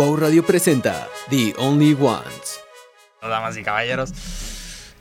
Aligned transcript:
Wow 0.00 0.16
Radio 0.16 0.42
presenta 0.42 1.10
The 1.28 1.52
Only 1.58 1.92
Ones. 1.92 2.58
Damas 3.20 3.54
y 3.58 3.62
caballeros, 3.62 4.10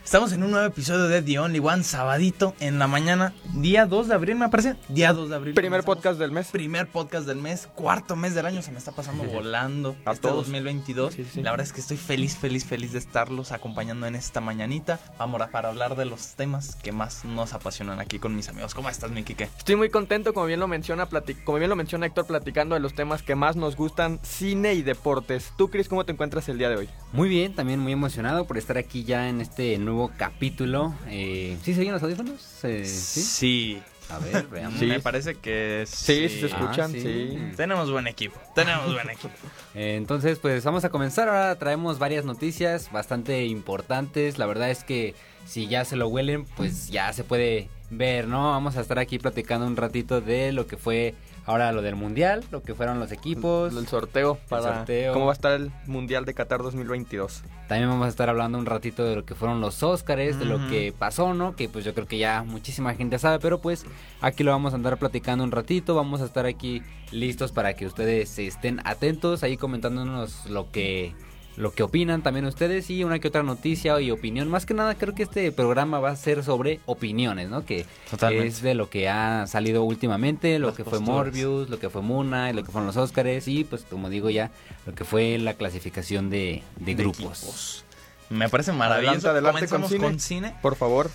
estamos 0.10 0.34
en 0.34 0.42
un 0.42 0.50
nuevo 0.50 0.66
episodio 0.66 1.04
de 1.08 1.22
The 1.22 1.38
Only 1.38 1.60
One, 1.60 1.84
sabadito 1.84 2.56
en 2.60 2.80
la 2.80 2.88
mañana, 2.88 3.32
día 3.54 3.86
2 3.86 4.08
de 4.08 4.16
abril, 4.16 4.38
me 4.38 4.50
parece. 4.50 4.76
Día 4.88 5.14
2 5.14 5.30
de 5.30 5.36
abril. 5.36 5.54
Primer 5.54 5.82
comenzamos. 5.84 5.96
podcast 5.98 6.20
del 6.20 6.32
mes. 6.32 6.48
Primer 6.48 6.88
podcast 6.88 7.28
del 7.28 7.38
mes, 7.38 7.68
cuarto 7.76 8.16
mes 8.16 8.34
del 8.34 8.48
año, 8.48 8.64
se 8.64 8.72
me 8.72 8.80
está 8.80 8.92
pasando 8.92 9.24
volando. 9.26 9.96
A 10.06 10.14
este 10.14 10.24
todos. 10.28 10.48
2022. 10.48 11.14
Sí, 11.14 11.28
sí. 11.32 11.44
La 11.44 11.52
verdad 11.52 11.68
es 11.68 11.74
que 11.74 11.82
estoy 11.82 11.98
feliz, 11.98 12.36
feliz, 12.36 12.66
feliz 12.66 12.92
de 12.94 12.98
estarlos 12.98 13.52
acompañando 13.52 14.08
en 14.08 14.16
esta 14.16 14.42
mañanita. 14.42 15.00
Vamos 15.20 15.42
a- 15.42 15.52
para 15.52 15.70
hablar 15.70 15.96
de 15.96 16.06
los 16.06 16.34
temas 16.34 16.76
que 16.78 16.92
más 16.92 17.24
nos 17.24 17.54
apasionan 17.54 18.00
aquí 18.00 18.18
con 18.18 18.36
mis 18.36 18.50
amigos. 18.50 18.74
¿Cómo 18.74 18.90
estás, 18.90 19.12
mi 19.12 19.22
Kike? 19.22 19.44
Estoy 19.60 19.76
muy 19.76 19.92
contento, 19.92 20.34
como 20.34 20.48
bien 20.48 20.60
lo 20.60 20.68
menciona, 20.68 21.08
como 21.44 21.60
bien 21.60 21.70
lo 21.70 21.76
menciona 21.76 22.08
Héctor, 22.08 22.26
platicando 22.26 22.74
de 22.74 22.82
los 22.82 22.96
temas 22.96 23.22
que 23.22 23.36
más 23.36 23.56
nos 23.56 23.76
gustan, 23.76 24.20
cine 24.24 24.74
y 24.74 24.82
deportes. 24.82 25.54
Tú, 25.56 25.70
Cris, 25.70 25.88
¿cómo 25.88 26.04
te 26.04 26.14
encuentras 26.14 26.50
el 26.50 26.58
día 26.58 26.70
de 26.70 26.78
hoy? 26.78 26.90
Muy 27.14 27.30
bien, 27.30 27.54
también 27.54 27.80
muy 27.80 27.92
emocionado 27.94 28.46
por 28.46 28.58
estar 28.58 28.80
aquí 28.80 29.04
ya 29.04 29.30
en 29.30 29.40
este 29.42 29.78
nuevo 29.78 29.99
capítulo. 30.08 30.94
Eh, 31.08 31.58
¿Sí 31.64 31.74
se 31.74 31.82
oyen 31.82 31.94
los 31.94 32.02
audífonos? 32.04 32.64
Eh, 32.64 32.86
¿Sí? 32.86 33.22
Sí. 33.22 33.82
A 34.10 34.18
ver, 34.18 34.48
veamos. 34.48 34.80
Sí. 34.80 34.88
Me 34.88 35.00
parece 35.00 35.36
que 35.36 35.84
Sí, 35.88 36.28
sí 36.30 36.40
se 36.40 36.46
Ah, 36.46 36.48
escuchan, 36.60 36.92
sí. 36.92 37.02
sí. 37.02 37.38
Tenemos 37.56 37.92
buen 37.92 38.08
equipo. 38.08 38.40
Tenemos 38.56 38.92
buen 38.94 39.10
equipo. 39.10 39.30
Eh, 39.76 39.96
entonces, 39.98 40.40
pues 40.40 40.64
vamos 40.64 40.84
a 40.84 40.90
comenzar. 40.90 41.28
Ahora 41.30 41.56
traemos 41.60 42.00
varias 42.00 42.26
noticias 42.26 42.92
bastante 42.92 43.46
importantes. 43.46 44.40
La 44.40 44.48
verdad 44.48 44.72
es 44.72 44.84
que 44.84 45.14
si 45.46 45.68
ya 45.68 45.86
se 45.86 45.96
lo 45.96 46.08
huelen, 46.08 46.46
pues 46.58 46.90
ya 46.90 47.14
se 47.14 47.24
puede 47.24 47.70
ver, 47.92 48.28
¿no? 48.28 48.50
Vamos 48.50 48.78
a 48.78 48.82
estar 48.82 48.98
aquí 48.98 49.20
platicando 49.20 49.68
un 49.68 49.76
ratito 49.78 50.22
de 50.22 50.52
lo 50.54 50.66
que 50.66 50.76
fue 50.78 51.14
ahora 51.50 51.72
lo 51.72 51.82
del 51.82 51.96
mundial, 51.96 52.44
lo 52.52 52.62
que 52.62 52.76
fueron 52.76 53.00
los 53.00 53.12
equipos. 53.12 53.76
El 53.76 53.88
sorteo 53.88 54.38
para 54.50 54.78
sorteo. 54.78 55.14
cómo 55.14 55.26
va 55.26 55.32
a 55.32 55.34
estar 55.34 55.54
el 55.54 55.72
Mundial 55.88 56.24
de 56.26 56.36
Qatar 56.36 56.62
2022. 56.62 57.42
También 57.68 57.90
vamos 57.90 58.06
a 58.06 58.10
estar 58.10 58.30
hablando 58.30 58.60
un 58.60 58.68
ratito 58.68 59.04
de 59.04 59.16
lo 59.16 59.26
que 59.26 59.34
fueron 59.34 59.60
los 59.60 59.82
Óscares, 59.82 60.38
de 60.38 60.46
lo 60.46 60.68
que 60.70 60.94
pasó, 60.98 61.34
¿no? 61.34 61.56
Que 61.56 61.68
pues 61.68 61.84
yo 61.86 61.96
creo 61.96 62.06
que 62.06 62.20
ya 62.20 62.44
muchísima 62.44 62.94
gente 62.94 63.18
sabe, 63.18 63.40
pero 63.40 63.60
pues 63.60 63.86
aquí 64.22 64.44
lo 64.44 64.52
vamos 64.52 64.74
a 64.74 64.76
andar 64.76 64.98
platicando 64.98 65.44
un 65.44 65.52
ratito, 65.52 65.96
vamos 65.96 66.22
a 66.22 66.26
estar 66.26 66.46
aquí 66.46 66.84
listos 67.12 67.52
para 67.52 67.74
que 67.74 67.88
ustedes 67.88 68.38
estén 68.38 68.80
atentos, 68.84 69.42
ahí 69.42 69.58
comentándonos 69.58 70.46
lo 70.46 70.70
que 70.72 71.16
lo 71.60 71.74
que 71.74 71.84
opinan 71.84 72.24
también 72.24 72.46
ustedes 72.46 72.90
y 72.90 73.04
una 73.04 73.20
que 73.20 73.28
otra 73.28 73.44
noticia 73.44 74.00
y 74.00 74.12
opinión. 74.12 74.48
Más 74.50 74.66
que 74.66 74.74
nada 74.74 74.96
creo 74.96 75.14
que 75.14 75.24
este 75.24 75.52
programa 75.52 76.00
va 76.00 76.10
a 76.10 76.16
ser 76.16 76.42
sobre 76.46 76.80
opiniones, 76.86 77.50
¿no? 77.50 77.66
Que 77.66 77.86
Totalmente. 78.10 78.48
es 78.48 78.62
de 78.62 78.76
lo 78.76 78.90
que 78.90 79.10
ha 79.10 79.46
salido 79.46 79.84
últimamente, 79.84 80.58
lo 80.58 80.68
Las 80.68 80.78
que 80.78 80.86
fue. 80.86 81.02
Morbius, 81.02 81.70
lo 81.70 81.78
que 81.78 81.90
fue 81.90 82.02
Muna, 82.02 82.50
y 82.50 82.54
lo 82.54 82.64
que 82.64 82.72
fueron 82.72 82.88
los 82.88 82.96
Óscares 82.96 83.50
y 83.50 83.66
pues 83.66 83.84
como 83.84 84.10
digo 84.10 84.30
ya, 84.30 84.52
lo 84.86 84.96
que 84.96 85.04
fue 85.04 85.38
la 85.38 85.54
clasificación 85.54 86.30
de, 86.30 86.64
de 86.78 86.86
de 86.86 86.94
grupos. 86.96 87.38
equipos. 87.44 87.86
Me 88.30 88.48
parece 88.48 88.72
maravilloso. 88.72 89.30
Adelante, 89.30 89.50
adelante 89.50 89.68
con 89.68 89.82
Comenzamos 89.82 89.90
cine. 89.90 90.04
con 90.06 90.20
cine. 90.22 90.56
Por 90.62 90.78
favor. 90.78 91.12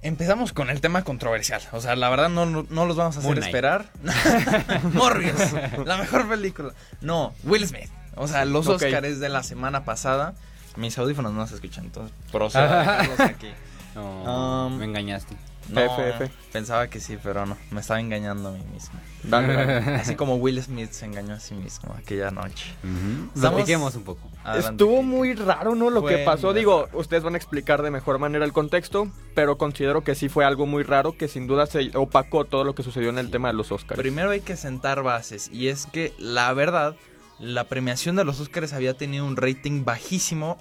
Empezamos 0.00 0.54
con 0.54 0.70
el 0.70 0.80
tema 0.80 1.02
controversial. 1.02 1.60
O 1.72 1.80
sea, 1.82 1.94
la 1.94 2.08
verdad 2.08 2.30
no, 2.30 2.46
no, 2.46 2.86
los 2.86 2.96
vamos 2.96 3.16
a 3.16 3.18
hacer 3.18 3.30
Moon 3.34 3.42
esperar. 3.44 3.90
Morbius, 4.94 5.52
la 5.84 5.98
mejor 5.98 6.26
película. 6.28 6.72
No, 7.02 7.34
Will 7.44 7.66
Smith. 7.66 7.90
O 8.16 8.28
sea, 8.28 8.44
los 8.44 8.66
Ok. 8.68 8.74
Oscars 8.82 9.20
de 9.20 9.28
la 9.28 9.42
semana 9.42 9.84
pasada. 9.84 10.34
Mis 10.76 10.98
audífonos 10.98 11.32
no 11.32 11.46
se 11.46 11.54
escuchan, 11.54 11.84
entonces 11.84 12.12
procedo 12.32 12.64
a 12.64 12.78
dejarlos 12.78 13.20
aquí. 13.20 13.48
No, 13.94 14.66
Um, 14.66 14.76
me 14.78 14.84
engañaste. 14.86 15.36
No, 15.68 15.80
F, 15.80 16.08
F. 16.10 16.30
pensaba 16.52 16.88
que 16.88 17.00
sí, 17.00 17.16
pero 17.22 17.46
no. 17.46 17.56
Me 17.70 17.80
estaba 17.80 17.98
engañando 18.00 18.48
a 18.50 18.52
mí 18.52 18.62
mismo. 18.72 18.98
Así 19.98 20.14
como 20.16 20.34
Will 20.36 20.60
Smith 20.62 20.90
se 20.90 21.06
engañó 21.06 21.34
a 21.34 21.40
sí 21.40 21.54
mismo 21.54 21.94
aquella 21.96 22.30
noche. 22.30 22.66
Estamos- 22.82 23.54
Platiquemos 23.54 23.94
un 23.94 24.02
poco. 24.02 24.20
Adelante, 24.42 24.70
Estuvo 24.84 25.02
muy 25.02 25.32
raro, 25.34 25.74
¿no? 25.74 25.88
Lo 25.88 26.02
Fue 26.02 26.16
que 26.18 26.24
pasó. 26.24 26.52
Digo, 26.52 26.84
raro. 26.86 26.98
ustedes 26.98 27.22
van 27.22 27.34
a 27.34 27.38
explicar 27.38 27.80
de 27.82 27.90
mejor 27.90 28.18
manera 28.18 28.44
el 28.44 28.52
contexto, 28.52 29.08
pero 29.34 29.56
considero 29.56 30.04
que 30.04 30.14
sí 30.14 30.28
fue 30.28 30.44
algo 30.44 30.66
muy 30.66 30.82
raro 30.82 31.16
que 31.16 31.28
sin 31.28 31.46
duda 31.46 31.64
se 31.66 31.90
opacó 31.96 32.44
todo 32.44 32.64
lo 32.64 32.74
que 32.74 32.82
sucedió 32.82 33.08
en 33.08 33.18
el 33.18 33.30
tema 33.30 33.48
de 33.48 33.54
los 33.54 33.72
Oscars. 33.72 33.98
Primero 33.98 34.30
hay 34.30 34.40
que 34.40 34.56
sentar 34.56 35.02
bases 35.02 35.48
y 35.50 35.68
es 35.68 35.86
que 35.86 36.12
la 36.18 36.52
verdad, 36.52 36.94
la 37.38 37.64
premiación 37.64 38.16
de 38.16 38.24
los 38.24 38.40
Oscars 38.40 38.72
había 38.72 38.94
tenido 38.94 39.24
un 39.26 39.36
rating 39.36 39.84
bajísimo. 39.84 40.58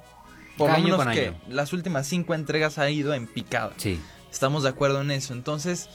Por 0.58 0.72
lo 0.72 0.78
menos 0.80 1.06
que 1.08 1.28
año. 1.30 1.42
las 1.48 1.74
últimas 1.74 2.06
cinco 2.08 2.34
entregas 2.36 2.78
ha 2.78 2.90
ido 2.90 3.14
en 3.14 3.26
picada. 3.28 3.74
Sí. 3.78 4.00
Estamos 4.32 4.64
de 4.64 4.70
acuerdo 4.70 5.02
en 5.02 5.10
eso. 5.12 5.34
Entonces, 5.34 5.90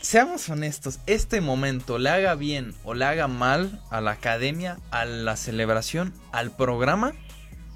seamos 0.00 0.48
honestos, 0.48 0.98
este 1.06 1.40
momento 1.40 1.98
le 1.98 2.08
haga 2.10 2.34
bien 2.34 2.74
o 2.84 2.94
le 2.94 3.04
haga 3.04 3.28
mal 3.28 3.80
a 3.90 4.00
la 4.00 4.12
academia, 4.12 4.78
a 4.90 5.04
la 5.04 5.36
celebración, 5.36 6.12
al 6.32 6.50
programa, 6.56 7.12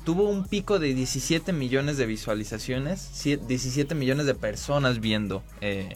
tuvo 0.05 0.29
un 0.29 0.45
pico 0.47 0.79
de 0.79 0.95
17 0.95 1.53
millones 1.53 1.97
de 1.97 2.07
visualizaciones, 2.07 3.01
sie- 3.15 3.39
17 3.47 3.95
millones 3.95 4.27
de 4.27 4.35
personas 4.35 5.01
viendo 5.01 5.43
eh, 5.61 5.95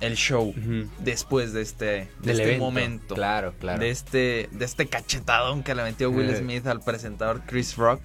el 0.00 0.14
show 0.16 0.54
después 1.00 1.52
de 1.52 1.62
este, 1.62 1.84
de 1.86 2.08
Del 2.20 2.30
este 2.40 2.42
evento. 2.44 2.64
momento. 2.64 3.14
Claro, 3.14 3.54
claro. 3.58 3.80
De 3.80 3.90
este, 3.90 4.48
de 4.52 4.64
este 4.64 4.86
cachetadón 4.86 5.62
que 5.62 5.74
le 5.74 5.82
metió 5.82 6.10
Will 6.10 6.30
Eh. 6.30 6.36
Smith 6.36 6.66
al 6.66 6.80
presentador 6.80 7.42
Chris 7.46 7.76
Rock. 7.76 8.00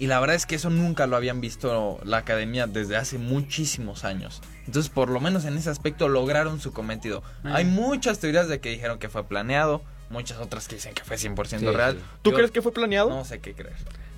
Y 0.00 0.06
la 0.06 0.20
verdad 0.20 0.36
es 0.36 0.46
que 0.46 0.54
eso 0.54 0.70
nunca 0.70 1.08
lo 1.08 1.16
habían 1.16 1.40
visto 1.40 1.98
la 2.04 2.18
academia 2.18 2.68
desde 2.68 2.96
hace 2.96 3.18
muchísimos 3.18 4.04
años. 4.04 4.40
Entonces, 4.66 4.90
por 4.90 5.10
lo 5.10 5.18
menos 5.18 5.44
en 5.44 5.56
ese 5.56 5.70
aspecto 5.70 6.08
lograron 6.08 6.60
su 6.60 6.72
cometido. 6.72 7.22
Eh. 7.44 7.48
Hay 7.52 7.64
muchas 7.64 8.20
teorías 8.20 8.46
de 8.48 8.60
que 8.60 8.70
dijeron 8.70 8.98
que 9.00 9.08
fue 9.08 9.24
planeado, 9.26 9.82
muchas 10.10 10.38
otras 10.38 10.68
que 10.68 10.76
dicen 10.76 10.94
que 10.94 11.02
fue 11.02 11.16
100% 11.16 11.58
Sí, 11.58 11.66
real. 11.76 11.94
sí. 11.96 12.04
¿Tú 12.22 12.30
Yo 12.30 12.36
crees 12.36 12.50
que 12.52 12.62
fue 12.62 12.72
planeado? 12.72 13.10
No 13.10 13.24
sé 13.24 13.40
qué 13.40 13.54
creer. 13.54 13.74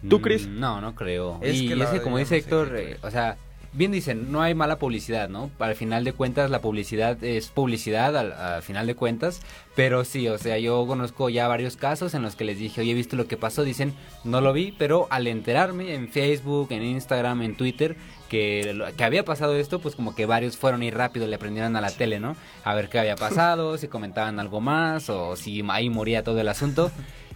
¿Tú, 0.09 0.19
Mm, 0.19 0.23
Chris? 0.23 0.47
No, 0.49 0.81
no 0.83 0.95
creo. 0.95 1.39
Es 1.43 1.57
y 1.57 1.67
que 1.69 1.73
es 1.75 1.79
la 1.79 1.91
que 1.91 2.01
como 2.03 2.19
yo 2.19 2.25
dice 2.25 2.35
no 2.35 2.39
Héctor, 2.41 2.77
eh, 2.77 2.99
o 3.03 3.11
sea, 3.11 3.37
bien 3.73 3.93
dicen, 3.93 4.33
no 4.33 4.43
hay 4.43 4.55
mala 4.55 4.79
publicidad, 4.79 5.29
¿no? 5.29 5.51
Al 5.59 5.75
final 5.75 6.05
de 6.05 6.13
cuentas, 6.13 6.51
la 6.51 6.61
publicidad 6.61 7.23
es 7.23 7.49
publicidad 7.49 8.17
al, 8.17 8.33
al 8.33 8.63
final 8.63 8.87
de 8.87 8.95
cuentas. 8.95 9.41
Pero 9.77 10.05
sí, 10.05 10.29
o 10.29 10.37
sea, 10.37 10.59
yo 10.59 10.85
conozco 10.87 11.29
ya 11.31 11.47
varios 11.49 11.77
casos 11.77 12.15
en 12.15 12.23
los 12.23 12.35
que 12.37 12.45
les 12.45 12.59
dije, 12.59 12.81
oye, 12.81 12.91
he 12.91 12.95
visto 12.95 13.17
lo 13.17 13.29
que 13.29 13.37
pasó. 13.37 13.63
Dicen, 13.63 13.95
no 14.25 14.41
lo 14.41 14.53
vi, 14.53 14.73
pero 14.77 15.07
al 15.11 15.27
enterarme 15.27 15.95
en 15.95 16.09
Facebook, 16.09 16.69
en 16.71 16.83
Instagram, 16.83 17.43
en 17.43 17.57
Twitter, 17.57 17.97
que, 18.29 18.85
que 18.97 19.05
había 19.05 19.25
pasado 19.25 19.57
esto, 19.57 19.79
pues 19.79 19.95
como 19.95 20.15
que 20.15 20.27
varios 20.27 20.57
fueron 20.57 20.83
y 20.83 20.91
rápido 20.91 21.27
le 21.27 21.37
aprendieron 21.37 21.77
a 21.77 21.81
la 21.81 21.91
tele, 21.91 22.19
¿no? 22.19 22.37
A 22.65 22.75
ver 22.75 22.89
qué 22.89 22.99
había 22.99 23.17
pasado, 23.17 23.79
si 23.79 23.89
comentaban 23.89 24.41
algo 24.41 24.61
más 24.61 25.09
o 25.09 25.37
si 25.37 25.63
ahí 25.69 25.89
moría 25.89 26.25
todo 26.25 26.41
el 26.41 26.49
asunto. 26.49 26.91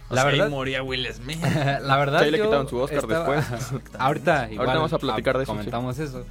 O 0.09 0.15
La 0.15 0.21
sea, 0.21 0.29
ahí 0.31 0.37
verdad, 0.37 0.51
moría 0.51 0.83
Will 0.83 1.07
Smith. 1.13 1.41
la 1.81 1.97
verdad 1.97 2.23
Sí, 2.23 2.31
le 2.31 2.41
quitaron 2.41 2.67
su 2.69 2.77
Oscar 2.77 2.99
estaba- 2.99 3.35
después. 3.41 3.81
Ahorita, 3.99 4.49
igual, 4.51 4.67
vamos 4.67 4.93
a 4.93 4.99
platicar 4.99 5.37
de 5.37 5.43
eso, 5.43 5.51
Comentamos 5.53 5.97
eso. 5.99 6.25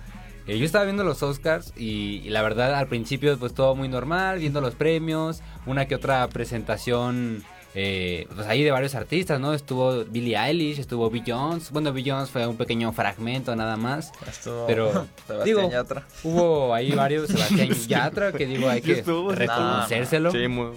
Eh, 0.46 0.58
yo 0.58 0.64
estaba 0.66 0.84
viendo 0.84 1.04
los 1.04 1.22
Oscars 1.22 1.72
y, 1.76 2.20
y 2.24 2.28
la 2.28 2.42
verdad 2.42 2.74
al 2.74 2.86
principio 2.86 3.36
pues 3.38 3.54
todo 3.54 3.74
muy 3.74 3.88
normal, 3.88 4.38
viendo 4.40 4.60
los 4.60 4.74
premios, 4.74 5.40
una 5.66 5.86
que 5.86 5.94
otra 5.94 6.28
presentación 6.28 7.42
eh, 7.74 8.26
pues 8.34 8.46
ahí 8.46 8.62
de 8.62 8.70
varios 8.70 8.94
artistas, 8.94 9.40
¿no? 9.40 9.52
Estuvo 9.52 10.04
Billie 10.04 10.36
Eilish, 10.38 10.78
estuvo 10.78 11.10
Bill 11.10 11.24
Jones. 11.26 11.70
Bueno, 11.70 11.92
Bill 11.92 12.10
Jones 12.10 12.30
fue 12.30 12.46
un 12.46 12.56
pequeño 12.56 12.92
fragmento 12.92 13.54
nada 13.56 13.76
más. 13.76 14.12
Estuvo 14.28 14.66
Pero, 14.66 14.92
Sebastián 15.26 15.44
digo, 15.44 15.70
Yatra. 15.70 16.06
Hubo 16.22 16.72
ahí 16.74 16.92
varios, 16.92 17.28
Sebastián 17.28 17.68
Yatra, 17.88 18.32
que 18.32 18.46
digo, 18.46 18.68
hay 18.68 18.80
que 18.80 18.92
Estuvo- 19.00 19.32
reconocérselo. 19.34 20.30
Sí, 20.30 20.48
muy... 20.48 20.68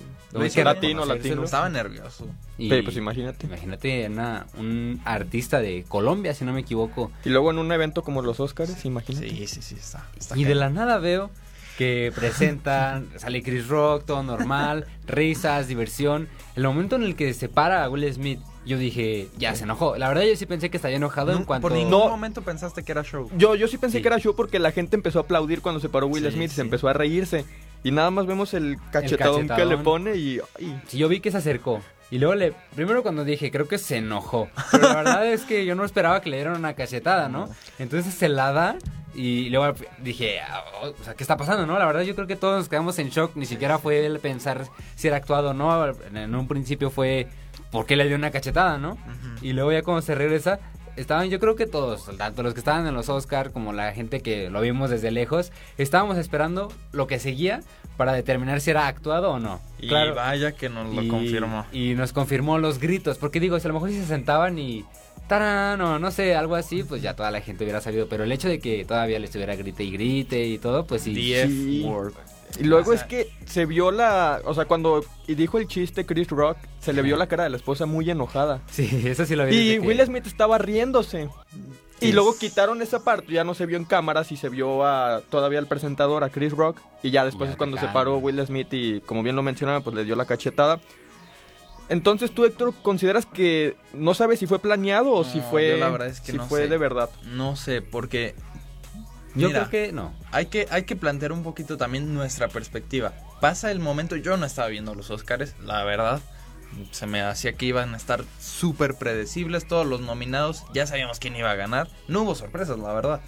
Sí, 0.49 0.55
que 0.55 0.63
latino, 0.63 1.05
latino. 1.05 1.43
Estaba 1.45 1.69
nervioso. 1.69 2.27
Y- 2.57 2.69
Sí, 2.69 2.81
pues 2.81 2.97
imagínate. 2.97 3.45
Imagínate 3.47 4.07
una- 4.07 4.45
un 4.59 4.99
artista 5.05 5.59
de 5.61 5.85
Colombia, 5.87 6.33
si 6.33 6.45
no 6.45 6.53
me 6.53 6.61
equivoco. 6.61 7.11
Y 7.25 7.29
luego 7.29 7.51
en 7.51 7.59
un 7.59 7.71
evento 7.71 8.03
como 8.03 8.21
los 8.21 8.39
Oscars, 8.39 8.85
imagínate. 8.85 9.29
Sí, 9.29 9.47
sí, 9.47 9.61
sí, 9.61 9.75
está. 9.79 10.05
está 10.17 10.37
Y 10.37 10.43
de 10.43 10.53
la 10.55 10.69
nada 10.69 10.97
veo 10.99 11.29
que 11.77 12.11
presentan, 12.15 13.07
sale 13.17 13.43
Chris 13.43 13.67
Rock, 13.67 14.05
todo 14.05 14.23
normal, 14.23 14.85
risas, 15.05 15.67
diversión. 15.67 16.27
El 16.55 16.63
momento 16.63 16.95
en 16.95 17.03
el 17.03 17.15
que 17.15 17.33
se 17.33 17.49
para 17.49 17.83
a 17.83 17.89
Will 17.89 18.11
Smith, 18.13 18.39
yo 18.65 18.77
dije, 18.77 19.27
ya 19.37 19.55
se 19.55 19.63
enojó. 19.63 19.95
La 19.97 20.07
verdad 20.09 20.23
yo 20.23 20.35
sí 20.35 20.45
pensé 20.45 20.69
que 20.69 20.77
estaría 20.77 20.97
enojado 20.97 21.31
en 21.31 21.39
No, 21.39 21.45
cuanto... 21.45 21.61
Por 21.67 21.71
ningún 21.77 21.91
No. 21.91 22.09
momento 22.09 22.41
pensaste 22.41 22.83
que 22.83 22.91
era 22.91 23.03
show. 23.03 23.29
Yo, 23.37 23.55
yo 23.55 23.67
sí 23.67 23.77
pensé 23.77 23.97
Sí. 23.97 24.01
que 24.01 24.07
era 24.09 24.19
show 24.19 24.35
porque 24.35 24.59
la 24.59 24.71
gente 24.71 24.95
empezó 24.95 25.19
a 25.19 25.21
aplaudir 25.21 25.61
cuando 25.61 25.79
se 25.79 25.87
paró 25.87 26.07
Will 26.07 26.25
Sí, 26.25 26.31
Smith 26.31 26.47
y 26.47 26.49
sí. 26.49 26.55
se 26.55 26.61
empezó 26.61 26.87
a 26.89 26.93
reírse. 26.93 27.45
Y 27.83 27.91
nada 27.91 28.09
más 28.11 28.25
vemos 28.25 28.53
el 28.55 28.77
cachetadón, 28.91 29.43
que 29.43 29.47
cachetadón. 29.47 29.69
le 29.69 29.77
pone 29.83 30.15
y... 30.15 30.39
ay, 30.59 30.81
Sí, 30.87 30.97
yo 30.97 31.07
vi 31.07 31.19
que 31.21 31.31
se 31.31 31.37
acercó. 31.37 31.79
Y 32.09 32.17
luego 32.19 32.35
le... 32.35 32.53
Primero 32.75 33.03
cuando 33.03 33.23
dije, 33.23 33.51
creo 33.51 33.67
que 33.67 33.77
se 33.77 33.97
enojó. 33.97 34.49
Pero 34.71 34.83
la 34.87 34.95
verdad 34.95 35.27
es 35.27 35.43
que 35.43 35.65
yo 35.65 35.75
no 35.75 35.85
esperaba 35.85 36.21
que 36.21 36.29
le 36.29 36.37
dieran 36.37 36.57
una 36.57 36.73
cachetada, 36.73 37.29
¿no? 37.29 37.49
Entonces 37.79 38.13
se 38.13 38.27
la 38.29 38.51
da 38.51 38.77
y 39.17 39.49
luego 39.49 39.73
dije, 39.99 40.39
ah, 40.39 40.63
oh, 40.83 40.89
o 40.89 41.03
sea, 41.03 41.15
¿qué 41.15 41.23
está 41.23 41.35
pasando, 41.35 41.65
no? 41.65 41.77
La 41.79 41.85
verdad 41.85 42.01
yo 42.03 42.13
creo 42.15 42.27
que 42.27 42.35
todos 42.35 42.57
nos 42.59 42.69
quedamos 42.69 42.97
en 42.99 43.09
shock. 43.09 43.35
Ni 43.35 43.45
siquiera 43.45 43.79
fue 43.79 44.05
el 44.05 44.19
pensar 44.19 44.65
si 44.95 45.07
era 45.07 45.17
actuado 45.17 45.49
o 45.49 45.53
no. 45.53 45.87
En 46.13 46.35
un 46.35 46.47
principio 46.47 46.89
fue, 46.91 47.27
¿por 47.71 47.85
qué 47.85 47.95
le 47.95 48.05
dio 48.07 48.15
una 48.15 48.31
cachetada, 48.31 48.77
no? 48.77 48.97
Y 49.41 49.53
luego 49.53 49.71
ya 49.71 49.81
cuando 49.81 50.01
se 50.03 50.13
regresa, 50.15 50.59
estaban, 50.95 51.29
yo 51.29 51.39
creo 51.39 51.55
que 51.55 51.65
todos, 51.65 52.05
tanto 52.17 52.43
los 52.43 52.53
que 52.53 52.59
estaban 52.59 52.85
en 52.87 52.93
los 52.93 53.09
Oscar 53.09 53.51
como 53.51 53.73
la 53.73 53.91
gente 53.93 54.21
que 54.21 54.49
lo 54.49 54.61
vimos 54.61 54.89
desde 54.91 55.09
lejos, 55.11 55.51
estábamos 55.77 56.17
esperando 56.17 56.71
lo 56.91 57.07
que 57.07 57.19
seguía 57.19 57.61
para 57.97 58.13
determinar 58.13 58.61
si 58.61 58.69
era 58.69 58.85
actuado 58.87 59.31
o 59.31 59.39
no. 59.39 59.59
Y 59.79 59.89
vaya 59.89 60.51
que 60.51 60.69
nos 60.69 60.93
lo 60.93 61.01
Y- 61.01 61.07
confirmó. 61.07 61.65
Y 61.71 61.95
nos 61.95 62.13
confirmó 62.13 62.59
los 62.59 62.77
gritos, 62.79 63.17
porque 63.17 63.39
digo, 63.39 63.59
si 63.59 63.65
a 63.65 63.69
lo 63.69 63.73
mejor 63.73 63.89
si 63.89 63.99
se 63.99 64.05
sentaban 64.05 64.59
y 64.59 64.85
tarán 65.27 65.79
o 65.81 65.99
no 65.99 66.11
sé, 66.11 66.35
algo 66.35 66.55
así, 66.55 66.83
pues 66.83 67.01
ya 67.01 67.15
toda 67.15 67.29
la 67.31 67.41
gente 67.41 67.63
hubiera 67.63 67.81
sabido, 67.81 68.07
pero 68.07 68.23
el 68.23 68.31
hecho 68.31 68.47
de 68.47 68.59
que 68.59 68.85
todavía 68.85 69.19
le 69.19 69.25
estuviera 69.25 69.55
grite 69.55 69.83
y 69.83 69.91
grite 69.91 70.45
y 70.45 70.57
todo, 70.57 70.85
pues 70.85 71.03
sí. 71.03 71.13
Y 72.59 72.63
luego 72.63 72.91
O 72.91 72.93
sea- 72.93 73.01
es 73.03 73.07
que 73.07 73.29
se 73.45 73.65
vio 73.65 73.91
la. 73.91 74.41
O 74.45 74.53
sea, 74.53 74.65
cuando 74.65 75.03
y 75.27 75.35
dijo 75.35 75.57
el 75.57 75.67
chiste 75.67 76.05
Chris 76.05 76.29
Rock, 76.29 76.57
se 76.79 76.93
le 76.93 77.01
vio 77.01 77.17
la 77.17 77.27
cara 77.27 77.43
de 77.43 77.49
la 77.49 77.57
esposa 77.57 77.85
muy 77.85 78.09
enojada. 78.09 78.61
Sí, 78.71 78.89
eso 79.05 79.25
sí 79.25 79.35
lo 79.35 79.45
vi. 79.45 79.55
Y 79.55 79.73
que- 79.73 79.79
Will 79.87 80.01
Smith 80.05 80.25
estaba 80.25 80.57
riéndose. 80.57 81.29
Sí. 81.99 82.09
Y 82.09 82.11
luego 82.13 82.37
quitaron 82.37 82.81
esa 82.83 83.03
parte, 83.03 83.33
ya 83.33 83.43
no 83.43 83.53
se 83.55 83.65
vio 83.65 83.75
en 83.75 83.83
cámaras 83.83 84.31
y 84.31 84.37
se 84.37 84.49
vio 84.49 84.85
a 84.85 85.21
todavía 85.29 85.57
al 85.59 85.67
presentador, 85.67 86.23
a 86.23 86.29
Chris 86.29 86.51
Rock. 86.53 86.79
Y 87.03 87.09
ya 87.11 87.25
después 87.25 87.47
Ya, 87.49 87.51
es 87.53 87.57
cuando 87.57 87.77
se 87.77 87.87
paró 87.87 88.17
Will 88.19 88.39
Smith 88.45 88.67
y, 88.71 89.01
como 89.01 89.23
bien 89.23 89.35
lo 89.35 89.41
mencionaba, 89.43 89.81
pues 89.81 89.95
le 89.95 90.05
dio 90.05 90.15
la 90.15 90.25
cachetada. 90.25 90.79
Entonces 91.89 92.31
tú, 92.31 92.45
Héctor, 92.45 92.73
consideras 92.81 93.25
que 93.25 93.77
no 93.93 94.13
sabes 94.13 94.39
si 94.39 94.47
fue 94.47 94.59
planeado 94.59 95.11
o 95.11 95.23
si 95.23 95.39
fue, 95.41 95.71
yo 95.71 95.77
la 95.77 95.89
verdad 95.89 96.07
es 96.07 96.19
que 96.19 96.33
si 96.33 96.37
no 96.37 96.45
fue 96.47 96.63
sé. 96.63 96.67
de 96.67 96.77
verdad? 96.77 97.09
No 97.25 97.55
sé, 97.55 97.81
porque 97.81 98.35
Yo 99.35 99.47
Mira, 99.47 99.67
creo 99.67 99.69
que 99.87 99.91
no. 99.93 100.13
hay 100.31 100.47
que, 100.47 100.67
hay 100.69 100.83
que 100.83 100.95
plantear 100.95 101.31
un 101.31 101.43
poquito 101.43 101.77
también 101.77 102.13
nuestra 102.13 102.47
perspectiva. 102.49 103.13
Pasa 103.39 103.71
el 103.71 103.79
momento, 103.79 104.15
yo 104.15 104.35
no 104.35 104.45
estaba 104.45 104.67
viendo 104.67 104.95
los 104.95 105.09
Oscars, 105.11 105.55
la 105.63 105.83
verdad. 105.83 106.19
Se 106.91 107.07
me 107.07 107.21
hacía 107.21 107.53
que 107.53 107.65
iban 107.67 107.93
a 107.93 107.97
estar 107.97 108.25
súper 108.41 108.95
predecibles 108.95 109.67
todos 109.67 109.85
los 109.87 110.01
nominados. 110.01 110.63
Ya 110.73 110.85
sabíamos 110.87 111.19
quién 111.19 111.35
iba 111.35 111.49
a 111.51 111.55
ganar. 111.55 111.87
No 112.09 112.23
hubo 112.23 112.35
sorpresas, 112.35 112.77
la 112.79 112.93
verdad. 112.93 113.21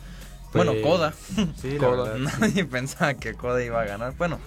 Bueno, 0.53 0.71
Pues, 0.73 0.83
Coda. 0.83 1.13
Sí, 1.61 1.77
Coda. 1.79 2.11
verdad. 2.13 2.17
Nadie 2.39 2.65
pensaba 2.65 3.13
que 3.13 3.35
Coda 3.35 3.63
iba 3.63 3.79
a 3.81 3.85
ganar. 3.85 4.15
Bueno, 4.17 4.39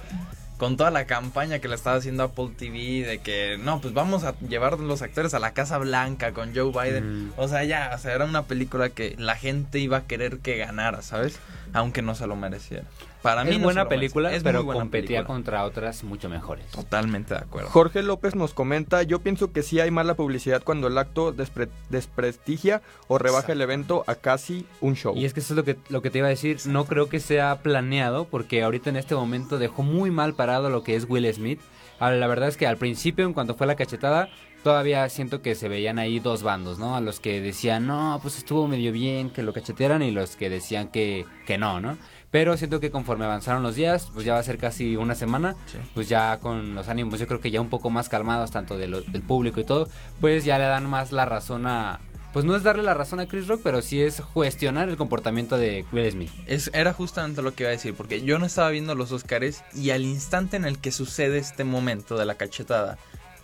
con 0.62 0.76
toda 0.76 0.92
la 0.92 1.06
campaña 1.06 1.58
que 1.58 1.66
le 1.66 1.74
estaba 1.74 1.96
haciendo 1.96 2.22
Apple 2.22 2.50
TV 2.56 3.04
de 3.04 3.18
que 3.18 3.58
no, 3.58 3.80
pues 3.80 3.92
vamos 3.94 4.22
a 4.22 4.38
llevar 4.38 4.78
los 4.78 5.02
actores 5.02 5.34
a 5.34 5.40
la 5.40 5.54
Casa 5.54 5.76
Blanca 5.78 6.30
con 6.30 6.54
Joe 6.54 6.70
Biden. 6.70 7.30
Mm. 7.30 7.32
O 7.36 7.48
sea, 7.48 7.64
ya, 7.64 7.90
o 7.92 7.98
sea, 7.98 8.14
era 8.14 8.26
una 8.26 8.44
película 8.44 8.88
que 8.88 9.16
la 9.18 9.34
gente 9.34 9.80
iba 9.80 9.96
a 9.96 10.06
querer 10.06 10.38
que 10.38 10.58
ganara, 10.58 11.02
¿sabes? 11.02 11.40
Aunque 11.74 12.02
no 12.02 12.14
se 12.14 12.26
lo 12.26 12.36
mereciera. 12.36 12.84
Para 13.22 13.44
mí 13.44 13.50
es 13.50 13.56
no 13.56 13.60
se 13.60 13.64
buena 13.64 13.82
lo 13.84 13.88
película. 13.88 14.28
Es 14.32 14.42
muy 14.42 14.52
pero 14.52 14.64
buena 14.64 14.80
competía 14.80 15.06
película. 15.18 15.26
contra 15.26 15.64
otras 15.64 16.02
mucho 16.04 16.28
mejores. 16.28 16.66
Totalmente 16.66 17.34
de 17.34 17.40
acuerdo. 17.40 17.70
Jorge 17.70 18.02
López 18.02 18.34
nos 18.34 18.52
comenta, 18.52 19.02
yo 19.04 19.20
pienso 19.20 19.52
que 19.52 19.62
sí 19.62 19.78
hay 19.80 19.90
mala 19.90 20.14
publicidad 20.14 20.62
cuando 20.64 20.88
el 20.88 20.98
acto 20.98 21.32
despre- 21.34 21.68
desprestigia 21.88 22.82
o 23.08 23.18
rebaja 23.18 23.52
el 23.52 23.60
evento 23.60 24.04
a 24.06 24.14
casi 24.16 24.66
un 24.80 24.96
show. 24.96 25.16
Y 25.16 25.24
es 25.24 25.32
que 25.34 25.40
eso 25.40 25.54
es 25.54 25.56
lo 25.56 25.64
que, 25.64 25.76
lo 25.88 26.02
que 26.02 26.10
te 26.10 26.18
iba 26.18 26.26
a 26.26 26.30
decir. 26.30 26.58
No 26.66 26.84
creo 26.84 27.08
que 27.08 27.20
sea 27.20 27.60
planeado 27.62 28.24
porque 28.26 28.62
ahorita 28.62 28.90
en 28.90 28.96
este 28.96 29.14
momento 29.14 29.58
dejó 29.58 29.82
muy 29.82 30.10
mal 30.10 30.34
parado 30.34 30.68
lo 30.70 30.82
que 30.82 30.96
es 30.96 31.06
Will 31.08 31.32
Smith. 31.32 31.60
Ah, 32.00 32.10
La 32.10 32.26
verdad 32.26 32.48
es 32.48 32.56
que 32.56 32.66
al 32.66 32.76
principio, 32.76 33.24
en 33.24 33.32
cuanto 33.32 33.54
fue 33.54 33.66
la 33.66 33.76
cachetada, 33.76 34.28
todavía 34.62 35.08
siento 35.08 35.42
que 35.42 35.54
se 35.54 35.68
veían 35.68 35.98
ahí 35.98 36.18
dos 36.20 36.42
bandos, 36.42 36.78
¿no? 36.78 36.96
A 36.96 37.00
los 37.00 37.20
que 37.20 37.40
decían, 37.40 37.86
no, 37.86 38.18
pues 38.22 38.38
estuvo 38.38 38.68
medio 38.68 38.92
bien 38.92 39.30
que 39.30 39.42
lo 39.42 39.52
cachetearan 39.52 40.02
y 40.02 40.10
los 40.10 40.36
que 40.36 40.50
decían 40.50 40.88
que, 40.88 41.26
que 41.46 41.58
no, 41.58 41.80
¿no? 41.80 41.96
Pero 42.30 42.56
siento 42.56 42.80
que 42.80 42.90
conforme 42.90 43.24
avanzaron 43.26 43.62
los 43.62 43.74
días, 43.74 44.08
pues 44.14 44.24
ya 44.24 44.32
va 44.34 44.38
a 44.38 44.42
ser 44.42 44.56
casi 44.58 44.96
una 44.96 45.14
semana, 45.14 45.54
Sí. 45.66 45.78
pues 45.94 46.08
ya 46.08 46.38
con 46.40 46.74
los 46.74 46.88
ánimos 46.88 47.20
yo 47.20 47.26
creo 47.26 47.40
que 47.40 47.50
ya 47.50 47.60
un 47.60 47.68
poco 47.68 47.90
más 47.90 48.08
calmados, 48.08 48.50
tanto 48.50 48.78
de 48.78 48.88
lo- 48.88 49.02
del 49.02 49.22
público 49.22 49.60
y 49.60 49.64
todo, 49.64 49.88
pues 50.20 50.44
ya 50.44 50.56
le 50.58 50.64
dan 50.64 50.88
más 50.88 51.12
la 51.12 51.24
razón 51.26 51.66
a... 51.66 52.00
Pues 52.32 52.46
no 52.46 52.56
es 52.56 52.62
darle 52.62 52.82
la 52.82 52.94
razón 52.94 53.20
a 53.20 53.26
Chris 53.26 53.46
Rock, 53.46 53.60
pero 53.62 53.82
sí 53.82 54.00
es 54.00 54.22
cuestionar 54.22 54.88
el 54.88 54.96
comportamiento 54.96 55.58
de 55.58 55.84
Will 55.92 56.10
Smith. 56.10 56.30
Es, 56.46 56.70
era 56.72 56.94
justamente 56.94 57.42
lo 57.42 57.54
que 57.54 57.64
iba 57.64 57.68
a 57.68 57.72
decir, 57.72 57.92
porque 57.92 58.22
yo 58.22 58.38
no 58.38 58.46
estaba 58.46 58.70
viendo 58.70 58.94
los 58.94 59.12
Oscars 59.12 59.62
y 59.74 59.90
al 59.90 60.00
instante 60.04 60.56
en 60.56 60.64
el 60.64 60.78
que 60.78 60.92
sucede 60.92 61.36
este 61.36 61.64
momento 61.64 62.16
de 62.16 62.24
la 62.24 62.36
cachetada, 62.36 62.96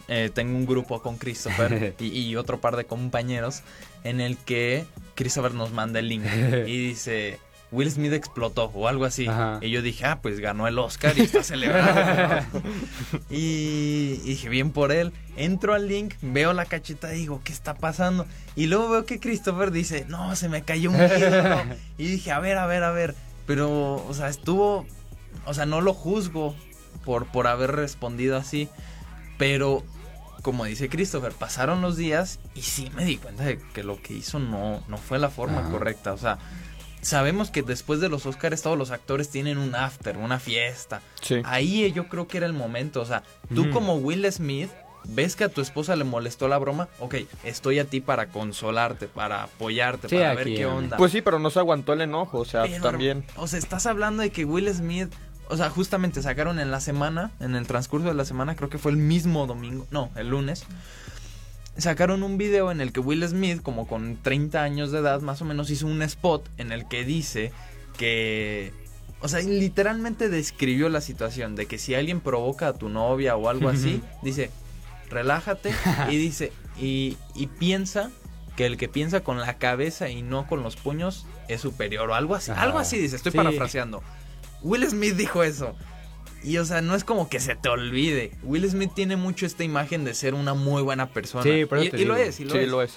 eh, 0.09 0.31
tengo 0.33 0.57
un 0.57 0.67
grupo 0.67 1.03
con 1.03 1.19
Christopher 1.19 1.95
y, 2.01 2.07
y 2.07 2.37
otro 2.37 2.61
par 2.61 2.77
de 2.77 2.85
compañeros 2.85 3.63
en 4.05 4.21
el 4.21 4.37
que 4.37 4.87
Christopher 5.15 5.55
nos 5.55 5.73
manda 5.73 5.99
el 5.99 6.09
link 6.09 6.25
y 6.67 6.79
dice... 6.89 7.39
Will 7.71 7.91
Smith 7.91 8.13
explotó 8.15 8.71
o 8.75 8.89
algo 8.89 9.05
así. 9.05 9.27
Ajá. 9.27 9.59
Y 9.61 9.71
yo 9.71 9.83
dije, 9.83 10.07
ah, 10.07 10.21
pues 10.23 10.41
ganó 10.41 10.67
el 10.69 10.79
Oscar 10.79 11.19
y 11.19 11.23
está 11.23 11.43
celebrando. 11.43 12.47
y 13.31 14.17
dije, 14.25 14.49
bien 14.49 14.71
por 14.71 14.91
él. 14.91 15.13
Entro 15.37 15.75
al 15.75 15.87
link, 15.87 16.15
veo 16.23 16.55
la 16.55 16.65
cacheta 16.65 17.15
y 17.15 17.19
digo, 17.19 17.43
¿qué 17.45 17.53
está 17.53 17.75
pasando? 17.75 18.27
Y 18.57 18.67
luego 18.67 18.89
veo 18.89 19.05
que 19.05 19.21
Christopher 19.21 19.71
dice, 19.71 20.07
no, 20.09 20.35
se 20.35 20.49
me 20.49 20.63
cayó 20.63 20.91
un 20.91 20.97
ídolo. 20.97 21.63
y 21.99 22.07
dije, 22.07 22.33
a 22.33 22.39
ver, 22.39 22.57
a 22.57 22.67
ver, 22.67 22.85
a 22.85 22.91
ver. 22.91 23.15
Pero, 23.47 23.97
o 23.97 24.15
sea, 24.15 24.29
estuvo. 24.29 24.87
O 25.45 25.53
sea, 25.53 25.67
no 25.67 25.83
lo 25.83 25.93
juzgo 25.93 26.57
por, 27.05 27.27
por 27.27 27.47
haber 27.47 27.73
respondido 27.73 28.39
así. 28.39 28.71
Pero, 29.37 29.85
como 30.49 30.65
dice 30.65 30.89
Christopher, 30.89 31.33
pasaron 31.33 31.83
los 31.83 31.99
días 31.99 32.39
y 32.55 32.63
sí 32.63 32.91
me 32.97 33.05
di 33.05 33.19
cuenta 33.19 33.45
de 33.45 33.59
que 33.75 33.83
lo 33.85 34.01
que 34.01 34.15
hizo 34.15 34.39
no, 34.39 34.83
no 34.89 34.97
fue 34.97 35.19
la 35.19 35.29
forma 35.29 35.59
Ajá. 35.61 35.69
correcta. 35.71 36.15
O 36.15 36.17
sea, 36.17 36.39
sabemos 37.03 37.51
que 37.51 37.61
después 37.63 38.01
de 38.01 38.09
los 38.09 38.25
Oscars 38.25 38.63
todos 38.63 38.79
los 38.79 38.91
actores 38.91 39.29
tienen 39.29 39.59
un 39.59 39.75
after, 39.75 40.17
una 40.17 40.39
fiesta. 40.41 41.03
Sí. 41.21 41.43
Ahí 41.45 41.93
yo 41.93 42.09
creo 42.09 42.27
que 42.29 42.39
era 42.39 42.47
el 42.47 42.55
momento. 42.55 43.03
O 43.03 43.05
sea, 43.05 43.25
tú 43.55 43.65
Ujú. 43.65 43.71
como 43.73 43.97
Will 43.97 44.25
Smith. 44.33 44.71
¿Ves 45.11 45.37
que 45.37 45.45
a 45.45 45.49
tu 45.49 45.61
esposa 45.61 45.97
le 45.97 46.05
molestó 46.05 46.49
la 46.49 46.59
broma? 46.59 46.89
Ok, 46.99 47.15
estoy 47.45 47.79
a 47.79 47.85
ti 47.85 48.01
para 48.01 48.27
consolarte, 48.31 49.07
para 49.07 49.45
apoyarte, 49.45 50.09
Sí, 50.09 50.17
para 50.17 50.35
ver 50.35 50.47
qué 50.47 50.67
onda. 50.67 50.97
Pues 50.97 51.13
sí, 51.13 51.23
pero 51.23 51.39
no 51.39 51.51
se 51.51 51.59
aguantó 51.61 51.93
el 51.93 52.01
enojo, 52.01 52.39
o 52.41 52.45
sea, 52.45 52.63
Pero, 52.65 52.83
también. 52.83 53.25
O 53.37 53.47
sea, 53.47 53.59
estás 53.59 53.87
hablando 53.87 54.23
de 54.23 54.31
que 54.31 54.45
Will 54.45 54.69
Smith. 54.75 55.09
O 55.51 55.57
sea, 55.57 55.71
justamente 55.71 56.23
sacaron 56.23 56.59
en 56.59 56.71
la 56.71 56.81
semana, 56.81 57.31
en 57.41 57.55
el 57.57 57.67
transcurso 57.67 58.09
de 58.09 58.15
la 58.15 58.25
semana, 58.25 58.55
creo 58.55 58.69
que 58.69 58.79
fue 58.79 58.91
el 58.93 58.99
mismo 58.99 59.47
domingo, 59.47 59.87
no, 59.91 60.11
el 60.17 60.29
lunes. 60.29 60.65
Sacaron 61.77 62.23
un 62.25 62.39
video 62.39 62.73
en 62.73 62.81
el 62.81 62.93
que 62.93 63.01
Will 63.01 63.27
Smith, 63.27 63.63
como 63.63 63.87
con 63.87 64.17
30 64.21 64.63
años 64.63 64.91
de 64.91 64.99
edad, 64.99 65.21
más 65.21 65.41
o 65.43 65.45
menos, 65.45 65.71
hizo 65.71 65.87
un 65.87 66.03
spot 66.03 66.49
en 66.59 66.73
el 66.73 66.89
que 66.89 67.05
dice 67.05 67.53
que. 67.97 68.73
O 69.21 69.29
sea, 69.29 69.41
literalmente 69.41 70.29
describió 70.29 70.89
la 70.89 71.01
situación 71.01 71.57
de 71.57 71.67
que 71.67 71.79
si 71.79 71.95
alguien 71.95 72.21
provoca 72.21 72.69
a 72.69 72.73
tu 72.73 72.89
novia 72.89 73.37
o 73.37 73.49
algo 73.49 73.69
así, 73.69 74.01
dice, 74.23 74.51
relájate 75.11 75.73
y 76.11 76.17
dice, 76.19 76.53
y, 76.81 77.17
y 77.35 77.47
piensa 77.49 78.11
que 78.57 78.67
el 78.67 78.77
que 78.77 78.89
piensa 78.89 79.21
con 79.21 79.39
la 79.41 79.55
cabeza 79.59 80.09
y 80.09 80.23
no 80.23 80.47
con 80.47 80.63
los 80.63 80.77
puños 80.77 81.27
es 81.49 81.61
superior 81.61 82.11
o 82.11 82.15
algo 82.15 82.35
así. 82.37 82.53
Algo 82.55 82.79
así 82.79 82.99
dice, 82.99 83.17
estoy 83.17 83.33
Sí. 83.33 83.39
parafraseando. 83.39 84.03
Will 84.63 84.87
Smith 84.89 85.15
dijo 85.15 85.43
eso. 85.43 85.75
Y 86.43 86.59
o 86.59 86.65
sea, 86.65 86.81
no 86.83 86.95
es 86.95 87.03
como 87.05 87.29
que 87.29 87.41
se 87.41 87.57
te 87.57 87.69
olvide. 87.69 88.33
Will 88.45 88.69
Smith 88.71 88.93
tiene 88.95 89.17
mucho 89.17 89.45
esta 89.45 89.65
imagen 89.65 90.05
de 90.05 90.15
ser 90.15 90.35
una 90.35 90.55
muy 90.55 90.83
buena 90.83 91.11
persona. 91.13 91.43
Sí, 91.43 91.65
por 91.65 91.79
eso 91.79 91.97
y, 91.97 92.03
y 92.03 92.05
lo 92.05 92.17
es, 92.17 92.39
y 92.41 92.45
lo 92.45 92.53
sí, 92.53 92.59
es. 92.59 92.69
lo 92.69 92.83
es. 92.83 92.97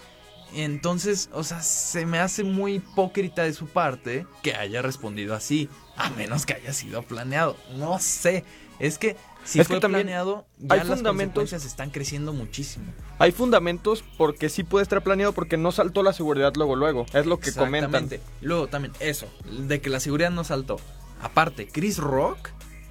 Entonces, 0.53 1.29
o 1.33 1.43
sea, 1.43 1.61
se 1.61 2.05
me 2.05 2.19
hace 2.19 2.43
muy 2.43 2.75
hipócrita 2.75 3.43
de 3.43 3.53
su 3.53 3.67
parte 3.67 4.25
que 4.43 4.53
haya 4.53 4.81
respondido 4.81 5.33
así, 5.33 5.69
a 5.95 6.09
menos 6.11 6.45
que 6.45 6.53
haya 6.53 6.73
sido 6.73 7.03
planeado. 7.03 7.55
No 7.77 7.99
sé, 7.99 8.43
es 8.79 8.97
que 8.97 9.15
si 9.45 9.59
Es 9.59 9.67
que 9.67 9.75
fue 9.75 9.79
también 9.79 10.03
planeado, 10.03 10.45
ya 10.59 10.73
hay 10.75 10.79
las 10.81 10.87
fundamentos- 10.89 11.35
consecuencias 11.41 11.65
están 11.65 11.89
creciendo 11.89 12.33
muchísimo. 12.33 12.85
Hay 13.17 13.31
fundamentos 13.31 14.03
porque 14.17 14.49
sí 14.49 14.63
puede 14.63 14.83
estar 14.83 15.01
planeado 15.01 15.31
porque 15.33 15.55
no 15.57 15.71
saltó 15.71 16.03
la 16.03 16.13
seguridad 16.13 16.53
luego 16.55 16.75
luego. 16.75 17.05
Es 17.13 17.25
lo 17.25 17.39
que 17.39 17.53
comentan. 17.53 18.09
Luego 18.41 18.67
también 18.67 18.93
eso, 18.99 19.27
de 19.67 19.79
que 19.79 19.89
la 19.89 19.99
seguridad 20.01 20.31
no 20.31 20.43
saltó. 20.43 20.79
Aparte, 21.21 21.67
Chris 21.67 21.97
Rock 21.97 22.49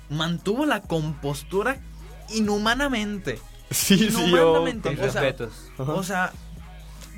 mantuvo 0.08 0.66
la 0.66 0.80
compostura 0.82 1.78
inhumanamente. 2.34 3.38
Sí, 3.70 3.96
sí, 3.98 4.08
yo. 4.10 4.26
Inhumanamente. 4.26 4.88
O 5.00 5.10
sea. 5.10 5.34
O 5.78 6.02
sea, 6.02 6.32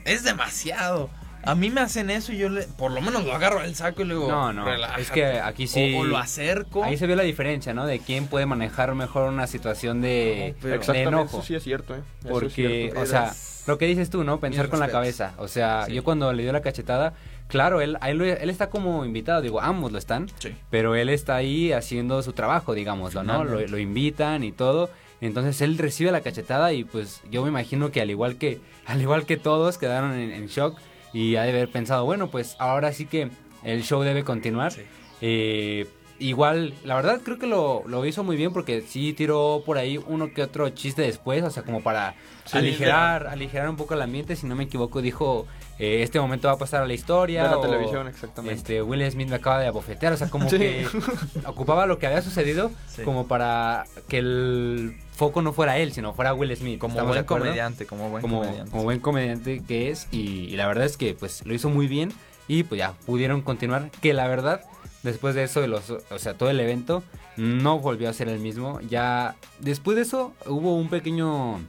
es 0.04 0.25
demasiado. 0.25 1.09
A 1.45 1.57
mí 1.57 1.71
me 1.71 1.81
hacen 1.81 2.09
eso 2.09 2.33
y 2.33 2.38
yo 2.38 2.49
le, 2.49 2.62
por 2.62 2.92
lo 2.92 3.00
menos 3.00 3.25
lo 3.25 3.35
agarro 3.35 3.59
al 3.59 3.75
saco 3.75 4.02
y 4.02 4.04
le 4.04 4.14
digo, 4.14 4.28
No, 4.31 4.52
no, 4.52 4.64
"Relájate". 4.64 5.02
es 5.02 5.11
que 5.11 5.40
aquí 5.40 5.66
sí- 5.66 5.95
O, 5.97 6.00
o 6.00 6.04
lo 6.04 6.16
acerco. 6.16 6.85
Ahí 6.85 6.97
se 6.97 7.09
vio 7.09 7.16
la 7.16 7.25
diferencia, 7.25 7.75
¿no? 7.75 7.85
De 7.85 7.99
quién 7.99 8.28
puede 8.28 8.47
manejar 8.47 8.95
mejor 8.95 9.28
una 9.28 9.49
situación 9.49 10.00
de, 10.02 10.52
No, 10.54 10.59
pero- 10.61 10.69
de 10.71 10.76
Exactamente, 10.76 11.09
enojo. 11.09 11.38
eso 11.38 11.42
sí 11.42 11.54
es 11.57 11.64
cierto, 11.64 11.97
¿eh? 11.97 12.02
Eso 12.21 12.28
es 12.28 12.33
Porque, 12.33 12.50
cierto. 12.92 13.00
o 13.00 13.07
sea, 13.07 13.33
lo 13.66 13.76
que 13.76 13.87
dices 13.87 14.09
tú, 14.09 14.23
¿no? 14.23 14.38
Pensar 14.38 14.69
con 14.69 14.78
la 14.78 14.87
cabeza. 14.88 15.35
O 15.38 15.49
sea, 15.49 15.87
Sí. 15.87 15.95
yo 15.95 16.04
cuando 16.04 16.33
le 16.33 16.45
dio 16.45 16.52
la 16.52 16.62
cachetada, 16.62 17.14
claro, 17.53 17.83
él, 17.83 17.99
él, 18.05 18.23
él 18.23 18.49
está 18.51 18.71
como 18.71 19.05
invitado, 19.05 19.43
digo, 19.43 19.61
ambos 19.61 19.93
lo 19.93 19.99
están, 19.99 20.29
Sí. 20.39 20.55
pero 20.71 20.95
él 20.97 21.11
está 21.11 21.37
ahí 21.37 21.71
haciendo 21.71 22.23
su 22.23 22.33
trabajo, 22.33 22.73
digámoslo, 22.73 23.23
¿no? 23.23 23.45
Lo, 23.45 23.79
invitan 23.79 24.43
y 24.43 24.53
todo. 24.53 24.89
Entonces 25.21 25.61
él 25.61 25.77
recibe 25.77 26.11
la 26.11 26.23
cachetada 26.23 26.73
y 26.73 26.83
pues 26.85 27.21
yo 27.31 27.43
me 27.43 27.49
imagino 27.51 27.93
que 27.93 28.01
al 28.01 28.11
igual 28.11 28.37
que, 28.39 28.59
al 28.87 29.03
igual 29.03 29.27
que 29.27 29.37
todos 29.37 29.77
quedaron 29.77 30.15
en, 30.15 30.33
en 30.33 30.47
shock 30.47 30.79
y 31.13 31.37
ha 31.37 31.43
de 31.43 31.51
haber 31.51 31.69
pensado, 31.69 32.07
bueno, 32.07 32.29
pues 32.31 32.57
ahora 32.59 32.91
sí 32.93 33.05
que 33.05 33.29
el 33.63 33.83
show 33.85 34.03
debe 34.03 34.25
continuar. 34.25 34.73
Sí. 34.73 34.81
Eh, 35.21 35.87
igual, 36.19 36.73
la 36.85 36.95
verdad 36.97 37.21
creo 37.23 37.39
que 37.39 37.47
lo, 37.47 37.83
lo 37.87 38.05
hizo 38.07 38.25
muy 38.25 38.37
bien 38.37 38.53
porque 38.53 38.81
sí 38.81 39.13
tiró 39.13 39.63
por 39.67 39.77
ahí 39.77 39.99
uno 40.09 40.33
que 40.33 40.43
otro 40.43 40.69
chiste 40.71 41.03
después, 41.03 41.43
o 41.45 41.51
sea, 41.51 41.63
como 41.65 41.83
para 41.83 42.15
Sí, 42.47 42.59
aligerar, 42.59 43.27
aligerar 43.29 43.69
un 43.69 43.77
poco 43.77 43.95
el 43.95 44.03
ambiente, 44.03 44.35
si 44.37 44.47
no 44.47 44.57
me 44.57 44.65
equivoco, 44.65 45.01
dijo, 45.03 45.47
eh, 45.85 46.03
este 46.05 46.21
momento 46.21 46.47
va 46.47 46.55
a 46.55 46.59
pasar 46.59 46.83
a 46.83 46.87
la 46.87 46.95
historia. 46.95 47.43
De 47.43 47.49
la 47.51 47.59
o, 47.59 47.61
televisión, 47.61 48.07
exactamente. 48.07 48.55
Este, 48.57 48.83
Will 48.83 49.11
Smith 49.11 49.29
me 49.29 49.35
acaba 49.37 49.59
de 49.59 49.67
abofetear, 49.67 50.12
o 50.12 50.17
sea, 50.17 50.31
como 50.31 50.49
Sí. 50.49 50.59
que 50.59 50.87
ocupaba 51.47 51.87
lo 51.87 51.99
que 51.99 52.07
había 52.07 52.23
sucedido 52.23 52.71
Sí. 52.87 53.03
como 53.03 53.27
para 53.27 53.85
que 54.09 54.19
el 54.19 54.97
foco 55.12 55.43
no 55.43 55.53
fuera 55.53 55.79
él, 55.79 55.93
sino 55.93 56.15
fuera 56.15 56.35
Will 56.35 56.55
Smith. 56.57 56.79
Como 56.79 56.95
¿Estamos 56.95 57.15
de 57.17 57.23
buen 57.23 57.27
comediante, 57.41 57.87
como 57.87 58.11
buen 58.11 58.23
como, 58.23 58.39
comediante. 58.43 58.71
como 58.71 58.83
buen 58.85 59.01
comediante 59.01 59.62
que 59.67 59.91
es 59.91 60.07
y, 60.12 60.21
y 60.47 60.57
la 60.57 60.67
verdad 60.69 60.85
es 60.85 60.97
que 60.97 61.15
pues 61.15 61.45
lo 61.45 61.53
hizo 61.53 61.69
muy 61.69 61.89
bien 61.89 62.12
y 62.49 62.62
pues 62.62 62.79
ya 62.79 62.93
pudieron 63.07 63.41
continuar 63.43 63.91
que 64.01 64.12
la 64.15 64.27
verdad 64.29 64.61
después 65.03 65.35
de 65.35 65.43
eso 65.45 65.61
de 65.61 65.69
los 65.69 65.91
o 65.91 66.19
sea 66.19 66.35
todo 66.35 66.51
el 66.51 66.61
evento 66.61 67.03
no 67.37 67.79
volvió 67.79 68.09
a 68.09 68.12
ser 68.12 68.29
el 68.29 68.39
mismo 68.41 68.81
ya 68.89 69.37
después 69.61 69.97
de 69.97 70.03
eso 70.03 70.33
hubo 70.47 70.77
un 70.77 70.89
pequeño 70.89 71.61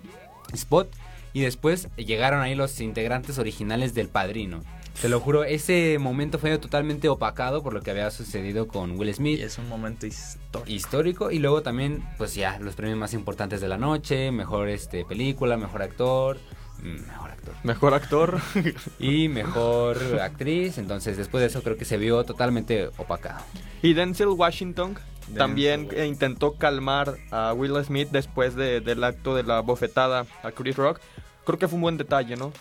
spot 0.53 0.87
y 1.33 1.41
después 1.41 1.87
llegaron 1.97 2.41
ahí 2.41 2.55
los 2.55 2.79
integrantes 2.79 3.37
originales 3.39 3.93
del 3.93 4.07
Padrino 4.09 4.61
te 5.01 5.09
lo 5.09 5.19
juro 5.19 5.43
ese 5.43 5.97
momento 5.99 6.37
fue 6.37 6.55
totalmente 6.59 7.09
opacado 7.09 7.63
por 7.63 7.73
lo 7.73 7.81
que 7.81 7.89
había 7.89 8.11
sucedido 8.11 8.67
con 8.67 8.91
Will 8.99 9.11
Smith 9.15 9.39
Y 9.39 9.43
es 9.43 9.57
un 9.57 9.67
momento 9.67 10.05
histórico. 10.05 10.69
histórico 10.71 11.31
y 11.31 11.39
luego 11.39 11.63
también 11.63 12.03
pues 12.19 12.35
ya 12.35 12.59
los 12.59 12.75
premios 12.75 12.99
más 12.99 13.13
importantes 13.15 13.59
de 13.59 13.67
la 13.67 13.77
noche 13.77 14.31
mejor 14.31 14.69
este 14.69 15.03
película 15.03 15.57
mejor 15.57 15.81
actor 15.81 16.37
mm, 16.83 17.07
mejor 17.07 17.31
actor 17.31 17.53
Mejor 17.63 17.93
actor. 17.95 18.39
y 18.99 19.27
mejor 19.29 19.97
actriz 20.21 20.77
entonces 20.77 21.17
después 21.17 21.41
de 21.41 21.47
eso 21.47 21.63
creo 21.63 21.75
que 21.75 21.85
se 21.85 21.97
vio 21.97 22.23
totalmente 22.23 22.89
opacado 22.97 23.43
Y 23.81 23.93
Denzel 23.95 24.27
Washington 24.27 24.93
Denzel 25.25 25.37
también 25.37 25.89
intentó 26.05 26.53
calmar 26.53 27.15
a 27.31 27.53
Will 27.53 27.83
Smith 27.83 28.09
después 28.11 28.55
de- 28.55 28.79
del 28.81 29.03
acto 29.03 29.33
de 29.35 29.41
la 29.43 29.61
bofetada 29.61 30.25
a 30.43 30.51
Chris 30.51 30.75
Rock. 30.75 30.99
Creo 31.45 31.59
que 31.59 31.67
fue 31.67 31.75
un 31.75 31.81
buen 31.81 31.97
detalle, 31.97 32.35
¿no? 32.35 32.51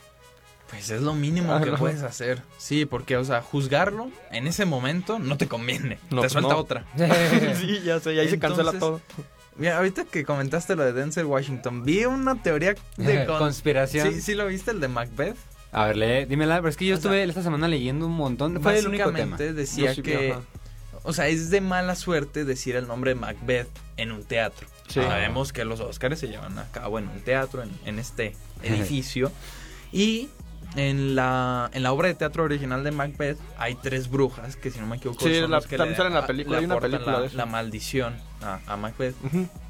Pues 0.71 0.89
es 0.91 1.03
lo 1.03 1.15
mínimo 1.15 1.53
Ah, 1.53 1.61
que 1.61 1.71
no. 1.71 1.77
puedes 1.77 2.03
hacer. 2.03 2.43
Sí, 2.57 2.87
porque, 2.87 3.17
o 3.19 3.25
sea, 3.25 3.43
juzgarlo 3.43 4.11
en 4.31 4.47
ese 4.47 4.65
momento 4.65 5.19
no 5.19 5.37
te 5.37 5.47
conviene. 5.47 5.99
No, 6.11 6.23
te 6.23 6.31
suelta 6.31 6.55
no. 6.55 6.59
otra. 6.59 6.85
sí, 7.61 7.81
ya 7.85 8.01
sé, 8.01 8.15
y 8.15 8.19
ahí 8.19 8.29
se 8.31 8.39
cancela 8.39 8.73
todo. 8.73 9.01
Mira, 9.57 9.77
ahorita 9.77 10.05
que 10.07 10.25
comentaste 10.25 10.75
lo 10.75 10.83
de 10.85 10.95
Denzel 10.95 11.27
Washington, 11.27 11.85
vi 11.85 12.07
una 12.07 12.43
teoría 12.43 12.75
de 12.97 13.27
con- 13.27 13.39
conspiración 13.39 14.15
¿Sí, 14.15 14.23
¿Sí 14.23 14.35
lo 14.35 14.47
viste, 14.47 14.71
el 14.71 14.81
de 14.81 14.89
Macbeth? 14.89 15.37
a 15.75 15.87
ver 15.87 15.97
lee, 15.97 16.25
dímela 16.27 16.57
pero 16.57 16.69
es 16.69 16.77
que 16.77 16.85
yo 16.87 16.95
O 16.95 16.99
sea, 16.99 17.11
estuve 17.11 17.23
esta 17.25 17.43
semana 17.43 17.67
leyendo 17.69 18.07
un 18.07 18.13
montón 18.13 18.63
fue 18.63 18.79
el 18.79 18.89
único 18.89 19.11
tema 19.13 19.37
decía 19.39 19.95
que, 19.95 20.33
ajá. 20.33 20.41
o 21.03 21.13
sea, 21.15 21.29
es 21.29 21.49
de 21.51 21.61
mala 21.63 21.97
suerte 21.97 22.45
decir 22.45 22.77
el 22.77 22.87
nombre 22.87 23.15
Macbeth 23.15 23.69
en 23.99 24.13
un 24.13 24.23
teatro. 24.25 24.67
Sí. 24.93 25.01
Sabemos 25.01 25.53
que 25.53 25.65
los 25.65 25.81
Oscars 25.81 26.19
se 26.19 26.29
llevan 26.29 26.59
a 26.59 26.65
cabo 26.71 26.99
en 26.99 27.09
un 27.09 27.21
teatro, 27.21 27.63
en, 27.63 27.71
en 27.85 27.99
este 27.99 28.35
edificio. 28.63 29.31
y 29.93 30.29
en 30.75 31.15
la, 31.15 31.69
en 31.75 31.83
la 31.83 31.93
obra 31.93 32.09
de 32.09 32.15
teatro 32.15 32.45
original 32.45 32.83
de 32.83 32.93
Macbeth 32.93 33.37
hay 33.59 33.75
tres 33.75 34.09
brujas 34.09 34.57
que, 34.57 34.71
si 34.71 34.81
no 34.81 34.87
me 34.87 34.97
equivoco, 34.97 35.23
Sí, 35.23 35.39
son 35.41 35.51
la- 35.51 35.61
que 35.61 35.77
también 35.77 35.99
le- 35.99 36.07
en 36.07 36.15
la 36.15 36.27
película, 36.27 36.57
le 36.57 36.61
hay 36.61 36.65
una 36.65 36.75
aportan 36.77 36.91
película 36.93 37.13
la, 37.17 37.21
de 37.21 37.27
eso. 37.27 37.37
la 37.37 37.45
maldición 37.47 38.15
a, 38.41 38.59
a 38.67 38.77
Macbeth. 38.79 39.15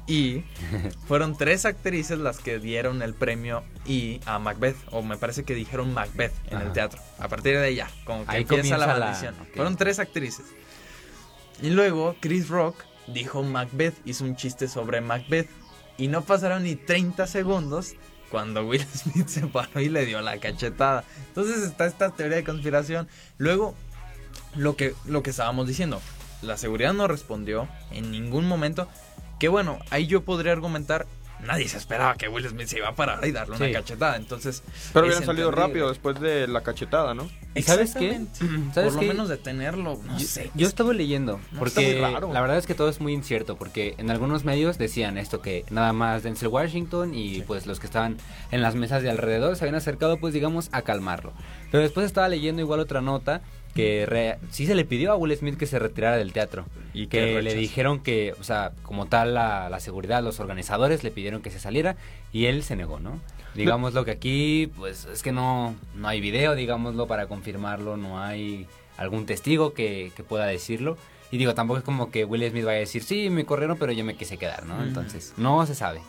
Y 0.07 0.43
fueron 1.07 1.35
tres 1.37 1.65
actrices 1.65 2.19
las 2.19 2.37
que 2.39 2.57
dieron 2.59 3.01
el 3.01 3.13
premio 3.13 3.63
y 3.85 4.21
a 4.25 4.39
Macbeth, 4.39 4.77
o 4.91 5.01
me 5.01 5.17
parece 5.17 5.43
que 5.43 5.55
dijeron 5.55 5.93
Macbeth 5.93 6.31
en 6.51 6.61
el 6.61 6.71
teatro. 6.71 7.01
A 7.19 7.27
partir 7.27 7.59
de 7.59 7.75
ya, 7.75 7.89
como 8.05 8.25
que 8.25 8.31
Ahí 8.31 8.41
empieza 8.43 8.77
la 8.77 8.85
comienza 8.85 8.87
la- 8.87 9.05
maldición. 9.05 9.35
Fueron 9.55 9.75
tres 9.75 9.99
actrices. 9.99 10.45
Y 11.61 11.69
luego 11.71 12.15
Chris 12.21 12.47
Rock 12.47 12.77
dijo 13.07 13.43
Macbeth, 13.43 13.95
hizo 14.05 14.23
un 14.23 14.35
chiste 14.35 14.67
sobre 14.67 15.01
Macbeth. 15.01 15.49
Y 15.97 16.07
no 16.07 16.23
pasaron 16.23 16.63
ni 16.63 16.75
30 16.75 17.27
segundos 17.27 17.95
cuando 18.31 18.65
Will 18.65 18.85
Smith 18.95 19.27
se 19.27 19.45
paró 19.47 19.79
y 19.79 19.89
le 19.89 20.05
dio 20.05 20.21
la 20.21 20.39
cachetada. 20.39 21.03
Entonces 21.27 21.63
está 21.63 21.85
esta 21.85 22.09
teoría 22.09 22.37
de 22.37 22.43
conspiración. 22.43 23.07
Luego, 23.37 23.75
lo 24.55 24.75
que, 24.75 24.95
lo 25.05 25.21
que 25.21 25.29
estábamos 25.29 25.67
diciendo, 25.67 26.01
la 26.41 26.57
seguridad 26.57 26.93
no 26.93 27.07
respondió 27.07 27.67
en 27.91 28.11
ningún 28.11 28.47
momento. 28.47 28.87
Que 29.39 29.49
bueno, 29.49 29.79
ahí 29.89 30.07
yo 30.07 30.23
podría 30.23 30.51
argumentar, 30.51 31.05
nadie 31.43 31.67
se 31.67 31.77
esperaba 31.77 32.15
que 32.15 32.27
Will 32.29 32.47
Smith 32.47 32.67
se 32.67 32.77
iba 32.77 32.87
a 32.89 32.95
parar 32.95 33.25
y 33.25 33.31
darle 33.31 33.57
Sí. 33.57 33.63
una 33.63 33.71
cachetada. 33.73 34.15
Entonces, 34.17 34.63
Pero 34.93 35.05
hubieran 35.05 35.25
salido 35.25 35.51
rápido 35.51 35.89
después 35.89 36.19
de 36.19 36.47
la 36.47 36.61
cachetada, 36.61 37.13
¿no? 37.13 37.29
¿Y 37.55 37.61
sabes 37.61 37.93
qué? 37.93 38.19
¿Sabes 38.73 38.91
Por 38.93 38.99
qué? 39.01 39.05
lo 39.07 39.13
menos 39.13 39.29
detenerlo, 39.29 39.99
no 40.03 40.17
yo, 40.17 40.25
sé. 40.25 40.49
yo 40.55 40.67
estaba 40.67 40.91
leyendo, 40.93 41.39
No, 41.51 41.59
porque 41.59 41.91
está 41.91 42.07
muy 42.07 42.13
raro. 42.15 42.33
la 42.33 42.41
verdad 42.41 42.57
es 42.57 42.65
que 42.65 42.73
todo 42.73 42.89
es 42.89 42.99
muy 42.99 43.13
incierto, 43.13 43.57
porque 43.57 43.93
en 43.99 44.09
algunos 44.09 44.43
medios 44.43 44.77
decían 44.79 45.17
esto, 45.19 45.41
que 45.41 45.63
nada 45.69 45.93
más 45.93 46.23
Denzel 46.23 46.47
Washington 46.47 47.13
y 47.13 47.41
pues 47.41 47.67
los 47.67 47.79
que 47.79 47.85
estaban 47.85 48.17
en 48.51 48.61
las 48.63 48.73
mesas 48.75 49.03
de 49.03 49.11
alrededor 49.11 49.55
se 49.55 49.65
habían 49.65 49.75
acercado 49.75 50.17
pues 50.17 50.33
digamos 50.33 50.69
a 50.71 50.81
calmarlo. 50.81 51.33
Pero 51.71 51.83
después 51.83 52.05
estaba 52.07 52.27
leyendo 52.27 52.61
igual 52.61 52.79
otra 52.79 53.01
nota 53.01 53.41
que 53.73 54.05
re- 54.05 54.37
sí 54.51 54.65
se 54.67 54.75
le 54.75 54.85
pidió 54.85 55.11
a 55.11 55.15
Will 55.15 55.35
Smith 55.35 55.57
que 55.57 55.65
se 55.65 55.79
retirara 55.79 56.15
del 56.17 56.31
teatro 56.33 56.65
Y 56.93 57.07
que 57.07 57.41
le 57.41 57.53
dijeron 57.55 57.99
que, 57.99 58.33
o 58.39 58.43
sea, 58.43 58.71
como 58.83 59.07
tal 59.07 59.33
la, 59.33 59.69
la 59.69 59.79
seguridad, 59.79 60.23
los 60.23 60.39
organizadores 60.39 61.03
le 61.03 61.11
pidieron 61.11 61.41
que 61.41 61.49
se 61.51 61.59
saliera 61.59 61.95
y 62.31 62.45
él 62.45 62.63
se 62.63 62.75
negó, 62.75 62.99
¿no? 62.99 63.19
Digámoslo 63.55 64.03
que 64.05 64.11
aquí, 64.11 64.71
pues 64.77 65.05
es 65.05 65.21
que 65.21 65.31
no, 65.31 65.75
no 65.95 66.07
hay 66.07 66.21
video, 66.21 66.55
digámoslo, 66.55 67.05
para 67.07 67.27
confirmarlo, 67.27 67.97
no 67.97 68.19
hay 68.21 68.65
algún 68.97 69.25
testigo 69.25 69.73
que, 69.73 70.11
que 70.15 70.23
pueda 70.23 70.45
decirlo. 70.47 70.97
Y 71.31 71.37
digo, 71.37 71.53
tampoco 71.55 71.79
es 71.79 71.83
como 71.83 72.09
que 72.11 72.25
Will 72.25 72.47
Smith 72.49 72.63
vaya 72.65 72.77
a 72.77 72.79
decir, 72.81 73.03
sí, 73.03 73.29
me 73.29 73.45
corrieron, 73.45 73.77
pero 73.77 73.91
yo 73.91 74.03
me 74.05 74.15
quise 74.15 74.37
quedar, 74.37 74.65
¿no? 74.65 74.75
Ujú. 74.75 74.83
Entonces, 74.83 75.33
no 75.37 75.65
se 75.65 75.73
sabe. 75.75 75.99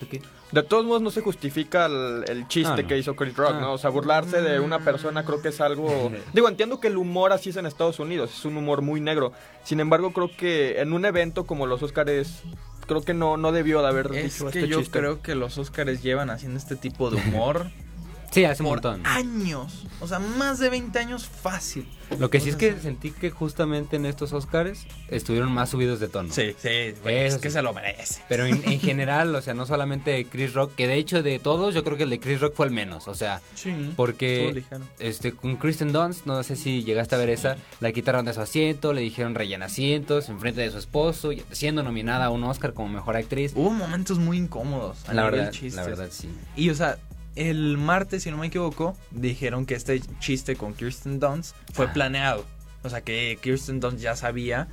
¿Tú 0.00 0.06
qué? 0.08 0.20
De 0.54 0.62
todos 0.62 0.84
modos 0.84 1.02
no 1.02 1.10
se 1.10 1.20
justifica 1.20 1.86
el, 1.86 2.24
el 2.28 2.46
chiste 2.48 2.72
Ah, 2.72 2.82
no. 2.82 2.86
que 2.88 2.96
hizo 2.96 3.16
Chris 3.16 3.36
Rock, 3.36 3.54
Ah. 3.56 3.60
¿no? 3.60 3.72
O 3.72 3.78
sea, 3.78 3.90
burlarse 3.90 4.40
de 4.40 4.60
una 4.60 4.78
persona 4.78 5.24
creo 5.24 5.42
que 5.42 5.48
es 5.48 5.60
algo... 5.60 6.12
Digo, 6.32 6.48
entiendo 6.48 6.78
que 6.78 6.86
el 6.88 6.96
humor 6.96 7.32
así 7.32 7.50
es 7.50 7.56
en 7.56 7.66
Estados 7.66 7.98
Unidos, 7.98 8.30
es 8.32 8.44
un 8.44 8.56
humor 8.56 8.80
muy 8.80 9.00
negro. 9.00 9.32
Sin 9.64 9.80
embargo, 9.80 10.12
creo 10.12 10.30
que 10.36 10.80
en 10.80 10.92
un 10.92 11.04
evento 11.04 11.44
como 11.44 11.66
los 11.66 11.82
Oscars, 11.82 12.42
creo 12.86 13.02
que 13.02 13.14
no, 13.14 13.36
no 13.36 13.50
debió 13.50 13.82
de 13.82 13.88
haber 13.88 14.06
Es 14.14 14.32
dicho 14.32 14.44
que 14.50 14.60
este 14.60 14.68
yo 14.68 14.78
chiste. 14.78 14.98
creo 14.98 15.20
que 15.22 15.34
los 15.34 15.58
Oscars 15.58 16.02
llevan 16.02 16.30
haciendo 16.30 16.58
este 16.58 16.76
tipo 16.76 17.10
de 17.10 17.16
humor 17.16 17.66
Sí, 18.34 18.44
hace 18.44 18.62
un 18.62 18.68
por 18.68 18.82
montón. 18.82 19.06
años. 19.06 19.86
O 20.00 20.08
sea, 20.08 20.18
más 20.18 20.58
de 20.58 20.68
20 20.68 20.98
años 20.98 21.26
fácil. 21.26 21.86
Lo 22.18 22.28
que 22.30 22.38
sí 22.40 22.50
es 22.50 22.56
que 22.56 22.78
sentí 22.80 23.10
que 23.12 23.30
justamente 23.30 23.96
en 23.96 24.04
estos 24.06 24.32
Oscars 24.32 24.86
estuvieron 25.08 25.50
más 25.52 25.70
subidos 25.70 26.00
de 26.00 26.08
tono. 26.08 26.32
Sí, 26.32 26.54
sí, 26.58 26.94
güey, 27.02 27.24
es 27.26 27.36
que 27.38 27.48
sí. 27.48 27.54
se 27.54 27.62
lo 27.62 27.72
merece. 27.72 28.22
Pero 28.28 28.44
en, 28.44 28.62
en 28.70 28.78
general, 28.80 29.34
o 29.34 29.40
sea, 29.40 29.54
no 29.54 29.64
solamente 29.66 30.24
Chris 30.26 30.52
Rock, 30.52 30.74
que 30.74 30.86
de 30.86 30.96
hecho 30.96 31.22
de 31.22 31.38
todos, 31.38 31.74
yo 31.74 31.82
creo 31.84 31.96
que 31.96 32.02
el 32.02 32.10
de 32.10 32.20
Chris 32.20 32.40
Rock 32.40 32.54
fue 32.54 32.66
el 32.66 32.72
menos. 32.72 33.08
O 33.08 33.14
sea, 33.14 33.40
Sí. 33.54 33.92
porque 33.96 34.62
este 34.98 35.32
con 35.32 35.56
Kristen 35.56 35.92
Dunst, 35.92 36.26
no 36.26 36.42
sé 36.42 36.56
si 36.56 36.82
llegaste 36.84 37.14
a 37.14 37.18
ver 37.18 37.30
esa, 37.30 37.56
la 37.80 37.92
quitaron 37.92 38.24
de 38.26 38.34
su 38.34 38.40
asiento, 38.40 38.92
le 38.92 39.00
dijeron 39.00 39.34
rellena 39.34 39.66
asientos 39.66 40.28
enfrente 40.28 40.60
de 40.60 40.70
su 40.70 40.78
esposo, 40.78 41.30
siendo 41.52 41.82
nominada 41.82 42.26
a 42.26 42.30
un 42.30 42.44
Oscar 42.44 42.74
como 42.74 42.88
mejor 42.90 43.16
actriz. 43.16 43.52
Hubo 43.54 43.70
momentos 43.70 44.18
muy 44.18 44.36
incómodos. 44.38 45.08
A 45.08 45.14
la 45.14 45.24
verdad, 45.24 45.50
chistes. 45.52 45.74
la 45.74 45.84
verdad 45.84 46.08
sí. 46.10 46.28
Y 46.56 46.68
o 46.70 46.74
sea, 46.74 46.98
el 47.36 47.76
martes, 47.78 48.22
si 48.22 48.30
no 48.30 48.36
me 48.38 48.46
equivoco, 48.48 48.96
dijeron 49.10 49.66
que 49.66 49.74
este 49.74 50.00
chiste 50.20 50.56
con 50.56 50.74
Kirsten 50.74 51.18
Dunst 51.20 51.54
fue 51.72 51.86
Ah. 51.86 51.92
planeado. 51.92 52.44
O 52.82 52.88
sea, 52.90 53.00
que 53.00 53.38
Kirsten 53.42 53.80
Dunst 53.80 53.98
ya 54.00 54.14
sabía. 54.16 54.68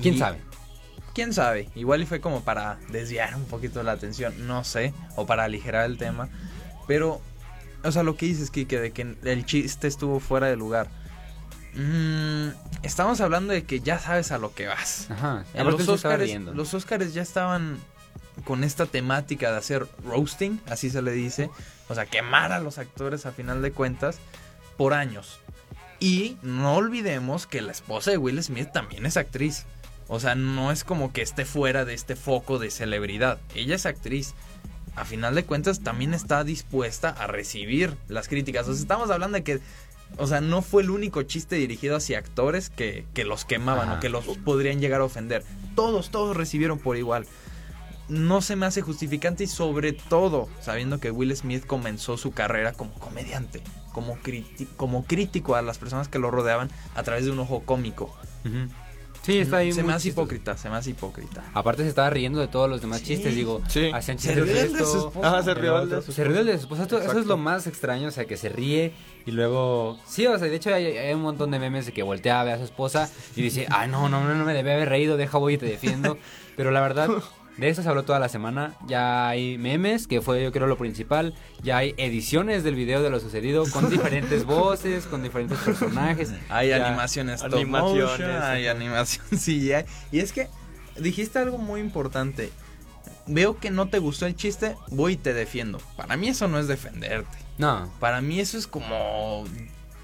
¿Quién 0.00 0.14
Y- 0.14 0.18
sabe? 0.18 0.38
quién 1.14 1.34
sabe. 1.34 1.68
Igual 1.74 2.02
y 2.02 2.06
fue 2.06 2.20
como 2.22 2.42
para 2.42 2.78
desviar 2.88 3.34
un 3.36 3.44
poquito 3.44 3.82
la 3.82 3.92
atención, 3.92 4.46
no 4.46 4.64
sé, 4.64 4.94
o 5.16 5.26
para 5.26 5.44
aligerar 5.44 5.84
el 5.84 5.98
tema. 5.98 6.28
Pero, 6.88 7.20
o 7.84 7.92
sea, 7.92 8.02
lo 8.02 8.16
que 8.16 8.26
dices, 8.26 8.50
Kike, 8.50 8.80
de 8.80 8.90
que 8.92 9.16
el 9.24 9.44
chiste 9.44 9.88
estuvo 9.88 10.20
fuera 10.20 10.46
de 10.46 10.56
lugar. 10.56 10.88
Mm, 11.74 12.48
estamos 12.82 13.20
hablando 13.20 13.52
de 13.52 13.64
que 13.64 13.80
ya 13.80 13.98
sabes 13.98 14.30
a 14.32 14.38
lo 14.38 14.54
que 14.54 14.66
vas. 14.66 15.10
Ajá. 15.10 15.44
Los 15.54 15.88
Oscars, 15.88 16.30
los 16.40 16.74
Oscars 16.74 17.14
ya 17.14 17.22
estaban 17.22 17.78
con 18.44 18.64
esta 18.64 18.86
temática 18.86 19.50
de 19.50 19.58
hacer 19.58 19.86
roasting, 20.04 20.60
así 20.66 20.90
se 20.90 21.02
le 21.02 21.12
dice, 21.12 21.50
o 21.88 21.94
sea, 21.94 22.06
quemar 22.06 22.52
a 22.52 22.60
los 22.60 22.78
actores 22.78 23.26
a 23.26 23.32
final 23.32 23.62
de 23.62 23.72
cuentas 23.72 24.18
por 24.76 24.94
años. 24.94 25.38
Y 26.00 26.36
no 26.42 26.74
olvidemos 26.74 27.46
que 27.46 27.62
la 27.62 27.70
esposa 27.70 28.10
de 28.10 28.18
Will 28.18 28.42
Smith 28.42 28.72
también 28.72 29.06
es 29.06 29.16
actriz. 29.16 29.66
O 30.08 30.18
sea, 30.18 30.34
no 30.34 30.72
es 30.72 30.82
como 30.82 31.12
que 31.12 31.22
esté 31.22 31.44
fuera 31.44 31.84
de 31.84 31.94
este 31.94 32.16
foco 32.16 32.58
de 32.58 32.70
celebridad. 32.70 33.38
Ella 33.54 33.76
es 33.76 33.86
actriz. 33.86 34.34
A 34.96 35.04
final 35.04 35.34
de 35.34 35.44
cuentas 35.44 35.80
también 35.80 36.12
está 36.12 36.42
dispuesta 36.42 37.08
a 37.08 37.28
recibir 37.28 37.96
las 38.08 38.26
críticas. 38.28 38.66
O 38.66 38.74
sea, 38.74 38.82
estamos 38.82 39.10
hablando 39.10 39.36
de 39.36 39.44
que, 39.44 39.60
o 40.18 40.26
sea, 40.26 40.40
no 40.40 40.60
fue 40.60 40.82
el 40.82 40.90
único 40.90 41.22
chiste 41.22 41.54
dirigido 41.54 41.96
hacia 41.96 42.18
actores 42.18 42.68
que, 42.68 43.06
que 43.14 43.24
los 43.24 43.44
quemaban 43.44 43.88
Ajá. 43.88 43.98
o 43.98 44.00
que 44.00 44.08
los 44.08 44.24
podrían 44.38 44.80
llegar 44.80 45.02
a 45.02 45.04
ofender. 45.04 45.44
Todos, 45.76 46.10
todos 46.10 46.36
recibieron 46.36 46.78
por 46.78 46.96
igual. 46.96 47.26
No 48.12 48.42
se 48.42 48.56
me 48.56 48.66
hace 48.66 48.82
justificante 48.82 49.44
y 49.44 49.46
sobre 49.46 49.92
todo 49.92 50.48
sabiendo 50.60 51.00
que 51.00 51.10
Will 51.10 51.34
Smith 51.36 51.64
comenzó 51.66 52.16
su 52.16 52.32
carrera 52.32 52.72
como 52.72 52.92
comediante, 52.94 53.62
como, 53.92 54.16
criti- 54.18 54.68
como 54.76 55.04
crítico 55.04 55.54
a 55.56 55.62
las 55.62 55.78
personas 55.78 56.08
que 56.08 56.18
lo 56.18 56.30
rodeaban 56.30 56.70
a 56.94 57.02
través 57.02 57.24
de 57.24 57.30
un 57.30 57.38
ojo 57.40 57.62
cómico. 57.64 58.14
Sí, 59.22 59.38
está 59.38 59.58
ahí 59.58 59.70
Se 59.72 59.84
me 59.84 59.92
hace 59.92 60.08
hipócrita, 60.08 60.56
se 60.56 60.68
me 60.68 60.74
hace 60.76 60.90
hipócrita. 60.90 61.44
Aparte 61.54 61.84
se 61.84 61.88
estaba 61.88 62.10
riendo 62.10 62.40
de 62.40 62.48
todos 62.48 62.68
los 62.68 62.80
demás 62.80 62.98
Sí. 63.00 63.06
chistes, 63.06 63.36
digo, 63.36 63.62
Sí. 63.68 63.88
hacían 63.94 64.18
Se 64.18 64.28
chistes 64.34 64.44
rió 64.44 64.54
de 64.72 64.84
su 64.84 64.98
esposa. 65.06 65.38
Ah, 65.38 65.42
se 65.44 65.54
rió 65.54 65.80
el 65.80 65.88
de 65.88 66.02
su 66.02 66.10
Se 66.12 66.24
rió 66.24 66.40
el 66.40 66.46
de 66.46 66.54
su 66.58 66.62
esposa, 66.64 66.82
eso 66.84 67.18
es 67.20 67.26
lo 67.26 67.36
más 67.36 67.68
extraño, 67.68 68.08
o 68.08 68.10
sea, 68.10 68.24
que 68.24 68.36
se 68.36 68.48
ríe 68.48 68.92
y 69.24 69.30
luego, 69.30 69.96
sí, 70.08 70.26
o 70.26 70.36
sea, 70.38 70.48
de 70.48 70.56
hecho 70.56 70.74
hay, 70.74 70.86
hay 70.98 71.14
un 71.14 71.22
montón 71.22 71.52
de 71.52 71.60
memes 71.60 71.86
de 71.86 71.92
que 71.92 72.02
voltea, 72.02 72.42
ve 72.42 72.52
a 72.52 72.58
su 72.58 72.64
esposa 72.64 73.08
y 73.36 73.42
dice, 73.42 73.66
ay, 73.70 73.88
no, 73.88 74.08
no, 74.08 74.24
no, 74.24 74.34
no 74.34 74.44
me 74.44 74.54
debe 74.54 74.74
haber 74.74 74.88
reído, 74.88 75.16
deja 75.16 75.38
voy 75.38 75.54
y 75.54 75.58
te 75.58 75.66
defiendo, 75.66 76.18
pero 76.56 76.72
la 76.72 76.80
verdad, 76.80 77.08
de 77.58 77.68
eso 77.68 77.82
se 77.82 77.88
habló 77.88 78.04
toda 78.04 78.18
la 78.18 78.28
semana, 78.28 78.74
ya 78.86 79.28
hay 79.28 79.58
memes, 79.58 80.06
que 80.06 80.22
fue 80.22 80.42
yo 80.42 80.52
creo 80.52 80.66
lo 80.66 80.78
principal, 80.78 81.34
ya 81.62 81.76
hay 81.78 81.94
ediciones 81.98 82.64
del 82.64 82.74
video 82.74 83.02
de 83.02 83.10
lo 83.10 83.20
sucedido 83.20 83.64
con 83.70 83.90
diferentes 83.90 84.44
voces, 84.46 85.04
con 85.06 85.22
diferentes 85.22 85.58
personajes. 85.58 86.32
Hay 86.48 86.70
ya- 86.70 86.86
animaciones 86.86 87.36
stop 87.42 87.54
Animaciones, 87.54 88.10
motion, 88.18 88.42
hay 88.42 88.66
animación 88.68 89.26
CGI. 89.30 89.84
Y 90.12 90.20
es 90.20 90.32
que 90.32 90.48
dijiste 90.98 91.38
algo 91.38 91.58
muy 91.58 91.80
importante. 91.80 92.50
Veo 93.26 93.58
que 93.58 93.70
no 93.70 93.88
te 93.88 93.98
gustó 93.98 94.26
el 94.26 94.34
chiste, 94.34 94.76
voy 94.88 95.12
y 95.12 95.16
te 95.16 95.32
defiendo. 95.32 95.78
Para 95.96 96.16
mí 96.16 96.28
eso 96.28 96.48
no 96.48 96.58
es 96.58 96.66
defenderte. 96.68 97.38
No, 97.58 97.92
Para 98.00 98.20
mí 98.20 98.40
eso 98.40 98.58
es 98.58 98.66
como 98.66 99.44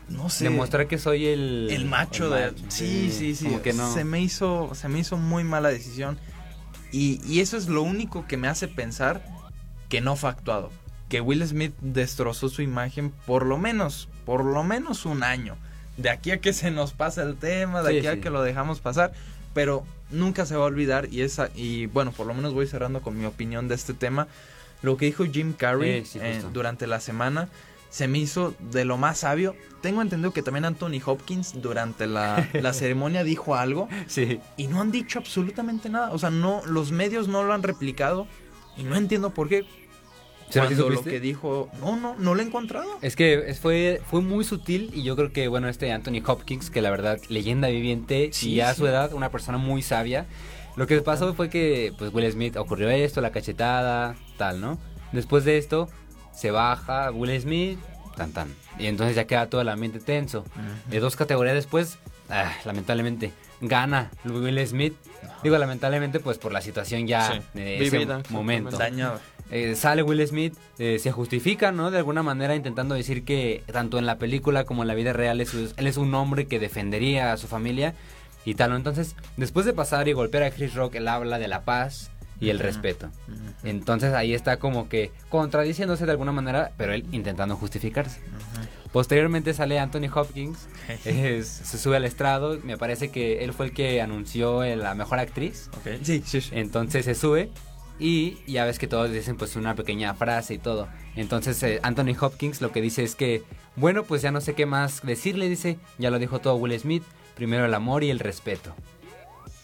no 0.09 0.28
sé, 0.31 0.45
demostrar 0.45 0.87
que 0.87 0.99
soy 0.99 1.26
el... 1.26 1.69
el 1.71 1.85
macho 1.87 2.33
el 2.37 2.55
de 2.55 2.62
sí, 2.71 3.11
sí, 3.11 3.35
sí, 3.35 3.47
Como 3.47 3.62
que 3.62 3.73
no. 3.73 3.93
Se 3.93 4.05
me 4.05 4.21
hizo 4.21 4.71
se 4.75 4.88
me 4.88 5.00
hizo 5.00 5.17
muy 5.17 5.45
mala 5.45 5.71
decisión. 5.71 6.19
Y, 6.92 7.21
y 7.26 7.40
eso 7.40 7.57
es 7.57 7.68
lo 7.68 7.83
único 7.83 8.26
que 8.26 8.37
me 8.37 8.49
hace 8.49 8.68
pensar 8.68 9.23
que 9.88 10.00
no 10.00 10.16
fue 10.16 10.30
actuado. 10.30 10.71
Que 11.09 11.21
Will 11.21 11.47
Smith 11.47 11.75
destrozó 11.80 12.49
su 12.49 12.62
imagen 12.62 13.11
por 13.26 13.47
lo 13.47 13.59
menos, 13.59 14.09
por 14.25 14.45
lo 14.45 14.62
menos 14.64 15.07
un 15.07 15.23
año. 15.23 15.57
De 15.97 16.11
aquí 16.11 16.30
a 16.30 16.40
que 16.40 16.52
se 16.52 16.71
nos 16.71 16.92
pasa 16.92 17.23
el 17.23 17.37
tema, 17.37 17.83
de 17.83 17.92
Sí, 17.92 17.99
aquí 17.99 18.07
a 18.07 18.21
que 18.21 18.30
lo 18.30 18.42
dejamos 18.42 18.80
pasar. 18.80 19.12
Pero 19.54 19.85
nunca 20.11 20.47
se 20.47 20.57
va 20.57 20.64
a 20.64 20.66
olvidar. 20.66 21.09
Y 21.11 21.23
esa, 21.23 21.50
y 21.54 21.87
bueno, 21.87 22.12
por 22.12 22.26
lo 22.26 22.35
menos 22.35 22.54
voy 22.54 22.66
cerrando 22.66 23.00
con 23.00 23.18
mi 23.18 23.25
opinión 23.25 23.68
de 23.68 23.75
este 23.75 23.95
tema. 23.95 24.28
Lo 24.83 24.97
que 24.97 25.07
dijo 25.07 25.25
Jim 25.25 25.54
Carrey 25.54 25.90
Eh, 25.90 26.04
sí, 26.07 26.18
eh, 26.23 26.42
durante 26.52 26.87
la 26.87 27.00
semana 27.00 27.49
se 27.90 28.09
me 28.09 28.18
hizo 28.18 28.54
de 28.59 28.85
lo 28.85 28.97
más 28.99 29.18
sabio. 29.18 29.54
Tengo 29.80 30.02
entendido 30.02 30.33
que 30.33 30.42
también 30.42 30.64
Anthony 30.64 31.00
Hopkins 31.04 31.61
durante 31.62 32.07
la, 32.07 32.49
la 32.54 32.73
ceremonia 32.73 33.25
dijo 33.25 33.54
algo 33.54 33.88
Sí. 34.07 34.40
y 34.57 34.66
no 34.66 34.80
han 34.80 34.90
dicho 34.90 35.18
absolutamente 35.18 35.88
nada. 35.88 36.11
O 36.12 36.18
sea, 36.18 36.30
no, 36.30 36.62
los 36.66 36.92
medios 36.92 37.28
no 37.28 37.42
lo 37.45 37.52
han 37.52 37.62
replicado 37.62 38.26
y 38.76 38.83
no 38.83 38.97
entiendo 38.97 39.30
por 39.30 39.49
qué. 39.49 39.64
¿Será 40.50 40.66
que 40.66 40.75
Cuando 40.76 40.95
lo 40.95 41.04
que 41.04 41.21
dijo, 41.21 41.68
no, 41.80 41.97
no, 41.97 42.16
no 42.18 42.35
lo 42.35 42.40
he 42.40 42.45
encontrado. 42.47 42.88
Es 43.02 43.16
que 43.16 43.54
fue, 43.61 44.00
fue 44.09 44.23
muy 44.23 44.45
sutil 44.45 44.90
y 44.95 45.02
yo 45.02 45.14
creo 45.14 45.30
que, 45.30 45.47
bueno, 45.47 45.68
este 45.68 45.92
Anthony 45.92 46.23
Hopkins, 46.26 46.71
que 46.71 46.80
la 46.80 46.90
verdad, 46.90 47.18
leyenda 47.28 47.68
viviente, 47.68 48.30
Sí, 48.33 48.52
y 48.52 48.61
a 48.62 48.73
sí. 48.73 48.78
su 48.78 48.87
edad, 48.87 49.12
una 49.12 49.30
persona 49.30 49.59
muy 49.59 49.83
sabia, 49.83 50.26
lo 50.75 50.87
que 50.87 51.02
pasó 51.02 51.35
fue 51.35 51.50
que, 51.50 51.92
pues, 51.99 52.14
Will 52.14 52.33
Smith 52.33 52.57
ocurrió 52.57 52.88
esto, 52.88 53.21
la 53.21 53.30
cachetada, 53.30 54.14
tal, 54.38 54.61
¿no? 54.62 54.78
Después 55.12 55.45
de 55.45 55.59
esto, 55.59 55.90
se 56.38 56.50
baja 56.50 57.11
Will 57.11 57.40
Smith, 57.40 57.78
tan, 58.16 58.33
tan, 58.33 58.54
y 58.78 58.87
entonces 58.87 59.16
ya 59.16 59.26
queda 59.26 59.49
todo 59.49 59.61
el 59.61 59.68
ambiente 59.68 59.99
tenso. 60.00 60.45
De 60.88 61.00
dos 61.00 61.16
categorías 61.16 61.54
después, 61.54 61.99
ah, 62.30 62.52
lamentablemente, 62.64 63.33
gana 63.61 64.11
Will 64.25 64.64
Smith. 64.66 64.95
Digo, 65.42 65.57
lamentablemente, 65.59 66.21
pues, 66.21 66.38
por 66.38 66.52
la 66.52 66.61
situación 66.61 67.07
ya 67.07 67.33
Sí, 67.33 67.40
de 67.54 67.78
vivida, 67.78 68.21
ese 68.21 68.33
momento. 68.33 68.68
exactamente. 68.71 69.02
Dañado. 69.02 69.21
Eh, 69.50 69.75
sale 69.76 70.02
Will 70.02 70.26
Smith, 70.26 70.54
eh, 70.78 70.99
se 71.00 71.11
justifica, 71.11 71.73
¿no? 71.73 71.90
De 71.90 71.99
alguna 71.99 72.23
manera 72.23 72.54
intentando 72.54 72.95
decir 72.95 73.25
que 73.25 73.62
tanto 73.73 73.99
en 73.99 74.04
la 74.07 74.18
película 74.18 74.64
como 74.64 74.83
en 74.83 74.88
la 74.88 74.95
vida 74.95 75.12
real 75.14 75.40
es- 75.40 75.54
él 75.54 75.87
es 75.87 75.97
un 75.97 76.14
hombre 76.14 76.47
que 76.47 76.59
defendería 76.59 77.33
a 77.33 77.37
su 77.38 77.47
familia 77.49 77.95
y 78.45 78.54
tal, 78.54 78.71
¿no? 78.71 78.76
Entonces, 78.76 79.16
después 79.37 79.64
de 79.64 79.73
pasar 79.73 80.07
y 80.09 80.12
golpear 80.12 80.42
a 80.42 80.50
Chris 80.50 80.75
Rock, 80.75 80.97
él 80.97 81.09
habla 81.09 81.38
de 81.38 81.49
la 81.49 81.62
paz 81.64 82.11
y 82.40 82.50
el 82.50 82.59
respeto. 82.59 83.11
Entonces 83.64 84.14
ahí 84.14 84.35
está 84.35 84.59
como 84.59 84.88
que 84.88 85.11
contradiciéndose 85.28 86.07
de 86.07 86.12
alguna 86.12 86.33
manera, 86.33 86.73
pero 86.76 86.92
él 86.92 87.04
intentando 87.12 87.57
justificarse. 87.57 88.21
Posteriormente 88.92 89.52
sale 89.52 89.78
Anthony 89.78 90.09
Hopkins, 90.14 90.66
es- 91.04 91.47
se 91.49 91.78
sube 91.78 91.97
al 91.97 92.04
estrado, 92.04 92.59
me 92.62 92.78
parece 92.78 93.11
que 93.11 93.45
él 93.45 93.52
fue 93.52 93.66
el 93.66 93.73
que 93.73 94.00
anunció 94.00 94.64
la 94.76 94.95
mejor 94.95 95.18
actriz. 95.18 95.68
Ok, 95.78 95.99
Sí, 96.02 96.23
sí, 96.25 96.40
sí. 96.40 96.50
Entonces 96.52 97.04
se 97.04 97.14
sube 97.14 97.50
y 97.99 98.38
ya 98.47 98.64
ves 98.64 98.78
que 98.78 98.87
todos 98.87 99.11
dicen 99.11 99.37
pues 99.37 99.57
una 99.57 99.75
pequeña 99.75 100.14
frase 100.14 100.54
y 100.54 100.59
todo. 100.59 100.88
Entonces 101.16 101.62
eh, 101.64 101.80
Anthony 101.83 102.14
Hopkins 102.18 102.61
lo 102.62 102.71
que 102.73 102.80
dice 102.80 103.02
es 103.02 103.14
que, 103.14 103.42
bueno, 103.76 104.04
pues 104.04 104.23
ya 104.23 104.30
no 104.30 104.40
sé 104.40 104.54
qué 104.54 104.64
más 104.66 105.02
decirle, 105.02 105.49
dice, 105.49 105.78
ya 105.99 106.11
lo 106.11 106.18
dijo 106.18 106.39
todo 106.39 106.54
Will 106.56 106.78
Smith, 106.78 107.02
primero 107.34 107.67
el 107.67 107.75
amor 107.75 108.04
y 108.04 108.10
el 108.10 108.21
respeto. 108.21 108.75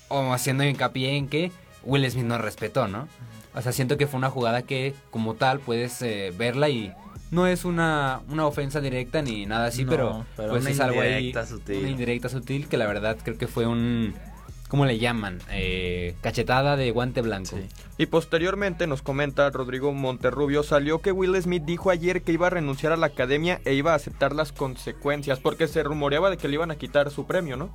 O 0.08 0.32
haciendo 0.34 0.64
hincapié 0.64 1.16
en 1.16 1.28
que 1.28 1.50
Will 1.84 2.10
Smith 2.10 2.24
no 2.24 2.38
respetó, 2.38 2.88
¿no? 2.88 3.08
O 3.54 3.62
sea, 3.62 3.72
siento 3.72 3.96
que 3.96 4.06
fue 4.06 4.18
una 4.18 4.30
jugada 4.30 4.62
que 4.62 4.94
como 5.10 5.34
tal 5.34 5.60
puedes 5.60 6.02
eh, 6.02 6.32
verla 6.36 6.68
y 6.68 6.92
no 7.30 7.46
es 7.46 7.64
una, 7.64 8.20
una 8.28 8.46
ofensa 8.46 8.80
directa 8.80 9.22
ni 9.22 9.46
nada 9.46 9.66
así, 9.66 9.84
No, 9.84 9.90
pero, 9.90 10.26
pero 10.36 10.50
pues 10.50 10.66
es 10.66 10.80
algo 10.80 11.00
ahí, 11.00 11.28
indirecta 11.28 11.46
sutil. 11.46 11.78
una 11.78 11.88
indirecta 11.90 12.28
sutil 12.28 12.68
que 12.68 12.76
la 12.76 12.86
verdad 12.86 13.16
creo 13.22 13.38
que 13.38 13.46
fue 13.46 13.66
un, 13.66 14.14
¿cómo 14.68 14.86
le 14.86 14.98
llaman? 14.98 15.38
Eh, 15.50 16.14
cachetada 16.20 16.76
de 16.76 16.90
guante 16.90 17.22
blanco. 17.22 17.56
Sí. 17.56 17.66
Y 17.96 18.06
posteriormente 18.06 18.86
nos 18.88 19.02
comenta 19.02 19.48
Rodrigo 19.50 19.92
Monterrubio, 19.92 20.62
salió 20.64 21.00
que 21.00 21.12
Will 21.12 21.40
Smith 21.40 21.62
dijo 21.64 21.90
ayer 21.90 22.22
que 22.22 22.32
iba 22.32 22.48
a 22.48 22.50
renunciar 22.50 22.92
a 22.92 22.96
la 22.96 23.06
academia 23.06 23.60
e 23.64 23.74
iba 23.74 23.92
a 23.92 23.96
aceptar 23.96 24.34
las 24.34 24.50
consecuencias, 24.52 25.38
porque 25.38 25.68
se 25.68 25.82
rumoreaba 25.84 26.30
de 26.30 26.36
que 26.36 26.48
le 26.48 26.54
iban 26.54 26.70
a 26.72 26.76
quitar 26.76 27.10
su 27.10 27.26
premio, 27.26 27.56
¿no? 27.56 27.70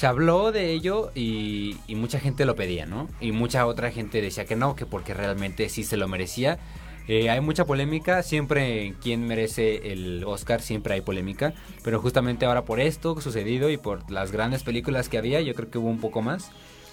Se 0.00 0.06
habló 0.06 0.50
de 0.50 0.72
ello 0.72 1.10
y, 1.14 1.76
y 1.86 1.94
mucha 1.94 2.18
gente 2.18 2.46
lo 2.46 2.56
pedía, 2.56 2.86
¿no? 2.86 3.06
Y 3.20 3.32
mucha 3.32 3.66
otra 3.66 3.90
gente 3.90 4.22
decía 4.22 4.46
que 4.46 4.56
no, 4.56 4.74
que 4.74 4.86
porque 4.86 5.12
realmente 5.12 5.68
sí 5.68 5.84
se 5.84 5.98
lo 5.98 6.08
merecía. 6.08 6.58
Eh, 7.06 7.28
hay 7.28 7.42
mucha 7.42 7.66
polémica, 7.66 8.22
siempre 8.22 8.86
en 8.86 8.94
quién 8.94 9.26
merece 9.26 9.92
el 9.92 10.24
Oscar, 10.24 10.62
siempre 10.62 10.94
hay 10.94 11.02
polémica, 11.02 11.52
pero 11.84 12.00
justamente 12.00 12.46
ahora 12.46 12.64
por 12.64 12.80
esto 12.80 13.20
sucedido 13.20 13.68
y 13.68 13.76
por 13.76 14.10
las 14.10 14.32
grandes 14.32 14.62
películas 14.62 15.10
que 15.10 15.18
había, 15.18 15.42
yo 15.42 15.54
creo 15.54 15.68
que 15.70 15.76
hubo 15.76 15.90
un 15.90 16.00
poco 16.00 16.22
más. 16.22 16.50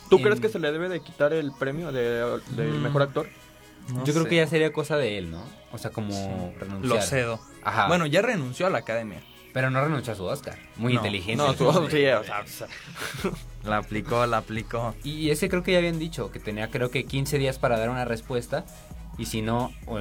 ¿Tú 0.10 0.18
En- 0.18 0.24
crees 0.24 0.42
que 0.42 0.50
se 0.50 0.60
le 0.60 0.70
debe 0.74 0.90
de 0.90 1.00
quitar 1.00 1.32
el 1.32 1.54
premio 1.54 1.94
de, 1.94 2.40
del 2.58 2.74
Mm. 2.74 2.82
mejor 2.84 3.04
actor? 3.04 3.28
No 3.94 4.04
yo 4.04 4.14
creo 4.14 4.26
que 4.26 4.36
ya 4.36 4.48
sería 4.48 4.74
cosa 4.74 4.98
de 4.98 5.18
él, 5.18 5.32
¿no? 5.32 5.42
O 5.72 5.78
sea, 5.78 5.92
como 5.92 6.54
renunciar. 6.60 6.84
Lo 6.98 7.02
cedo. 7.02 7.40
Ajá. 7.64 7.88
Bueno, 7.88 8.06
ya 8.06 8.22
renunció 8.22 8.68
a 8.68 8.70
la 8.70 8.80
academia. 8.80 9.22
Pero 9.54 9.70
no 9.70 9.82
renunció 9.82 10.14
a 10.14 10.16
su 10.16 10.26
Oscar. 10.26 10.58
Muy 10.78 10.94
No, 10.94 11.00
inteligente. 11.00 11.44
No, 11.44 11.54
tú, 11.54 11.68
hombre. 11.68 11.92
sí, 11.92 12.06
o 12.08 12.24
sea, 12.24 12.42
o 12.42 12.48
sea, 12.48 12.68
La 13.64 13.78
aplicó, 13.78 14.26
la 14.26 14.38
aplicó. 14.38 14.96
Y 15.04 15.30
ese 15.30 15.50
creo 15.50 15.64
que 15.64 15.74
ya 15.74 15.78
habían 15.80 16.00
dicho, 16.00 16.32
que 16.32 16.40
tenía 16.40 16.70
creo 16.70 16.90
que 16.92 17.06
15 17.06 17.38
días 17.38 17.60
para 17.60 17.78
dar 17.78 17.90
una 17.90 18.06
respuesta. 18.06 18.66
Y 19.20 19.26
si 19.26 19.42
no, 19.42 19.72
o 19.88 19.98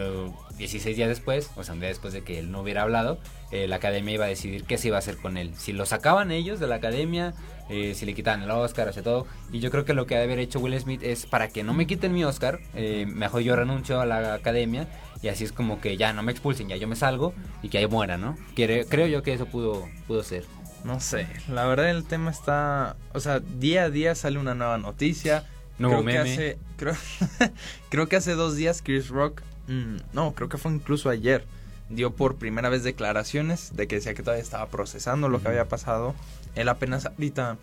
16 0.59 0.95
días 0.95 1.09
después, 1.09 1.51
o 1.57 1.65
sea, 1.65 1.73
un 1.73 1.81
día 1.81 1.89
después 1.89 2.13
de 2.13 2.23
que 2.23 2.39
él 2.39 2.51
no 2.51 2.61
hubiera 2.61 2.83
hablado, 2.83 3.19
eh, 3.51 3.67
la 3.67 3.77
academia 3.77 4.13
iba 4.13 4.25
a 4.27 4.29
decidir 4.29 4.65
qué 4.65 4.77
se 4.77 4.89
iba 4.89 4.97
a 4.97 4.99
hacer 4.99 5.17
con 5.17 5.39
él. 5.39 5.55
Si 5.57 5.73
lo 5.73 5.87
sacaban 5.87 6.31
ellos 6.31 6.61
de 6.61 6.67
la 6.67 6.75
academia, 6.75 7.33
eh, 7.71 7.95
si 7.95 8.05
le 8.05 8.13
quitaban 8.13 8.43
el 8.43 8.51
Oscar, 8.51 8.89
o 8.89 8.93
sea, 8.93 9.03
todo. 9.03 9.27
Y 9.51 9.61
yo 9.61 9.71
creo 9.71 9.87
que 9.87 9.95
lo 9.95 10.05
que 10.07 10.17
ha 10.17 10.19
de 10.19 10.25
haber 10.25 10.39
hecho 10.39 10.59
Will 10.61 10.79
Smith 10.79 11.01
es 11.03 11.25
para 11.25 11.49
que 11.49 11.63
no 11.63 11.73
me 11.73 11.87
quiten 11.87 12.13
mi 12.13 12.25
Oscar, 12.25 12.61
eh, 12.75 13.07
mejor 13.09 13.41
yo 13.41 13.57
renuncio 13.57 14.01
a 14.03 14.05
la 14.05 14.35
academia. 14.35 14.87
Y 15.23 15.29
así 15.29 15.45
es 15.45 15.53
como 15.53 15.81
que 15.81 15.97
ya 15.97 16.13
no 16.13 16.23
me 16.23 16.31
expulsen, 16.33 16.69
ya 16.69 16.77
yo 16.77 16.87
me 16.89 16.97
salgo 16.97 17.33
y 17.63 17.69
que 17.69 17.79
ahí 17.79 17.87
muera, 17.87 18.19
¿no? 18.19 18.37
Quiere- 18.55 18.87
creo 18.87 19.07
yo 19.07 19.23
que 19.23 19.33
eso 19.33 19.47
pudo, 19.47 19.89
pudo 20.07 20.23
ser. 20.23 20.45
No 20.85 21.01
sé, 21.01 21.27
la 21.49 21.65
verdad 21.67 21.91
el 21.91 22.05
tema 22.05 22.31
está, 22.31 22.97
o 23.13 23.19
sea, 23.21 23.41
día 23.41 23.85
a 23.85 23.91
día 23.91 24.15
sale 24.15 24.39
una 24.39 24.55
nueva 24.55 24.79
noticia. 24.79 25.45
Nuevo 25.79 26.03
creo 26.05 26.25
que 26.25 26.31
hace, 26.33 26.59
creo, 26.77 26.95
creo 27.91 28.09
que 28.09 28.17
hace 28.17 28.35
dos 28.35 28.57
días 28.57 28.83
Chris 28.85 29.09
Rock, 29.09 29.43
mm, 29.69 29.97
no, 30.13 30.33
creo 30.35 30.49
que 30.49 30.59
fue 30.59 30.71
incluso 30.73 31.11
ayer, 31.11 31.45
dio 31.89 32.15
por 32.15 32.37
primera 32.37 32.69
vez 32.69 32.83
declaraciones 32.85 33.75
de 33.77 33.87
que 33.89 33.97
decía 33.97 34.15
que 34.15 34.23
todavía 34.23 34.43
estaba 34.43 34.67
procesando 34.69 35.29
lo 35.29 35.41
que 35.43 35.49
había 35.49 35.67
pasado. 35.69 36.15
Él 36.55 36.69
apenas 36.69 37.07
ahorita, 37.07 37.57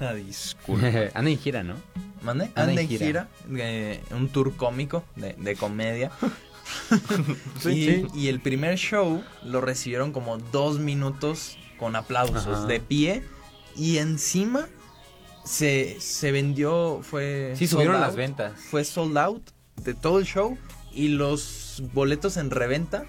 una 0.00 0.12
disculpa. 0.14 0.86
Anda 1.14 1.30
en 1.30 1.38
gira, 1.38 1.62
¿no? 1.62 1.74
¿Mande? 2.22 2.50
Anda 2.54 2.72
en 2.72 2.78
en 2.80 2.88
gira. 2.88 3.06
gira, 3.06 3.28
eh, 3.56 4.00
un 4.10 4.28
tour 4.28 4.54
cómico 4.56 5.02
de, 5.16 5.32
de 5.38 5.56
comedia. 5.56 6.10
Sí, 7.60 8.06
y, 8.14 8.28
el 8.28 8.40
primer 8.40 8.76
show 8.78 9.22
lo 9.42 9.60
recibieron 9.60 10.12
como 10.12 10.38
dos 10.38 10.78
minutos 10.78 11.58
con 11.78 11.96
aplausos 11.96 12.46
Ajá. 12.46 12.66
de 12.66 12.80
pie 12.80 13.22
y 13.76 13.98
encima 13.98 14.68
se, 15.44 15.98
se 16.00 16.32
vendió, 16.32 17.00
fue... 17.02 17.54
Sí, 17.56 17.66
subieron 17.66 18.00
las 18.00 18.16
ventas. 18.16 18.58
Fue 18.70 18.84
sold 18.84 19.18
out 19.18 19.50
de 19.82 19.94
todo 19.94 20.18
el 20.18 20.24
show 20.24 20.56
y 20.92 21.08
los 21.08 21.82
boletos 21.92 22.36
en 22.36 22.50
reventa 22.50 23.04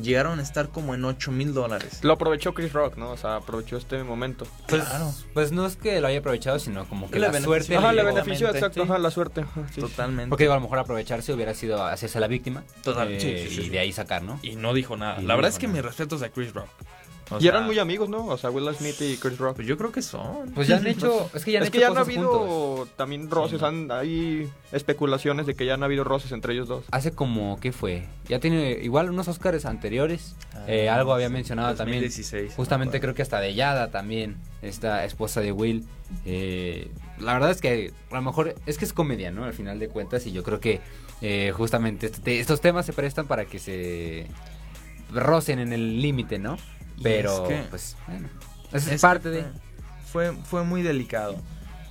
llegaron 0.00 0.38
a 0.38 0.42
estar 0.42 0.68
como 0.68 0.94
en 0.94 1.04
8 1.04 1.32
mil 1.32 1.54
dólares. 1.54 2.00
lo 2.02 2.12
aprovechó 2.14 2.54
Chris 2.54 2.72
Rock, 2.72 2.96
¿no? 2.96 3.10
O 3.10 3.16
sea, 3.16 3.36
aprovechó 3.36 3.76
este 3.76 4.02
momento. 4.04 4.46
Pues, 4.68 4.82
Claro. 4.84 5.12
pues 5.34 5.52
no 5.52 5.66
es 5.66 5.76
que 5.76 6.00
lo 6.00 6.06
haya 6.08 6.18
aprovechado, 6.18 6.58
sino 6.58 6.84
como 6.88 7.10
que 7.10 7.18
la 7.18 7.32
suerte 7.40 7.76
Ajá, 7.76 7.92
le 7.92 8.02
benefició, 8.04 8.48
exacto, 8.50 8.82
sí. 8.84 8.88
ajá, 8.90 8.98
la 8.98 9.10
suerte. 9.10 9.40
ajá, 9.42 9.62
sí. 9.74 9.80
Totalmente. 9.80 10.28
Porque 10.30 10.44
digo, 10.44 10.52
a 10.52 10.56
lo 10.56 10.62
mejor 10.62 10.78
aprovecharse 10.78 11.32
hubiera 11.32 11.54
sido 11.54 11.84
hacerse 11.84 12.20
la 12.20 12.26
víctima. 12.28 12.64
Total, 12.82 13.10
eh, 13.12 13.20
sí, 13.20 13.38
sí, 13.48 13.54
sí, 13.54 13.60
y 13.60 13.64
sí. 13.64 13.70
de 13.70 13.78
ahí 13.78 13.92
sacar, 13.92 14.22
¿no? 14.22 14.38
Y 14.42 14.56
no 14.56 14.74
dijo 14.74 14.96
nada. 14.96 15.14
Y 15.20 15.22
La 15.22 15.34
no 15.34 15.36
verdad 15.36 15.50
es 15.52 15.58
que 15.58 15.66
nada. 15.66 15.76
mis 15.78 15.84
respetos 15.86 16.22
a 16.22 16.28
Chris 16.30 16.52
Rock. 16.52 16.68
O 17.30 17.38
y 17.38 17.40
sea, 17.42 17.50
eran 17.50 17.66
muy 17.66 17.78
amigos, 17.80 18.08
¿no? 18.08 18.24
O 18.26 18.38
sea, 18.38 18.50
Will 18.50 18.72
Smith 18.76 19.00
y 19.00 19.16
Chris 19.16 19.36
Rock. 19.38 19.56
Pues 19.56 19.66
yo 19.66 19.76
creo 19.76 19.90
que 19.90 20.00
son. 20.02 20.50
Pues 20.54 20.68
ya 20.68 20.76
han 20.76 20.86
hecho, 20.86 21.28
es 21.34 21.44
que 21.44 21.52
ya 21.52 21.58
han 21.58 21.64
es 21.64 21.70
que 21.70 21.80
ya 21.80 21.88
no 21.88 21.94
ha 21.94 21.98
cosas 21.98 22.08
habido 22.14 22.38
juntos. 22.76 22.96
también 22.96 23.28
roces, 23.30 23.62
han- 23.62 23.90
hay 23.90 24.48
especulaciones 24.72 25.46
de 25.46 25.54
que 25.56 25.66
ya 25.66 25.74
han 25.74 25.82
habido 25.82 26.04
roces 26.04 26.30
entre 26.32 26.52
ellos 26.54 26.68
dos. 26.68 26.84
Hace 26.92 27.10
como, 27.12 27.58
¿qué 27.60 27.72
fue? 27.72 28.04
Ya 28.28 28.38
tiene 28.38 28.78
igual 28.82 29.10
unos 29.10 29.26
Oscars 29.28 29.64
anteriores. 29.64 30.36
eh, 30.68 30.88
algo 30.88 31.12
había 31.14 31.28
mencionado 31.28 31.74
también. 31.74 31.98
2016, 32.02 32.52
Justamente 32.54 32.98
me 32.98 33.00
creo 33.00 33.14
que 33.14 33.22
hasta 33.22 33.40
de 33.40 33.54
Yada 33.54 33.90
también, 33.90 34.36
esta 34.62 35.04
esposa 35.04 35.40
de 35.40 35.50
Will. 35.52 35.84
Eh, 36.24 36.88
la 37.18 37.32
verdad 37.34 37.50
es 37.50 37.60
que 37.60 37.92
a 38.10 38.14
lo 38.14 38.22
mejor 38.22 38.54
es 38.66 38.78
que 38.78 38.84
es 38.84 38.92
comedia, 38.92 39.30
¿no? 39.32 39.44
Al 39.44 39.52
final 39.54 39.78
de 39.80 39.88
cuentas, 39.88 40.26
y 40.26 40.32
yo 40.32 40.42
creo 40.44 40.60
que 40.60 40.80
eh, 41.22 41.52
justamente 41.56 42.06
este- 42.06 42.38
estos 42.40 42.60
temas 42.60 42.86
se 42.86 42.92
prestan 42.92 43.26
para 43.26 43.46
que 43.46 43.58
se 43.58 44.26
rocen 45.12 45.58
en 45.58 45.72
el 45.72 46.00
límite, 46.02 46.38
¿no? 46.38 46.56
Pero, 47.02 47.42
es 47.44 47.48
que- 47.48 47.68
pues, 47.70 47.96
bueno, 48.06 48.28
es, 48.72 48.86
Es 48.86 49.00
parte 49.00 49.28
de... 49.30 49.44
Fue, 50.10 50.32
fue 50.44 50.64
muy 50.64 50.82
delicado. 50.82 51.36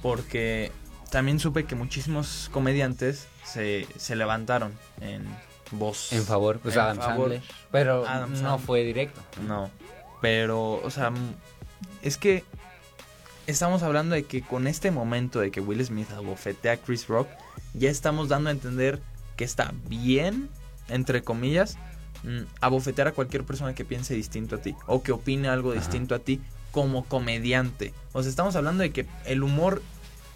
Porque 0.01 0.71
también 1.11 1.39
supe 1.39 1.65
que 1.65 1.75
muchísimos 1.75 2.49
comediantes 2.51 3.27
se, 3.43 3.87
se 3.97 4.15
levantaron 4.15 4.73
en 5.01 5.23
voz. 5.71 6.11
En 6.13 6.23
favor, 6.23 6.59
pues 6.59 6.75
en 6.75 6.81
Adam 6.81 6.97
favor. 6.97 7.29
Sandler. 7.31 7.41
Pero 7.71 8.07
Adam 8.07 8.31
no 8.31 8.37
Sandler. 8.37 8.59
fue 8.65 8.83
directo. 8.83 9.21
No. 9.47 9.69
Pero, 10.21 10.73
o 10.83 10.89
sea, 10.89 11.11
es 12.01 12.17
que 12.17 12.43
estamos 13.47 13.83
hablando 13.83 14.15
de 14.15 14.23
que 14.23 14.41
con 14.41 14.67
este 14.67 14.91
momento 14.91 15.39
de 15.39 15.51
que 15.51 15.59
Will 15.61 15.83
Smith 15.85 16.09
abofetea 16.11 16.73
a 16.73 16.77
Chris 16.77 17.07
Rock, 17.07 17.27
ya 17.73 17.89
estamos 17.89 18.29
dando 18.29 18.49
a 18.49 18.53
entender 18.53 19.01
que 19.35 19.43
está 19.43 19.71
bien, 19.87 20.49
entre 20.87 21.23
comillas, 21.23 21.77
mm, 22.25 22.41
abofetear 22.61 23.07
a 23.07 23.11
cualquier 23.13 23.43
persona 23.43 23.73
que 23.75 23.85
piense 23.85 24.13
distinto 24.15 24.55
a 24.55 24.59
ti 24.61 24.75
o 24.87 25.01
que 25.03 25.11
opine 25.11 25.47
algo 25.47 25.71
Ajá. 25.71 25.79
distinto 25.79 26.15
a 26.15 26.19
ti 26.19 26.41
como 26.71 27.05
comediante. 27.05 27.93
O 28.11 28.21
sea, 28.21 28.29
estamos 28.29 28.55
hablando 28.55 28.81
de 28.83 28.91
que 28.91 29.05
el 29.25 29.43
humor 29.43 29.81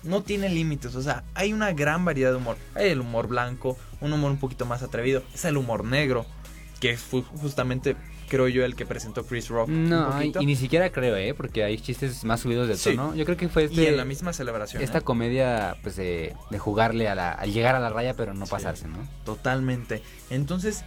no 0.04 0.24
tiene 0.24 0.48
límites, 0.48 0.96
o 0.96 1.02
sea, 1.02 1.24
hay 1.34 1.52
una 1.52 1.74
gran 1.74 2.06
variedad 2.06 2.32
de 2.32 2.38
humor. 2.38 2.56
Hay 2.76 2.90
el 2.90 3.02
humor 3.02 3.28
blanco, 3.28 3.78
un 4.00 4.14
humor 4.14 4.32
un 4.32 4.38
poquito 4.40 4.66
más 4.66 4.82
atrevido, 4.82 5.24
es 5.34 5.44
el 5.44 5.58
humor 5.58 5.84
negro, 5.84 6.26
que 6.80 6.96
fue 6.96 7.22
justamente, 7.24 7.98
creo 8.30 8.48
yo, 8.48 8.64
el 8.64 8.78
que 8.78 8.86
presentó 8.86 9.26
Chris 9.26 9.50
Rock. 9.50 9.68
No, 9.68 10.24
y, 10.24 10.32
y 10.40 10.46
ni 10.46 10.56
siquiera 10.56 10.90
creo, 10.94 11.18
¿eh? 11.18 11.34
Porque 11.34 11.66
hay 11.66 11.78
chistes 11.78 12.24
más 12.24 12.40
subidos 12.40 12.70
de 12.70 12.78
Sí. 12.78 12.92
tono. 12.96 13.14
Yo 13.14 13.26
creo 13.26 13.36
que 13.36 13.50
fue 13.50 13.64
Y 13.64 13.66
este, 13.66 13.90
en 13.90 13.98
la 13.98 14.06
misma 14.06 14.32
celebración. 14.32 14.82
esta 14.82 15.00
¿eh? 15.00 15.02
comedia, 15.02 15.76
pues, 15.84 15.98
de, 15.98 16.34
de 16.50 16.60
jugarle 16.60 17.10
a, 17.10 17.16
la, 17.16 17.34
a 17.34 17.46
llegar 17.46 17.76
a 17.76 17.82
la 17.82 17.90
raya, 17.90 18.14
pero 18.14 18.34
no 18.34 18.46
Sí. 18.46 18.52
pasarse, 18.52 18.88
¿no? 18.88 19.06
Totalmente. 19.26 20.02
Entonces, 20.30 20.86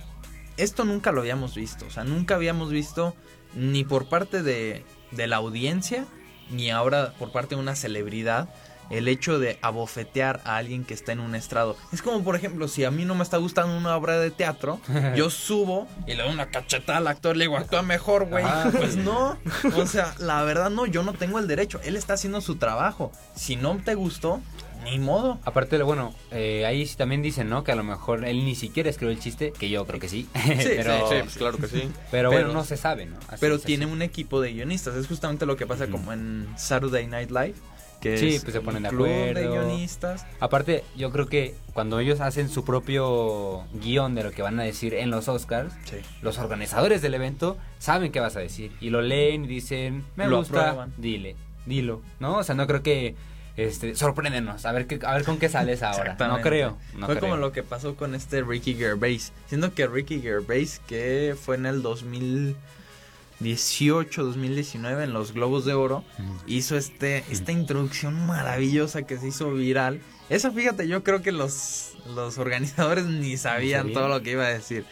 esto 0.57 0.85
nunca 0.85 1.13
lo 1.13 1.21
habíamos 1.21 1.55
visto. 1.55 1.87
O 1.87 1.91
sea, 1.91 2.05
nunca 2.05 2.35
habíamos 2.35 2.71
visto 2.71 3.15
ni 3.55 3.85
por 3.85 4.09
parte 4.09 4.43
de, 4.43 4.85
de 5.11 5.27
la 5.27 5.37
audiencia, 5.37 6.07
ni 6.51 6.71
ahora 6.71 7.15
por 7.19 7.33
parte 7.33 7.55
de 7.55 7.61
una 7.61 7.75
celebridad, 7.75 8.49
el 8.91 9.09
hecho 9.09 9.39
de 9.39 9.59
abofetear 9.63 10.43
a 10.45 10.57
alguien 10.57 10.85
que 10.85 10.93
está 10.93 11.13
en 11.13 11.21
un 11.21 11.35
estrado. 11.35 11.77
Es 11.93 12.03
como, 12.03 12.23
por 12.23 12.37
ejemplo, 12.37 12.69
si 12.69 12.85
a 12.85 12.91
mí 12.91 13.05
no 13.05 13.15
me 13.15 13.23
está 13.23 13.39
gustando 13.39 13.77
una 13.77 13.97
obra 13.97 14.19
de 14.21 14.31
teatro, 14.31 14.81
yo 15.17 15.31
subo 15.31 15.89
y 16.07 16.15
le 16.15 16.23
doy 16.23 16.33
una 16.33 16.51
cachetada 16.51 16.99
al 16.99 17.07
actor, 17.07 17.37
le 17.37 17.45
digo, 17.45 17.57
actúa 17.57 17.83
mejor, 17.83 18.27
güey. 18.27 18.45
Ah, 18.47 18.71
pues 18.71 18.97
no. 18.97 19.39
O 19.77 19.87
sea, 19.87 20.15
la 20.19 20.43
verdad 20.43 20.69
no, 20.69 20.87
yo 20.87 21.03
no 21.03 21.15
tengo 21.15 21.39
el 21.39 21.49
derecho. 21.49 21.81
Él 21.85 21.97
está 21.97 22.15
haciendo 22.15 22.41
su 22.41 22.57
trabajo. 22.57 23.13
Si 23.35 23.57
no 23.57 23.79
te 23.83 23.95
gustó, 23.95 24.43
ni 24.85 24.99
modo. 24.99 25.39
Aparte, 25.45 25.81
bueno, 25.83 26.15
eh, 26.31 26.65
ahí 26.67 26.87
sí 26.87 26.97
también 26.97 27.23
dicen, 27.23 27.49
¿no? 27.49 27.65
Que 27.65 27.73
a 27.73 27.77
lo 27.77 27.85
mejor 27.85 28.25
él 28.25 28.45
ni 28.45 28.55
siquiera 28.55 28.91
escribió 28.91 29.13
el 29.15 29.21
chiste, 29.21 29.53
que 29.59 29.69
yo 29.69 29.85
creo 29.87 30.01
que 30.01 30.09
sí. 30.09 30.29
pero, 30.35 31.09
Sí, 31.09 31.15
pues 31.23 31.37
claro 31.37 31.59
que 31.59 31.67
sí. 31.69 31.83
pero 32.11 32.31
Pero- 32.31 32.31
bueno, 32.31 32.53
no 32.53 32.65
se 32.65 32.77
sabe, 32.77 33.07
¿no? 33.07 33.17
Así 33.29 33.37
Pero 33.41 33.59
tiene 33.59 33.85
así. 33.85 33.93
un 33.95 34.03
equipo 34.03 34.41
de 34.41 34.53
guionistas. 34.53 34.95
Es 34.97 35.07
justamente 35.07 35.47
lo 35.47 35.57
que 35.57 35.67
pasa 35.67 35.87
como 35.89 36.13
en 36.13 36.49
Saturday 36.57 37.07
Night 37.07 37.31
Live. 37.31 37.55
Que 38.01 38.19
Sí, 38.19 38.35
es 38.35 38.43
pues 38.43 38.53
se 38.53 38.61
ponen 38.61 38.83
de 38.83 38.89
club 38.89 39.07
de 39.07 39.31
acuerdo. 39.31 39.53
guionistas. 39.53 40.27
Aparte, 40.41 40.83
yo 40.97 41.13
creo 41.13 41.27
que 41.27 41.55
cuando 41.73 42.01
ellos 42.01 42.21
hacen 42.21 42.49
su 42.49 42.65
propio 42.65 43.63
guion 43.75 44.17
de 44.17 44.25
lo 44.25 44.33
que 44.33 44.43
van 44.43 44.59
a 44.59 44.65
decir 44.65 44.95
en 44.95 45.11
los 45.13 45.29
Oscars, 45.29 45.73
Sí. 45.85 45.99
los 46.21 46.39
organizadores 46.39 47.01
del 47.01 47.15
evento 47.15 47.57
saben 47.79 48.11
qué 48.11 48.19
vas 48.19 48.35
a 48.35 48.41
decir 48.41 48.73
y 48.81 48.91
lo 48.91 49.03
leen 49.03 49.45
y 49.45 49.47
dicen, 49.47 50.05
me 50.17 50.27
Lo 50.27 50.39
gusta, 50.39 50.71
aprueban. 50.71 50.93
dile, 50.99 51.37
dilo, 51.65 52.03
¿no? 52.19 52.39
O 52.39 52.43
sea, 52.43 52.57
no 52.57 52.67
creo 52.67 52.83
que 52.83 53.15
este 53.57 53.95
sorpréndenos, 53.95 54.65
a 54.65 54.73
ver 54.73 54.87
qué, 54.87 54.99
a 55.05 55.15
ver 55.15 55.25
con 55.25 55.39
qué 55.39 55.49
sales 55.49 55.83
ahora. 55.83 56.17
No 56.19 56.41
creo. 56.41 56.79
No 56.95 57.07
fue 57.07 57.17
creo. 57.17 57.31
como 57.31 57.37
lo 57.41 57.53
que 57.53 57.63
pasó 57.63 57.97
con 57.97 58.15
este 58.15 58.43
Ricky 58.43 58.75
Gervais. 58.75 59.33
Siendo 59.49 59.75
que 59.75 59.87
Ricky 59.87 60.21
Gervais, 60.21 60.81
que 60.87 61.37
fue 61.41 61.57
en 61.57 61.67
el 61.67 61.83
2018, 61.83 64.25
2019, 64.25 65.05
en 65.05 65.13
los 65.13 65.33
Globos 65.33 65.65
de 65.65 65.75
Oro, 65.75 66.05
Ujú. 66.19 66.35
hizo 66.47 66.77
este, 66.77 67.25
esta 67.31 67.53
introducción 67.53 68.27
maravillosa 68.27 69.03
que 69.03 69.19
se 69.19 69.29
hizo 69.29 69.53
viral. 69.53 70.01
Esa, 70.29 70.51
fíjate, 70.51 70.89
yo 70.89 71.03
creo 71.03 71.23
que 71.23 71.33
los, 71.33 71.93
los 72.15 72.39
organizadores 72.39 73.05
ni 73.07 73.37
sabían 73.37 73.83
sabían? 73.83 73.95
todo 73.95 74.09
lo 74.09 74.23
que 74.23 74.33
iba 74.33 74.45
a 74.47 74.51
decir. 74.51 74.85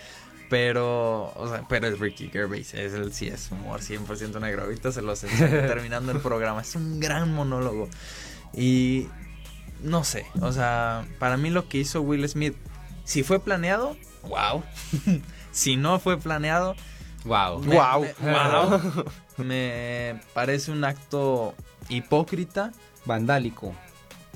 Pero, 0.50 1.32
o 1.36 1.48
sea, 1.48 1.64
pero 1.68 1.86
es 1.86 2.00
Ricky 2.00 2.28
Gervais, 2.28 2.74
es 2.74 2.92
el 2.92 3.12
sí 3.12 3.28
es 3.28 3.52
humor 3.52 3.80
100% 3.80 4.40
negro. 4.40 4.64
Ahorita 4.64 4.90
se 4.90 5.00
los 5.00 5.22
enseño 5.22 5.48
terminando 5.68 6.10
el 6.10 6.18
programa. 6.18 6.60
Es 6.60 6.74
un 6.74 6.98
gran 6.98 7.32
monólogo. 7.32 7.88
Y 8.54 9.08
no 9.82 10.04
sé, 10.04 10.26
o 10.40 10.52
sea, 10.52 11.06
para 11.18 11.36
mí 11.36 11.50
lo 11.50 11.68
que 11.68 11.78
hizo 11.78 12.02
Will 12.02 12.28
Smith, 12.28 12.54
si 13.04 13.22
fue 13.22 13.38
planeado, 13.40 13.96
wow. 14.24 14.62
si 15.52 15.76
no 15.76 15.98
fue 15.98 16.18
planeado, 16.18 16.74
Wow. 17.24 17.60
me- 17.60 17.66
me- 17.68 17.74
guau. 17.74 19.04
Me 19.38 20.20
parece 20.34 20.70
un 20.70 20.84
acto 20.84 21.54
hipócrita, 21.88 22.72
Vandálico. 23.06 23.74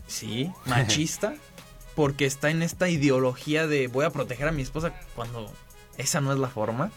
sí, 0.07 0.50
machista, 0.66 1.35
porque 1.94 2.24
está 2.27 2.50
en 2.50 2.62
esta 2.62 2.88
ideología 2.88 3.66
de 3.66 3.88
voy 3.88 4.05
a 4.07 4.11
proteger 4.11 4.48
a 4.48 4.53
mi 4.53 4.62
esposa 4.62 4.92
cuando 5.14 5.53
esa 5.98 6.20
no 6.22 6.33
es 6.33 6.38
la 6.38 6.48
forma, 6.48 6.90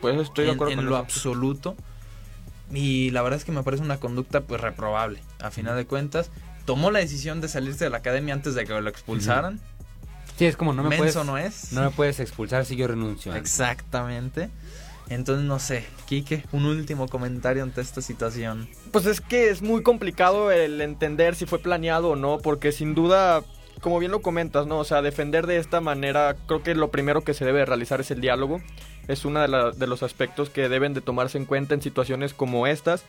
Pues 0.00 0.16
estoy 0.20 0.44
de 0.46 0.50
en, 0.50 0.54
acuerdo 0.56 0.72
en 0.72 0.78
con 0.78 0.86
lo 0.86 0.92
eso. 0.96 1.02
absoluto. 1.04 1.76
Y 2.72 3.10
la 3.12 3.22
verdad 3.22 3.38
es 3.38 3.44
que 3.44 3.52
me 3.52 3.62
parece 3.62 3.84
una 3.84 3.98
conducta 3.98 4.40
pues 4.40 4.60
reprobable, 4.60 5.20
a 5.40 5.50
final 5.52 5.76
de 5.76 5.86
cuentas. 5.86 6.30
Tomó 6.66 6.90
la 6.90 6.98
decisión 6.98 7.40
de 7.40 7.48
salirse 7.48 7.84
de 7.84 7.90
la 7.90 7.98
academia 7.98 8.34
antes 8.34 8.54
de 8.54 8.66
que 8.66 8.78
lo 8.78 8.90
expulsaran. 8.90 9.60
Sí, 10.36 10.44
es 10.44 10.56
como 10.56 10.74
no 10.74 10.82
me 10.82 10.90
Menso 10.90 11.02
puedes 11.02 11.26
no 11.26 11.38
es. 11.38 11.72
no 11.72 11.82
me 11.82 11.90
puedes 11.90 12.20
expulsar 12.20 12.66
si 12.66 12.76
yo 12.76 12.86
renuncio. 12.86 13.34
Exactamente. 13.34 14.50
Entonces, 15.08 15.44
no 15.46 15.58
sé, 15.60 15.86
Quique, 16.06 16.44
un 16.52 16.66
último 16.66 17.08
comentario 17.08 17.62
ante 17.62 17.80
esta 17.80 18.02
situación. 18.02 18.68
Pues 18.90 19.06
es 19.06 19.20
que 19.20 19.48
es 19.50 19.62
muy 19.62 19.82
complicado 19.82 20.50
el 20.50 20.80
entender 20.80 21.36
si 21.36 21.46
fue 21.46 21.60
planeado 21.60 22.10
o 22.10 22.16
no, 22.16 22.38
porque 22.38 22.72
sin 22.72 22.94
duda, 22.94 23.42
como 23.80 24.00
bien 24.00 24.10
lo 24.10 24.20
comentas, 24.20 24.66
¿no? 24.66 24.78
O 24.78 24.84
sea, 24.84 25.02
defender 25.02 25.46
de 25.46 25.58
esta 25.58 25.80
manera, 25.80 26.36
creo 26.46 26.62
que 26.62 26.74
lo 26.74 26.90
primero 26.90 27.22
que 27.22 27.34
se 27.34 27.44
debe 27.44 27.64
realizar 27.64 28.00
es 28.00 28.10
el 28.10 28.20
diálogo. 28.20 28.60
Es 29.06 29.24
uno 29.24 29.40
de, 29.40 29.72
de 29.76 29.86
los 29.86 30.02
aspectos 30.02 30.50
que 30.50 30.68
deben 30.68 30.92
de 30.92 31.00
tomarse 31.00 31.38
en 31.38 31.44
cuenta 31.44 31.74
en 31.74 31.82
situaciones 31.82 32.34
como 32.34 32.66
estas. 32.66 33.04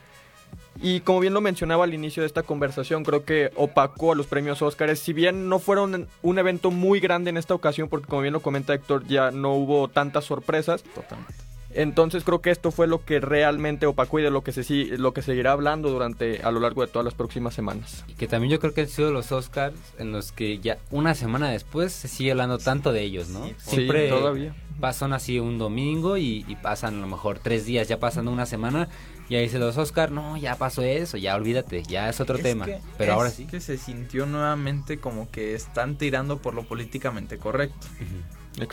Y 0.80 1.00
como 1.00 1.20
bien 1.22 1.34
lo 1.34 1.42
mencionaba 1.42 1.86
al 1.86 1.94
inicio 1.96 2.22
de 2.22 2.28
esta 2.28 2.44
conversación, 2.44 3.04
creo 3.04 3.26
que 3.26 3.52
opacó 3.56 4.12
a 4.12 4.16
los 4.16 4.28
premios 4.28 4.62
Óscares. 4.62 5.00
Si 5.00 5.12
bien 5.12 5.50
no 5.50 5.58
fueron 5.58 6.08
un 6.22 6.38
evento 6.40 6.70
muy 6.70 7.00
grande 7.00 7.32
en 7.32 7.38
esta 7.38 7.56
ocasión, 7.56 7.90
porque 7.90 8.08
como 8.08 8.22
bien 8.22 8.34
lo 8.34 8.42
comenta 8.42 8.76
Héctor, 8.76 9.06
ya 9.08 9.32
no 9.32 9.54
hubo 9.54 9.88
tantas 9.88 10.26
sorpresas. 10.26 10.84
Totalmente. 10.84 11.34
Entonces 11.74 12.24
creo 12.24 12.42
que 12.42 12.50
esto 12.50 12.72
fue 12.72 12.88
lo 12.88 13.04
que 13.06 13.20
realmente 13.20 13.86
opacó 13.86 14.20
y 14.20 14.24
de 14.24 14.32
lo 14.32 14.42
que 14.44 14.52
se 14.52 14.98
lo 14.98 15.14
que 15.14 15.22
seguirá 15.22 15.52
hablando 15.52 15.90
durante 15.90 16.42
a 16.42 16.50
lo 16.52 16.60
largo 16.60 16.82
de 16.82 16.88
todas 16.88 17.06
las 17.06 17.14
próximas 17.14 17.54
semanas. 17.54 18.04
Y 18.08 18.14
que 18.14 18.28
también 18.28 18.52
yo 18.52 18.60
creo 18.60 18.74
que 18.74 18.82
han 18.82 18.88
sido 18.88 19.12
los 19.12 19.32
Oscars 19.32 19.76
en 20.00 20.12
los 20.12 20.32
que 20.32 20.60
ya 20.60 20.78
una 20.92 21.14
semana 21.14 21.50
después 21.52 21.92
se 21.92 22.08
sigue 22.08 22.32
hablando 22.32 22.58
tanto 22.58 22.94
de 22.94 23.02
ellos, 23.02 23.30
¿no? 23.30 23.46
Sí, 23.46 23.56
Siempre 23.58 24.06
Sí, 24.06 24.10
todavía. 24.16 24.56
pasan 24.80 25.14
así 25.14 25.40
un 25.40 25.58
domingo 25.58 26.18
y, 26.18 26.46
y 26.48 26.56
pasan 26.56 26.96
a 26.98 27.02
lo 27.02 27.08
mejor 27.08 27.40
tres 27.40 27.66
días, 27.66 27.88
ya 27.88 28.00
pasando 28.00 28.32
una 28.32 28.46
semana, 28.48 28.88
y 29.30 29.36
ahí 29.36 29.44
dice 29.44 29.60
los 29.60 29.78
Oscar, 29.78 30.12
no, 30.12 30.38
ya 30.38 30.56
pasó 30.56 30.82
eso, 30.84 31.18
ya 31.18 31.36
olvídate, 31.36 31.84
ya 31.84 32.10
es 32.10 32.20
otro 32.20 32.38
Es 32.38 32.44
tema. 32.44 32.66
que- 32.66 32.80
Pero 32.98 33.12
es 33.12 33.18
ahora 33.18 33.30
sí. 33.30 33.46
que 33.46 33.60
se 33.60 33.78
sintió 33.78 34.26
nuevamente 34.26 35.00
como 35.00 35.30
que 35.32 35.54
están 35.56 35.98
tirando 35.98 36.42
por 36.42 36.54
lo 36.54 36.64
políticamente 36.64 37.38
correcto. 37.38 37.88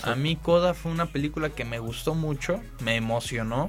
A 0.05 0.15
mí 0.15 0.37
Coda 0.37 0.73
fue 0.75 0.91
una 0.93 1.07
película 1.07 1.51
que 1.51 1.65
me 1.65 1.79
gustó 1.79 2.15
mucho, 2.15 2.61
me 2.81 2.97
emocionó, 2.97 3.69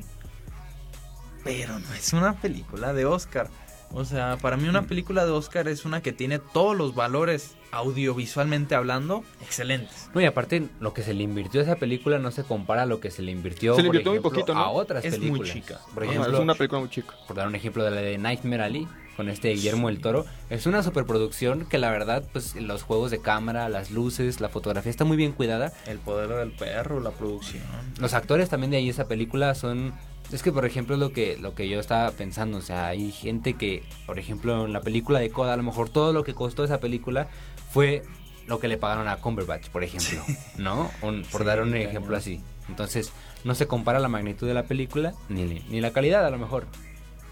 pero 1.43 1.78
no 1.80 1.93
es 1.93 2.13
una 2.13 2.34
película 2.39 2.93
de 2.93 3.06
Oscar. 3.06 3.50
O 3.91 4.04
sea, 4.06 4.38
para 4.41 4.58
mí 4.58 4.67
una 4.67 4.82
Mm. 4.82 4.88
película 4.88 5.26
de 5.26 5.32
Oscar 5.32 5.67
es 5.67 5.86
una 5.86 6.02
que 6.02 6.12
tiene 6.13 6.39
todos 6.39 6.76
los 6.76 6.95
valores 6.95 7.56
audiovisualmente 7.71 8.76
hablando 8.76 9.24
excelentes. 9.41 10.10
No, 10.13 10.21
y 10.21 10.26
aparte, 10.26 10.67
lo 10.80 10.93
que 10.93 11.02
se 11.04 11.13
le 11.13 11.24
invirtió 11.24 11.62
a 11.62 11.63
esa 11.63 11.76
película 11.76 12.19
no 12.19 12.32
se 12.32 12.43
compara 12.43 12.84
a 12.84 12.86
lo 12.86 13.00
que 13.00 13.12
se 13.12 13.21
le 13.21 13.32
invirtió, 13.32 13.76
Se 13.76 13.82
le 13.84 13.88
por 13.88 13.95
muy 13.95 14.02
ejemplo, 14.02 14.21
poquito, 14.30 14.54
¿no? 14.54 14.60
a 14.62 14.69
otras 14.69 15.06
Es 15.06 15.13
muy 15.19 15.28
películas. 15.39 15.54
chica. 15.54 15.80
Por 15.93 16.04
ejemplo, 16.04 16.34
es 16.34 16.39
una 16.39 16.56
película 16.56 16.80
muy 16.82 16.89
chica. 16.89 17.13
por 17.28 17.36
dar 17.38 17.48
un 17.48 17.56
ejemplo 17.56 17.84
de 17.84 17.91
la 17.91 18.02
de 18.02 18.17
Nightmare 18.17 18.63
Alley 18.63 18.88
con 19.15 19.30
este 19.30 19.50
Guillermo 19.52 19.88
del 19.88 20.02
Toro, 20.02 20.26
es 20.50 20.65
una 20.65 20.84
superproducción 20.84 21.65
que 21.67 21.78
la 21.78 21.89
verdad, 21.89 22.24
pues 22.34 22.56
los 22.56 22.84
juegos 22.84 23.12
de 23.12 23.19
cámara, 23.21 23.69
las 23.69 23.89
luces, 23.91 24.41
la 24.41 24.50
fotografía 24.50 24.89
está 24.89 25.06
muy 25.06 25.15
bien 25.15 25.32
cuidada. 25.32 25.71
El 25.88 26.00
poder 26.00 26.28
del 26.30 26.52
perro, 26.52 27.00
la 27.00 27.12
producción. 27.12 27.63
Los 28.00 28.13
actores 28.13 28.50
también 28.50 28.71
de 28.71 28.78
ahí 28.78 28.89
esa 28.89 29.08
película 29.08 29.56
son 29.56 29.93
Es 30.32 30.42
que, 30.44 30.52
por 30.52 30.66
ejemplo, 30.66 30.98
lo 30.98 31.12
que, 31.12 31.38
lo 31.38 31.54
que 31.56 31.70
yo 31.70 31.80
estaba 31.80 32.10
pensando, 32.12 32.58
o 32.58 32.62
sea, 32.62 32.88
hay 32.88 33.12
gente 33.12 33.54
que, 33.54 33.84
por 34.06 34.20
ejemplo, 34.20 34.66
en 34.66 34.74
la 34.74 34.82
película 34.82 35.20
de 35.20 35.30
Coda, 35.30 35.54
a 35.54 35.58
lo 35.58 35.64
mejor 35.64 35.90
todo 35.90 36.14
lo 36.14 36.24
que 36.24 36.34
costó 36.34 36.64
esa 36.64 36.80
película 36.80 37.28
fue 37.72 38.04
lo 38.48 38.60
que 38.60 38.68
le 38.68 38.78
pagaron 38.78 39.08
a 39.08 39.18
Cumberbatch, 39.18 39.70
por 39.70 39.84
ejemplo, 39.84 40.22
¿no? 40.58 40.92
Un- 41.02 41.24
por 41.32 41.42
Sí, 41.42 41.48
dar 41.48 41.62
un 41.62 41.76
ejemplo 41.76 42.18
así. 42.18 42.42
Entonces, 42.70 43.12
no 43.44 43.54
se 43.56 43.68
compara 43.68 44.00
la 44.00 44.08
magnitud 44.08 44.48
de 44.48 44.54
la 44.56 44.64
película 44.64 45.14
ni, 45.30 45.44
ni 45.70 45.80
la 45.82 45.92
calidad, 45.92 46.26
a 46.26 46.30
lo 46.32 46.38
mejor. 46.40 46.66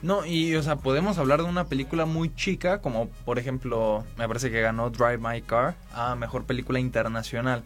No, 0.04 0.26
y 0.26 0.54
o 0.56 0.62
sea, 0.62 0.76
podemos 0.76 1.18
hablar 1.18 1.42
de 1.42 1.46
una 1.50 1.66
película 1.66 2.06
muy 2.06 2.34
chica, 2.36 2.82
como 2.82 3.08
por 3.26 3.40
ejemplo, 3.40 4.04
me 4.18 4.28
parece 4.28 4.52
que 4.52 4.60
ganó 4.62 4.90
Drive 4.90 5.18
My 5.18 5.42
Car 5.42 5.76
a 5.94 6.16
mejor 6.16 6.44
película 6.46 6.80
internacional. 6.80 7.64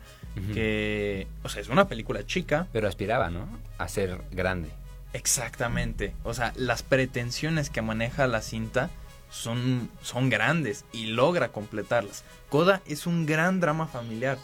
Que, 0.53 1.25
o 1.43 1.49
sea, 1.49 1.63
es 1.63 1.69
una 1.69 1.87
película 1.87 2.23
chica, 2.25 2.67
Pero 2.71 2.87
aspiraba, 2.87 3.31
¿no? 3.31 3.47
A 3.79 3.87
ser 3.87 4.21
grande. 4.31 4.69
Exactamente. 5.17 6.13
O 6.23 6.33
sea, 6.33 6.53
las 6.55 6.83
pretensiones 6.83 7.69
que 7.71 7.81
maneja 7.81 8.27
la 8.27 8.41
cinta 8.41 8.91
son, 9.31 9.89
son 10.01 10.29
grandes 10.29 10.85
y 10.93 11.07
logra 11.07 11.49
completarlas. 11.51 12.23
Coda 12.49 12.81
es 12.85 13.07
un 13.07 13.25
gran 13.25 13.59
drama 13.59 13.87
familiar. 13.87 14.37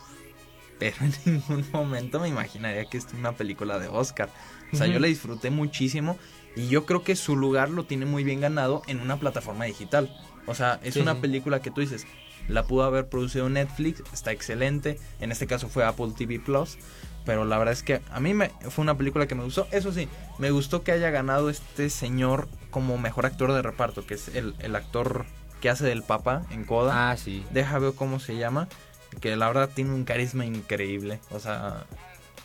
Pero 0.79 0.97
en 1.01 1.13
ningún 1.25 1.65
momento 1.71 2.19
me 2.19 2.27
imaginaría 2.27 2.86
que 2.86 2.97
es 2.97 3.05
una 3.13 3.33
película 3.33 3.77
de 3.77 3.88
Oscar. 3.88 4.29
O 4.71 4.75
sea, 4.75 4.88
yo 4.88 4.99
la 4.99 5.07
disfruté 5.07 5.51
muchísimo 5.51 6.17
y 6.55 6.67
yo 6.67 6.86
creo 6.88 7.03
que 7.03 7.15
su 7.15 7.36
lugar 7.36 7.69
lo 7.69 7.86
tiene 7.86 8.07
muy 8.07 8.23
bien 8.23 8.41
ganado 8.41 8.81
en 8.88 8.99
una 8.99 9.17
plataforma 9.17 9.65
digital. 9.65 10.12
O 10.47 10.55
sea, 10.55 10.79
es 10.83 10.95
Sí, 10.95 10.99
una 10.99 11.21
película 11.21 11.62
que 11.62 11.69
tú 11.69 11.81
dices, 11.81 12.07
la 12.47 12.63
pudo 12.63 12.84
haber 12.84 13.08
producido 13.08 13.49
Netflix, 13.49 14.03
está 14.13 14.32
excelente. 14.32 14.99
En 15.19 15.32
este 15.32 15.47
caso 15.47 15.69
fue 15.69 15.84
Apple 15.84 16.13
TV 16.17 16.39
Plus. 16.39 16.77
Pero 17.25 17.45
la 17.45 17.58
verdad 17.58 17.71
es 17.71 17.84
que 17.84 18.01
a 18.12 18.19
mí 18.19 18.34
me, 18.34 18.49
fue 18.69 18.84
una 18.84 18.97
película 18.97 19.27
que 19.27 19.36
me 19.36 19.43
gustó. 19.43 19.67
Eso 19.71 19.93
sí, 19.93 20.10
me 20.39 20.51
gustó 20.51 20.84
que 20.84 20.91
haya 20.91 21.10
ganado 21.10 21.49
este 21.49 21.89
señor 21.89 22.49
como 22.69 22.97
mejor 22.97 23.25
actor 23.25 23.53
de 23.53 23.62
reparto, 23.62 24.06
que 24.06 24.15
es 24.15 24.27
el, 24.36 24.56
el 24.60 24.75
actor 24.75 25.25
que 25.62 25.69
hace 25.69 25.86
del 25.86 26.03
Papa 26.03 26.43
en 26.51 26.65
Coda. 26.65 27.12
Ah, 27.12 27.17
sí. 27.17 27.45
Deja 27.51 27.79
ver 27.79 27.93
cómo 27.93 28.19
se 28.19 28.36
llama. 28.36 28.67
Que 29.21 29.36
la 29.38 29.47
verdad 29.47 29.69
tiene 29.73 29.93
un 29.93 30.03
carisma 30.03 30.45
increíble. 30.45 31.21
O 31.32 31.39
sea, 31.39 31.86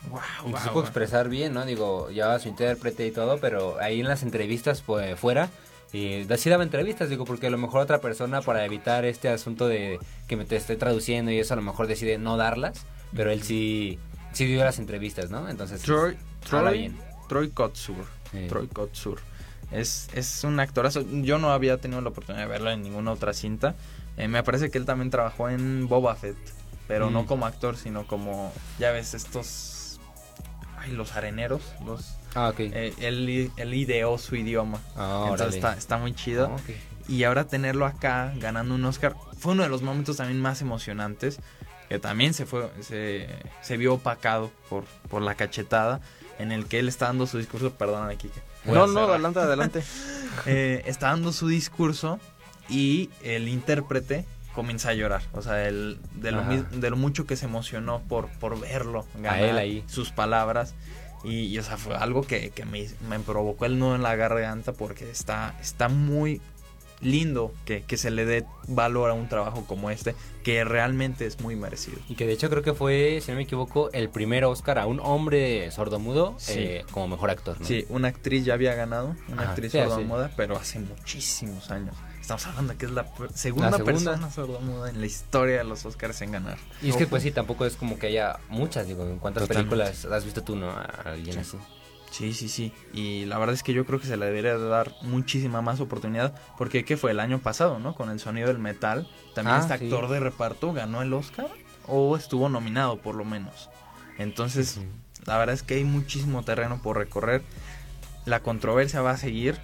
wow, 0.09 0.21
Y 0.47 0.57
supo 0.63 0.79
expresar 0.81 1.27
bien, 1.27 1.53
¿no? 1.53 1.65
Digo, 1.65 2.09
llevaba 2.09 2.39
su 2.39 2.47
intérprete 2.47 3.05
y 3.05 3.11
todo, 3.11 3.39
pero 3.39 3.77
ahí 3.81 3.99
en 3.99 4.07
las 4.07 4.23
entrevistas 4.23 4.81
pues, 4.81 5.19
fuera, 5.19 5.49
y 5.91 6.25
sí 6.37 6.49
daba 6.49 6.63
entrevistas, 6.63 7.09
digo, 7.09 7.25
porque 7.25 7.47
a 7.47 7.49
lo 7.49 7.57
mejor 7.57 7.81
otra 7.81 7.99
persona 7.99 8.41
para 8.41 8.63
evitar 8.65 9.05
este 9.05 9.29
asunto 9.29 9.67
de 9.67 9.99
que 10.27 10.35
me 10.35 10.45
te 10.45 10.55
esté 10.55 10.75
traduciendo 10.75 11.31
y 11.31 11.39
eso 11.39 11.53
a 11.53 11.57
lo 11.57 11.63
mejor 11.63 11.87
decide 11.87 12.17
no 12.17 12.37
darlas, 12.37 12.85
pero 13.15 13.31
él 13.31 13.41
sí, 13.43 13.97
sí 14.33 14.45
dio 14.45 14.63
las 14.63 14.77
entrevistas, 14.79 15.31
¿no? 15.31 15.49
Entonces, 15.49 15.81
Troy, 15.81 16.15
Troy, 16.47 16.77
bien. 16.77 16.97
Troy 17.27 17.49
Kotsur. 17.49 18.05
Sí. 18.31 18.45
Troy 18.47 18.67
Kotsur. 18.67 19.19
Es, 19.71 20.09
es 20.13 20.43
un 20.43 20.59
actorazo. 20.59 21.03
Yo 21.21 21.37
no 21.37 21.51
había 21.51 21.77
tenido 21.77 22.01
la 22.01 22.09
oportunidad 22.09 22.43
de 22.45 22.49
verlo 22.49 22.71
en 22.71 22.81
ninguna 22.81 23.11
otra 23.11 23.33
cinta. 23.33 23.75
Eh, 24.17 24.27
me 24.27 24.43
parece 24.43 24.69
que 24.71 24.77
él 24.79 24.85
también 24.85 25.09
trabajó 25.11 25.49
en 25.49 25.87
Boba 25.87 26.15
Fett. 26.15 26.37
Pero 26.87 27.09
Mm. 27.09 27.13
no 27.13 27.25
como 27.27 27.45
actor, 27.45 27.77
sino 27.77 28.07
como, 28.07 28.51
ya 28.79 28.91
ves, 28.91 29.13
estos... 29.13 29.99
Ay, 30.77 30.91
los 30.91 31.15
areneros. 31.15 31.61
Los, 31.85 32.15
Ah, 32.35 32.49
ok. 32.49 32.59
eh, 32.59 32.93
él, 32.99 33.51
él 33.57 33.73
ideó 33.73 34.17
su 34.17 34.35
idioma. 34.35 34.79
Ah, 34.95 35.27
Entonces 35.31 35.55
está, 35.55 35.73
está 35.73 35.97
muy 35.97 36.13
chido. 36.13 36.47
Ah, 36.51 36.55
ok. 36.55 36.75
Y 37.09 37.23
ahora 37.23 37.45
tenerlo 37.45 37.85
acá 37.87 38.33
ganando 38.37 38.75
un 38.75 38.85
Oscar 38.85 39.15
fue 39.39 39.53
uno 39.53 39.63
de 39.63 39.69
los 39.69 39.81
momentos 39.81 40.17
también 40.17 40.39
más 40.39 40.61
emocionantes. 40.61 41.39
Que 41.87 41.97
también 41.97 42.35
se 42.35 42.45
fue, 42.45 42.69
se, 42.81 43.27
se 43.63 43.77
vio 43.77 43.95
opacado 43.95 44.51
por, 44.69 44.83
por 45.09 45.23
la 45.23 45.33
cachetada. 45.33 46.01
En 46.37 46.51
el 46.51 46.67
que 46.67 46.77
él 46.79 46.87
está 46.87 47.07
dando 47.07 47.25
su 47.25 47.39
discurso. 47.39 47.71
Perdóname, 47.73 48.15
Kike. 48.15 48.39
Voy 48.65 48.75
a 48.75 48.79
No, 48.81 48.87
no, 48.87 48.99
adelante, 49.05 49.39
adelante. 49.39 49.83
Eh, 50.45 50.83
está 50.85 51.07
dando 51.07 51.33
su 51.33 51.47
discurso. 51.47 52.19
Y 52.69 53.09
el 53.23 53.47
intérprete 53.47 54.25
comienza 54.53 54.89
a 54.89 54.93
llorar. 54.93 55.23
O 55.33 55.41
sea, 55.41 55.67
el, 55.67 55.97
de, 56.13 56.31
lo, 56.31 56.43
de 56.43 56.89
lo 56.91 56.95
mucho 56.95 57.25
que 57.25 57.35
se 57.35 57.45
emocionó 57.45 58.01
por, 58.07 58.27
por 58.39 58.59
verlo 58.59 59.05
ganar 59.15 59.41
él 59.41 59.57
ahí. 59.57 59.83
sus 59.87 60.11
palabras. 60.11 60.75
Y, 61.23 61.45
y, 61.47 61.59
o 61.59 61.63
sea, 61.63 61.77
fue 61.77 61.95
algo 61.95 62.21
que, 62.23 62.51
que 62.51 62.65
me, 62.65 62.87
me 63.09 63.19
provocó 63.19 63.65
el 63.65 63.77
nudo 63.79 63.95
en 63.95 64.03
la 64.03 64.15
garganta 64.15 64.71
porque 64.73 65.09
está, 65.09 65.55
está 65.61 65.89
muy 65.89 66.41
lindo 67.01 67.53
que, 67.65 67.83
que 67.83 67.95
se 67.95 68.11
le 68.11 68.25
dé 68.25 68.45
valor 68.67 69.09
a 69.09 69.13
un 69.13 69.29
trabajo 69.29 69.65
como 69.65 69.89
este, 69.89 70.15
que 70.43 70.63
realmente 70.65 71.25
es 71.25 71.39
muy 71.39 71.55
merecido. 71.55 71.97
Y 72.09 72.15
que 72.15 72.25
de 72.27 72.33
hecho 72.33 72.49
creo 72.49 72.61
que 72.61 72.73
fue, 72.73 73.19
si 73.21 73.31
no 73.31 73.37
me 73.37 73.43
equivoco, 73.43 73.89
el 73.93 74.09
primer 74.09 74.43
Oscar 74.45 74.79
a 74.79 74.85
un 74.85 74.99
hombre 75.01 75.69
sordomudo 75.71 76.35
Sí. 76.37 76.53
eh, 76.57 76.85
como 76.91 77.07
mejor 77.07 77.29
actor, 77.29 77.59
¿no? 77.59 77.65
Sí, 77.65 77.85
una 77.89 78.09
actriz 78.09 78.43
ya 78.43 78.53
había 78.53 78.75
ganado, 78.75 79.15
una 79.29 79.43
Ajá, 79.43 79.51
actriz 79.51 79.71
sí, 79.71 79.77
sordomuda, 79.77 80.31
pero 80.35 80.57
hace 80.57 80.79
muchísimos 80.79 81.71
años. 81.71 81.95
Estamos 82.21 82.45
hablando 82.47 82.73
de 82.73 82.77
que 82.77 82.85
es 82.85 82.91
la 82.91 83.05
segunda, 83.33 83.71
La 83.71 83.77
segunda. 83.77 83.83
persona 84.11 84.31
sordomuda 84.31 84.89
en 84.89 84.99
la 84.99 85.05
historia 85.07 85.57
de 85.59 85.63
los 85.63 85.85
Oscars 85.85 86.21
en 86.21 86.31
ganar. 86.31 86.57
Y 86.81 86.89
es 86.89 86.95
que 86.97 87.07
pues 87.07 87.23
sí, 87.23 87.31
tampoco 87.31 87.65
es 87.65 87.75
como 87.75 87.97
que 87.97 88.07
haya 88.07 88.39
muchas, 88.49 88.87
digo, 88.87 89.03
¿en 89.07 89.17
cuántas 89.19 89.43
Totalmente. 89.47 89.75
películas 89.75 90.05
has 90.05 90.25
visto 90.25 90.43
tú, 90.43 90.55
no? 90.55 90.69
A 90.69 90.83
alguien 91.05 91.33
Sí. 91.33 91.39
así. 91.39 91.57
Sí, 92.11 92.33
sí, 92.33 92.49
sí. 92.49 92.73
Y 92.91 93.25
la 93.25 93.37
verdad 93.37 93.53
es 93.53 93.61
que 93.63 93.71
yo 93.73 93.85
creo 93.85 93.99
que 93.99 94.07
se 94.07 94.17
le 94.17 94.25
debería 94.25 94.57
de 94.57 94.67
dar 94.67 94.93
muchísima 95.03 95.61
más 95.61 95.79
oportunidad. 95.79 96.33
Porque, 96.57 96.83
¿qué 96.83 96.97
fue? 96.97 97.11
El 97.11 97.19
año 97.19 97.37
pasado, 97.39 97.77
¿no? 97.79 97.93
Con 97.95 98.09
el 98.09 98.19
sonido 98.19 98.47
del 98.47 98.57
metal. 98.57 99.07
También 99.35 99.57
Ah, 99.57 99.59
este 99.59 99.77
sí. 99.77 99.83
actor 99.85 100.09
de 100.09 100.19
reparto 100.19 100.73
ganó 100.73 101.03
el 101.03 101.13
Oscar. 101.13 101.47
O 101.87 102.15
estuvo 102.17 102.49
nominado, 102.49 102.97
por 102.99 103.13
lo 103.15 103.25
menos. 103.25 103.69
Entonces, 104.17 104.79
la 105.25 105.37
verdad 105.37 105.53
es 105.53 105.61
que 105.63 105.75
hay 105.75 105.83
muchísimo 105.83 106.43
terreno 106.43 106.81
por 106.81 106.97
recorrer. 106.97 107.43
La 108.25 108.41
controversia 108.41 109.01
va 109.01 109.11
a 109.11 109.17
seguir. 109.17 109.59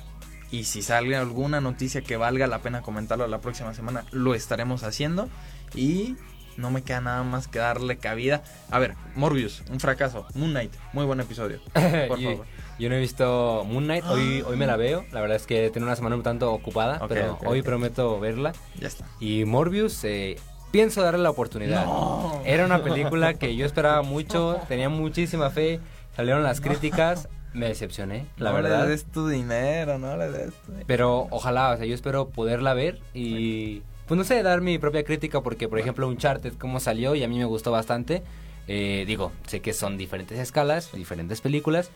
Y 0.55 0.63
si 0.63 0.81
sale 0.81 1.17
alguna 1.17 1.59
noticia 1.59 2.01
que 2.01 2.15
valga 2.15 2.47
la 2.47 2.59
pena 2.59 2.81
comentarlo 2.81 3.27
la 3.27 3.41
próxima 3.41 3.73
semana, 3.73 4.05
lo 4.11 4.33
estaremos 4.35 4.83
haciendo. 4.83 5.27
Y 5.75 6.15
no 6.55 6.71
me 6.71 6.81
queda 6.81 7.01
nada 7.01 7.23
más 7.23 7.49
que 7.49 7.59
darle 7.59 7.97
cabida. 7.97 8.41
A 8.71 8.79
ver, 8.79 8.95
Morbius, 9.15 9.63
un 9.69 9.81
fracaso. 9.81 10.25
Moon 10.33 10.51
Knight, 10.51 10.71
muy 10.93 11.03
buen 11.05 11.19
episodio. 11.19 11.59
Por 12.07 12.19
yo, 12.19 12.31
favor. 12.31 12.45
yo 12.79 12.87
no 12.87 12.95
he 12.95 12.99
visto 13.01 13.65
Moon 13.67 13.83
Knight, 13.83 14.05
hoy, 14.05 14.45
hoy 14.47 14.55
me 14.55 14.65
la 14.65 14.77
veo. 14.77 15.03
La 15.11 15.19
verdad 15.19 15.35
es 15.35 15.45
que 15.45 15.69
tengo 15.71 15.87
una 15.87 15.97
semana 15.97 16.15
un 16.15 16.23
tanto 16.23 16.53
ocupada, 16.53 16.99
Ok, 17.01 17.09
pero 17.09 17.37
hoy 17.43 17.61
prometo 17.61 18.17
verla. 18.21 18.53
Ya 18.79 18.87
está. 18.87 19.05
Y 19.19 19.43
Morbius, 19.43 20.05
eh, 20.05 20.37
pienso 20.71 21.01
darle 21.01 21.21
la 21.21 21.31
oportunidad. 21.31 21.83
No. 21.83 22.41
Era 22.45 22.65
una 22.65 22.81
película 22.81 23.33
que 23.33 23.57
yo 23.57 23.65
esperaba 23.65 24.03
mucho, 24.03 24.61
tenía 24.69 24.87
muchísima 24.87 25.49
fe, 25.49 25.81
salieron 26.15 26.43
las 26.43 26.61
críticas, 26.61 27.27
me 27.55 27.67
decepcioné, 27.67 28.25
la 28.37 28.51
no 28.51 28.57
verdad. 28.57 28.83
le 28.83 28.89
des 28.91 29.05
tu 29.05 29.27
dinero, 29.27 29.97
no 29.97 30.17
le 30.17 30.29
des 30.29 30.53
tu 30.53 30.71
dinero. 30.71 30.85
Pero 30.87 31.27
ojalá, 31.31 31.71
o 31.71 31.77
sea, 31.77 31.85
yo 31.85 31.95
espero 31.95 32.29
poderla 32.29 32.73
ver 32.73 32.99
y, 33.13 33.81
pues 34.07 34.17
no 34.17 34.23
sé, 34.23 34.43
dar 34.43 34.61
mi 34.61 34.77
propia 34.77 35.03
crítica 35.03 35.41
porque, 35.41 35.67
por 35.67 35.79
ejemplo, 35.79 36.07
Uncharted, 36.07 36.53
cómo 36.59 36.79
salió 36.79 37.15
y 37.15 37.23
a 37.23 37.27
mí 37.27 37.37
me 37.37 37.45
gustó 37.45 37.71
bastante. 37.71 38.23
Eh, 38.67 39.05
digo, 39.07 39.31
sé 39.47 39.61
que 39.61 39.73
son 39.73 39.97
diferentes 39.97 40.37
escalas, 40.39 40.91
diferentes 40.91 41.39
películas, 41.41 41.91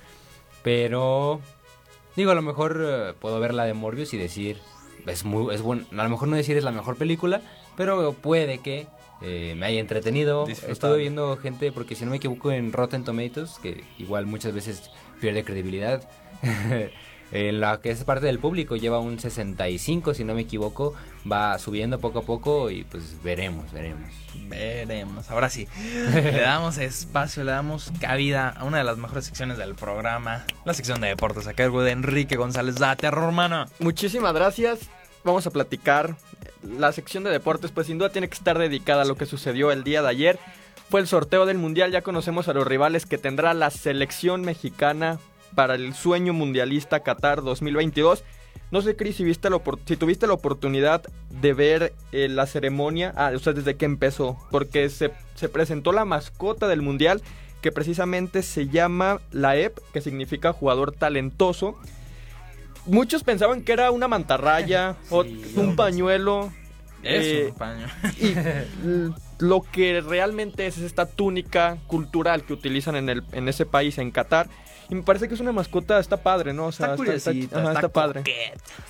pero 0.64 1.42
digo, 2.16 2.32
a 2.32 2.36
lo 2.36 2.42
mejor 2.42 2.82
eh, 2.84 3.14
puedo 3.20 3.40
ver 3.40 3.54
la 3.54 3.66
de 3.66 3.74
Morbius 3.74 4.14
y 4.14 4.18
decir, 4.18 4.58
es 5.08 5.26
muy, 5.26 5.54
es 5.54 5.62
bueno, 5.62 5.86
a 5.92 6.04
lo 6.04 6.10
mejor 6.10 6.28
no 6.28 6.36
decir 6.36 6.58
es 6.58 6.64
la 6.64 6.72
mejor 6.72 6.96
película, 6.96 7.42
pero 7.76 8.14
puede 8.14 8.60
que 8.60 8.88
eh, 9.22 9.56
me 9.58 9.66
haya 9.66 9.80
entretenido. 9.80 10.48
Estuve 10.48 10.98
viendo 10.98 11.38
gente, 11.38 11.72
porque 11.72 11.96
si 11.96 12.06
no 12.06 12.12
me 12.12 12.18
equivoco, 12.18 12.52
en 12.52 12.72
Rotten 12.72 13.04
Tomatoes, 13.04 13.60
que 13.62 13.84
igual 13.98 14.26
muchas 14.26 14.54
veces 14.54 14.92
pierde 15.20 15.44
credibilidad. 15.44 16.08
en 17.32 17.60
la 17.60 17.80
que 17.80 17.92
es 17.92 18.04
parte 18.04 18.26
del 18.26 18.40
público 18.40 18.76
lleva 18.76 19.00
un 19.00 19.20
65 19.20 20.16
si 20.16 20.24
no 20.24 20.34
me 20.34 20.42
equivoco 20.42 20.96
va 21.32 21.60
subiendo 21.60 22.00
poco 22.00 22.20
a 22.20 22.22
poco 22.24 22.72
y 22.72 22.86
pues 22.86 23.22
veremos 23.22 23.72
veremos 23.72 24.10
Veremos. 24.48 25.30
Ahora 25.30 25.50
sí, 25.50 25.68
le 26.14 26.42
damos 26.42 26.78
espacio, 26.78 27.44
le 27.44 27.52
damos 27.52 27.92
cabida 28.00 28.50
a 28.50 28.64
una 28.64 28.80
de 28.80 28.84
las 28.84 28.98
mejores 28.98 29.26
secciones 29.26 29.58
del 29.58 29.76
programa, 29.76 30.46
la 30.66 30.74
sección 30.74 31.02
de 31.02 31.08
deportes 31.08 31.48
a 31.48 31.54
cargo 31.54 31.84
de 31.84 31.92
Enrique 31.92 32.36
González. 32.36 32.76
Date, 32.76 33.08
hermano. 33.08 33.66
Muchísimas 33.80 34.34
gracias. 34.34 34.90
Vamos 35.24 35.46
a 35.48 35.52
platicar. 35.52 36.16
La 36.78 36.92
sección 36.92 37.24
de 37.24 37.30
deportes, 37.30 37.72
pues 37.72 37.88
sin 37.88 37.98
duda 37.98 38.10
tiene 38.10 38.28
que 38.28 38.36
estar 38.36 38.58
dedicada 38.58 39.04
a 39.04 39.06
lo 39.06 39.16
que 39.16 39.26
sucedió 39.26 39.72
el 39.72 39.84
día 39.84 40.02
de 40.02 40.10
ayer. 40.10 40.40
Fue 40.90 41.00
el 41.00 41.08
sorteo 41.08 41.46
del 41.46 41.58
mundial. 41.58 41.92
Ya 41.92 42.02
conocemos 42.02 42.48
a 42.48 42.54
los 42.54 42.68
rivales 42.68 43.06
que 43.06 43.18
tendrá 43.18 43.54
la 43.54 43.70
selección 43.70 44.42
mexicana 44.42 45.20
para 45.56 45.76
el 45.76 45.94
sueño 45.94 46.34
mundialista 46.34 47.02
Qatar 47.02 47.44
2022. 47.44 48.24
No 48.72 48.82
sé, 48.82 48.96
Cris, 48.96 49.16
si, 49.16 49.34
si 49.34 49.98
tuviste 49.98 50.28
la 50.28 50.34
oportunidad 50.34 51.02
de 51.42 51.54
ver 51.54 51.94
eh, 52.12 52.28
la 52.30 52.46
ceremonia, 52.46 53.14
ah, 53.16 53.32
o 53.36 53.40
sea, 53.40 53.54
desde 53.54 53.76
que 53.76 53.86
empezó, 53.86 54.38
porque 54.52 54.90
se, 54.90 55.12
se 55.34 55.50
presentó 55.50 55.92
la 55.92 56.06
mascota 56.06 56.68
del 56.68 56.84
mundial, 56.84 57.22
que 57.62 57.72
precisamente 57.72 58.44
se 58.44 58.68
llama 58.68 59.22
la 59.32 59.58
EP, 59.58 59.78
que 59.92 60.02
significa 60.02 60.54
jugador 60.54 60.92
talentoso. 60.92 61.78
Muchos 62.90 63.24
pensaban 63.24 63.64
que 63.64 63.72
era 63.74 63.92
una 63.92 64.08
mantarraya 64.08 64.96
o 65.10 65.24
un 65.56 65.76
pañuelo. 65.76 66.52
Es 67.04 67.26
Eh, 67.26 67.48
un 67.52 67.56
paño. 67.58 67.88
y 68.20 68.34
lo 69.44 69.62
que 69.62 70.02
realmente 70.02 70.68
es, 70.68 70.78
es 70.78 70.84
esta 70.84 71.06
túnica 71.06 71.78
cultural 71.88 72.44
que 72.44 72.54
utilizan 72.54 72.96
en, 72.98 73.10
el, 73.10 73.24
en 73.32 73.48
ese 73.48 73.66
país, 73.66 73.98
en 73.98 74.12
Qatar. 74.12 74.50
Y 74.90 74.96
me 74.96 75.04
parece 75.04 75.28
que 75.28 75.36
es 75.36 75.40
una 75.40 75.52
mascota, 75.52 76.00
está 76.00 76.18
padre, 76.18 76.52
¿no? 76.54 76.66
O 76.68 76.72
sea, 76.72 76.88
Está 76.88 76.98
curiosita, 76.98 77.60
ajá, 77.62 77.74
está 77.74 77.90
padre. 77.90 78.24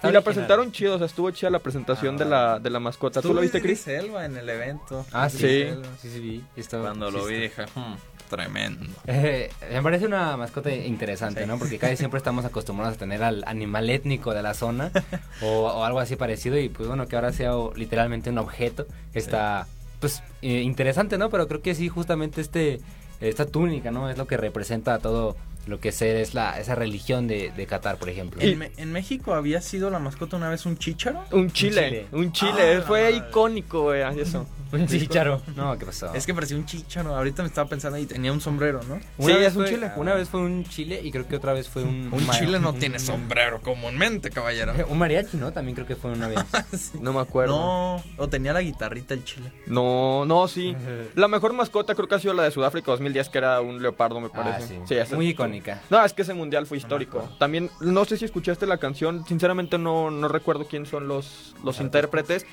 y 0.04 0.08
la 0.12 0.22
presentaron 0.22 0.72
chido, 0.72 0.96
o 0.96 0.98
sea, 0.98 1.08
estuvo 1.08 1.30
chida 1.32 1.50
la 1.50 1.60
presentación 1.60 2.16
Ah, 2.16 2.18
de, 2.20 2.26
la, 2.26 2.60
de 2.60 2.70
la 2.70 2.80
mascota. 2.80 3.22
¿Tú 3.22 3.34
lo 3.34 3.42
viste, 3.42 3.62
Chris? 3.62 3.86
Elba 3.88 4.26
en 4.26 4.38
el 4.38 4.48
evento. 4.50 5.06
Ah, 5.12 5.30
sí. 5.30 5.38
Sí. 5.40 5.68
Sí, 6.02 6.10
sí, 6.12 6.20
vi. 6.20 6.44
Estaba- 6.56 6.84
Cuando 6.86 7.12
lo 7.12 7.26
vi 7.26 7.36
dije, 7.36 7.66
"Hmm, 7.76 7.96
tremendo. 8.30 8.86
Eh, 9.08 9.50
me 9.72 9.82
parece 9.82 10.06
una 10.06 10.38
mascota 10.38 10.72
interesante, 10.72 11.42
Sí. 11.42 11.48
¿no? 11.48 11.58
Porque 11.58 11.78
casi 11.80 11.98
siempre 11.98 12.18
estamos 12.20 12.46
acostumbrados 12.46 12.96
a 12.96 13.00
tener 13.00 13.24
al 13.24 13.44
animal 13.48 13.90
étnico 13.90 14.34
de 14.34 14.42
la 14.44 14.54
zona 14.54 14.92
o, 15.42 15.48
o 15.68 15.84
algo 15.84 16.00
así 16.00 16.16
parecido 16.16 16.58
y 16.58 16.70
pues 16.70 16.88
bueno, 16.88 17.08
que 17.08 17.16
ahora 17.16 17.34
sea 17.34 17.58
o- 17.58 17.74
literalmente 17.76 18.30
un 18.30 18.38
objeto 18.38 18.86
está 19.14 19.68
pues 20.00 20.24
eh, 20.42 20.62
interesante, 20.62 21.18
¿no? 21.18 21.30
Pero 21.30 21.48
creo 21.48 21.62
que 21.62 21.76
sí, 21.76 21.90
justamente 21.90 22.40
este 22.40 22.80
esta 23.20 23.46
túnica, 23.46 23.92
¿no? 23.92 24.10
Es 24.10 24.18
lo 24.18 24.28
que 24.28 24.38
representa 24.38 24.98
todo 25.00 25.36
lo 25.68 25.80
que 25.80 25.92
ser 25.92 26.16
es 26.16 26.34
la 26.34 26.60
esa 26.60 26.76
religión 26.76 27.28
de, 27.28 27.52
de 27.56 27.66
Qatar, 27.68 27.98
por 27.98 28.10
ejemplo. 28.10 28.42
En, 28.42 28.58
Me- 28.58 28.72
en 28.78 28.92
México 28.92 29.34
había 29.34 29.62
sido 29.62 29.90
la 29.90 30.00
mascota 30.00 30.38
una 30.38 30.50
vez 30.50 30.66
un 30.66 30.78
chícharo. 30.78 31.24
Un 31.32 31.52
chile, 31.52 31.86
chile. 31.90 32.08
un 32.12 32.32
chile. 32.32 32.78
Ah, 32.78 32.84
Fue 32.86 33.12
icónico, 33.12 33.82
güey, 33.84 34.02
eso. 34.20 34.48
Un 34.72 34.86
chícharo. 34.86 35.42
No, 35.56 35.76
¿qué 35.80 35.86
pasó? 35.88 36.14
Es 36.14 36.28
que 36.28 36.34
parecía 36.36 36.56
un 36.56 36.64
chícharo. 36.64 37.16
Ahorita 37.16 37.42
me 37.42 37.48
estaba 37.48 37.68
pensando 37.68 37.98
y 37.98 38.06
tenía 38.06 38.32
un 38.32 38.40
sombrero, 38.40 38.82
¿no? 38.88 39.00
Sí, 39.18 39.34
vez 39.34 39.48
es 39.48 39.56
un 39.56 39.64
fue- 39.64 39.74
chile. 39.74 39.92
Una 39.96 40.14
vez 40.14 40.30
fue 40.30 40.42
un 40.42 40.64
chile 40.64 41.02
y 41.04 41.10
creo 41.10 41.28
que 41.28 41.38
otra 41.38 41.54
vez 41.54 41.68
fue 41.68 41.82
un 41.82 42.08
Un 42.14 42.30
chile 42.30 42.60
no 42.60 42.76
tiene 42.76 43.00
sombrero 43.00 43.62
comúnmente, 43.64 44.30
caballero. 44.30 44.74
Un 44.88 45.00
mariachi, 45.00 45.38
¿no? 45.38 45.52
También 45.52 45.74
creo 45.74 45.88
que 45.88 45.96
fue 45.96 46.12
una 46.12 46.28
vez. 46.28 46.38
No 47.02 47.14
me 47.14 47.20
acuerdo. 47.20 47.58
No, 47.58 48.04
o 48.18 48.28
tenía 48.30 48.54
la 48.54 48.62
guitarrita 48.62 49.16
el 49.16 49.24
chile. 49.24 49.52
No, 49.66 50.26
no, 50.26 50.48
sí. 50.48 50.76
La 51.16 51.28
mejor 51.28 51.54
mascota 51.54 51.96
creo 51.96 52.08
que 52.08 52.14
ha 52.14 52.20
sido 52.20 52.36
la 52.36 52.44
de 52.44 52.52
Sudáfrica 52.52 52.92
2010, 52.92 53.30
que 53.30 53.40
era 53.40 53.62
un 53.62 53.82
leopardo, 53.82 54.20
me 54.20 54.28
Ah, 54.28 54.32
parece. 54.36 54.80
sí. 54.86 54.94
esa- 54.94 55.16
Muy 55.16 55.30
icónica. 55.30 55.49
No, 55.90 56.04
es 56.04 56.14
que 56.14 56.22
ese 56.24 56.34
mundial 56.34 56.66
fue 56.66 56.78
histórico. 56.78 57.30
También, 57.40 57.70
no 57.82 58.06
sé 58.06 58.18
si 58.18 58.26
escuchaste 58.26 58.66
la 58.66 58.78
canción, 58.78 59.26
sinceramente 59.26 59.78
no, 59.78 60.12
no 60.12 60.28
recuerdo 60.28 60.66
quién 60.66 60.86
son 60.86 61.08
los, 61.08 61.56
los 61.64 61.80
intérpretes. 61.80 62.46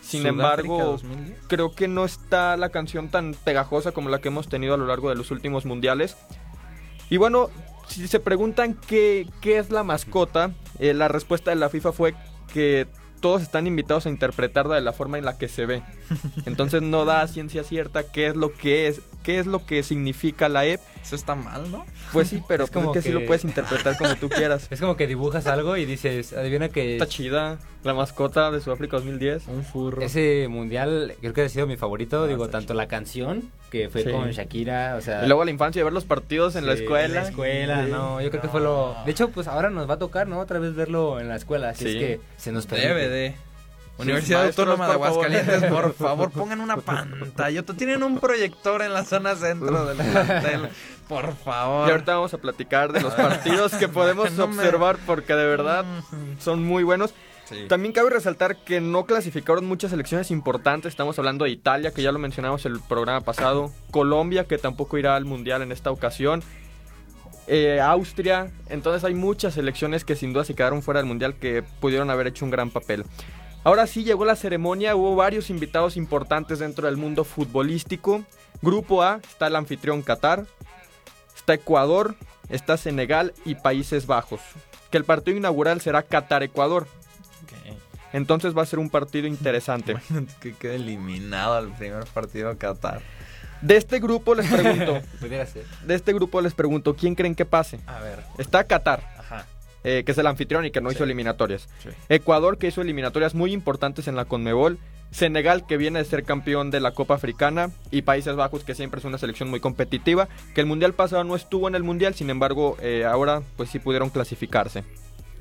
Sin 0.00 0.22
Sudáfrica 0.22 0.30
embargo, 0.30 0.84
2010. 0.92 1.38
creo 1.46 1.72
que 1.72 1.86
no 1.86 2.04
está 2.04 2.56
la 2.56 2.70
canción 2.70 3.08
tan 3.08 3.34
pegajosa 3.34 3.92
como 3.92 4.08
la 4.08 4.20
que 4.20 4.28
hemos 4.28 4.48
tenido 4.48 4.74
a 4.74 4.76
lo 4.76 4.86
largo 4.86 5.08
de 5.08 5.14
los 5.14 5.30
últimos 5.30 5.64
mundiales. 5.64 6.16
Y 7.08 7.18
bueno, 7.18 7.50
si 7.86 8.08
se 8.08 8.18
preguntan 8.18 8.74
qué, 8.74 9.28
qué 9.40 9.58
es 9.58 9.70
la 9.70 9.84
mascota, 9.84 10.50
eh, 10.78 10.92
la 10.92 11.08
respuesta 11.08 11.50
de 11.50 11.56
la 11.56 11.68
FIFA 11.68 11.92
fue 11.92 12.14
que 12.52 12.88
todos 13.20 13.40
están 13.40 13.66
invitados 13.66 14.06
a 14.06 14.10
interpretarla 14.10 14.74
de 14.74 14.80
la 14.80 14.92
forma 14.92 15.16
en 15.16 15.24
la 15.24 15.38
que 15.38 15.48
se 15.48 15.64
ve. 15.64 15.82
Entonces 16.46 16.82
no 16.82 17.04
da 17.04 17.26
ciencia 17.28 17.64
cierta 17.64 18.02
qué 18.10 18.26
es 18.26 18.36
lo 18.36 18.52
que 18.52 18.88
es, 18.88 19.00
qué 19.22 19.38
es 19.38 19.46
lo 19.46 19.64
que 19.64 19.82
significa 19.82 20.48
la 20.48 20.64
EP. 20.66 20.80
Eso 21.02 21.16
está 21.16 21.34
mal, 21.34 21.70
¿no? 21.70 21.84
Pues 22.12 22.28
sí, 22.28 22.40
pero 22.48 22.64
Es 22.64 22.70
como 22.70 22.92
que, 22.92 23.02
sí 23.02 23.08
que- 23.08 23.14
lo 23.14 23.26
puedes 23.26 23.44
interpretar 23.44 23.96
como 23.98 24.14
tú 24.16 24.28
quieras. 24.28 24.68
Es 24.70 24.80
como 24.80 24.96
que 24.96 25.06
dibujas 25.06 25.46
algo 25.46 25.76
y 25.76 25.84
dices, 25.84 26.32
adivina 26.32 26.68
que 26.68 26.92
Está 26.94 27.06
chida, 27.06 27.58
la 27.82 27.94
mascota 27.94 28.50
de 28.50 28.60
Sudáfrica 28.60 28.96
2010. 28.96 29.48
Un 29.48 29.64
furro. 29.64 30.02
ese 30.02 30.46
mundial 30.48 31.14
creo 31.20 31.32
que 31.32 31.42
ha 31.42 31.48
sido 31.48 31.66
mi 31.66 31.76
favorito. 31.76 32.24
Ah, 32.24 32.26
Digo, 32.28 32.48
tanto 32.48 32.74
la 32.74 32.86
canción 32.86 33.50
que 33.70 33.88
fue 33.88 34.02
Sí. 34.04 34.10
con 34.10 34.30
Shakira, 34.30 34.96
o 34.96 35.00
sea. 35.00 35.24
Y 35.24 35.26
luego 35.26 35.44
la 35.44 35.50
infancia, 35.50 35.82
ver 35.82 35.92
los 35.92 36.04
partidos 36.04 36.54
en 36.56 36.66
la 36.66 36.74
escuela. 36.74 37.06
En 37.06 37.14
la 37.14 37.22
escuela, 37.28 37.84
Sí. 37.86 37.90
no, 37.90 38.20
yo 38.20 38.30
creo 38.30 38.42
que 38.42 38.48
fue 38.48 38.60
lo. 38.60 38.94
De 39.04 39.10
hecho, 39.10 39.30
pues 39.30 39.48
ahora 39.48 39.70
nos 39.70 39.88
va 39.88 39.94
a 39.94 39.98
tocar, 39.98 40.28
¿no? 40.28 40.38
Otra 40.40 40.58
vez 40.58 40.74
verlo 40.74 41.18
en 41.20 41.28
la 41.28 41.36
escuela, 41.36 41.70
así 41.70 41.84
Sí. 41.84 41.90
es 41.90 41.96
que 41.96 42.20
se 42.36 42.52
nos 42.52 42.66
permite. 42.66 42.92
DVD. 43.08 43.34
Universidad 44.02 44.42
maestros, 44.42 44.68
Autónoma 44.68 44.92
de 44.92 44.98
por 44.98 45.06
favor. 45.08 45.24
Aguascalientes, 45.26 45.70
por 45.70 45.94
favor, 45.98 46.30
pongan 46.30 46.60
una 46.60 46.76
pantalla. 46.76 47.62
Tienen 47.62 48.02
un 48.02 48.18
proyector 48.18 48.82
en 48.82 48.92
la 48.92 49.04
zona 49.04 49.34
centro 49.36 49.84
del 49.86 49.96
plantel. 49.96 50.68
Por 51.08 51.34
favor. 51.36 51.88
Y 51.88 51.90
ahorita 51.92 52.14
vamos 52.14 52.32
a 52.34 52.38
platicar 52.38 52.92
de 52.92 53.00
los 53.00 53.12
partidos 53.14 53.72
que 53.74 53.88
podemos 53.88 54.30
No 54.36 54.46
me- 54.46 54.56
observar 54.56 54.96
porque 55.06 55.34
de 55.34 55.46
verdad 55.46 55.84
son 56.38 56.62
muy 56.64 56.82
buenos. 56.84 57.12
Sí. 57.44 57.66
También 57.68 57.92
cabe 57.92 58.08
resaltar 58.08 58.56
que 58.64 58.80
no 58.80 59.04
clasificaron 59.04 59.66
muchas 59.66 59.90
selecciones 59.90 60.30
importantes. 60.30 60.90
Estamos 60.90 61.18
hablando 61.18 61.44
de 61.44 61.50
Italia, 61.50 61.92
que 61.92 62.00
ya 62.02 62.12
lo 62.12 62.18
mencionamos 62.18 62.64
el 62.66 62.80
programa 62.80 63.20
pasado. 63.20 63.72
Colombia, 63.90 64.44
que 64.44 64.56
tampoco 64.58 64.96
irá 64.96 65.16
al 65.16 65.24
Mundial 65.26 65.60
en 65.60 65.70
esta 65.72 65.90
ocasión. 65.90 66.42
Eh, 67.48 67.80
Austria. 67.80 68.50
Entonces 68.70 69.04
hay 69.04 69.14
muchas 69.14 69.54
selecciones 69.54 70.04
que 70.04 70.14
sin 70.16 70.32
duda 70.32 70.44
se 70.44 70.54
quedaron 70.54 70.80
fuera 70.82 71.00
del 71.00 71.06
Mundial 71.08 71.34
que 71.34 71.62
pudieron 71.80 72.08
haber 72.08 72.28
hecho 72.28 72.44
un 72.44 72.52
gran 72.52 72.70
papel. 72.70 73.04
Ahora 73.64 73.86
sí 73.86 74.02
llegó 74.02 74.24
la 74.24 74.34
ceremonia, 74.34 74.96
hubo 74.96 75.14
varios 75.14 75.48
invitados 75.48 75.96
importantes 75.96 76.58
dentro 76.58 76.86
del 76.86 76.96
mundo 76.96 77.24
futbolístico. 77.24 78.24
Grupo 78.60 79.02
A 79.02 79.20
está 79.28 79.46
el 79.46 79.56
anfitrión 79.56 80.02
Qatar, 80.02 80.46
está 81.36 81.54
Ecuador, 81.54 82.16
está 82.48 82.76
Senegal 82.76 83.32
y 83.44 83.54
Países 83.54 84.06
Bajos. 84.06 84.40
Que 84.90 84.98
el 84.98 85.04
partido 85.04 85.36
inaugural 85.36 85.80
será 85.80 86.02
Qatar-Ecuador. 86.02 86.86
Entonces 88.12 88.56
va 88.56 88.62
a 88.62 88.66
ser 88.66 88.78
un 88.78 88.90
partido 88.90 89.26
interesante. 89.26 89.96
Que 90.40 90.54
quede 90.54 90.76
eliminado 90.76 91.54
al 91.54 91.68
primer 91.76 92.04
partido 92.04 92.56
Qatar. 92.58 93.00
De 93.62 93.76
este 93.76 94.00
grupo 94.00 94.34
les 94.34 94.50
pregunto, 94.50 95.00
de 95.86 95.94
este 95.94 96.12
grupo 96.12 96.40
les 96.40 96.52
pregunto, 96.52 96.96
¿quién 96.96 97.14
creen 97.14 97.36
que 97.36 97.44
pase? 97.44 97.78
A 97.86 98.00
ver. 98.00 98.18
Está 98.36 98.64
Qatar, 98.64 99.04
Ajá. 99.16 99.46
Eh, 99.84 100.02
que 100.04 100.12
es 100.12 100.18
el 100.18 100.26
anfitrión 100.26 100.64
y 100.64 100.70
que 100.70 100.80
no 100.80 100.90
Sí. 100.90 100.96
hizo 100.96 101.04
eliminatorias. 101.04 101.68
Sí. 101.82 101.88
Ecuador, 102.08 102.58
que 102.58 102.68
hizo 102.68 102.80
eliminatorias 102.82 103.34
muy 103.34 103.52
importantes 103.52 104.08
en 104.08 104.16
la 104.16 104.24
Conmebol. 104.24 104.78
Senegal, 105.10 105.66
que 105.66 105.76
viene 105.76 105.98
de 105.98 106.06
ser 106.06 106.24
campeón 106.24 106.70
de 106.70 106.80
la 106.80 106.92
Copa 106.92 107.14
Africana. 107.14 107.70
Y 107.90 108.02
Países 108.02 108.34
Bajos, 108.34 108.64
que 108.64 108.74
siempre 108.74 108.98
es 108.98 109.04
una 109.04 109.18
selección 109.18 109.50
muy 109.50 109.60
competitiva. 109.60 110.26
Que 110.54 110.62
el 110.62 110.66
Mundial 110.66 110.94
pasado 110.94 111.22
no 111.24 111.36
estuvo 111.36 111.68
en 111.68 111.74
el 111.74 111.82
Mundial, 111.82 112.14
sin 112.14 112.30
embargo, 112.30 112.78
eh, 112.80 113.04
ahora 113.04 113.42
pues 113.58 113.68
sí 113.68 113.78
pudieron 113.78 114.08
clasificarse. 114.08 114.84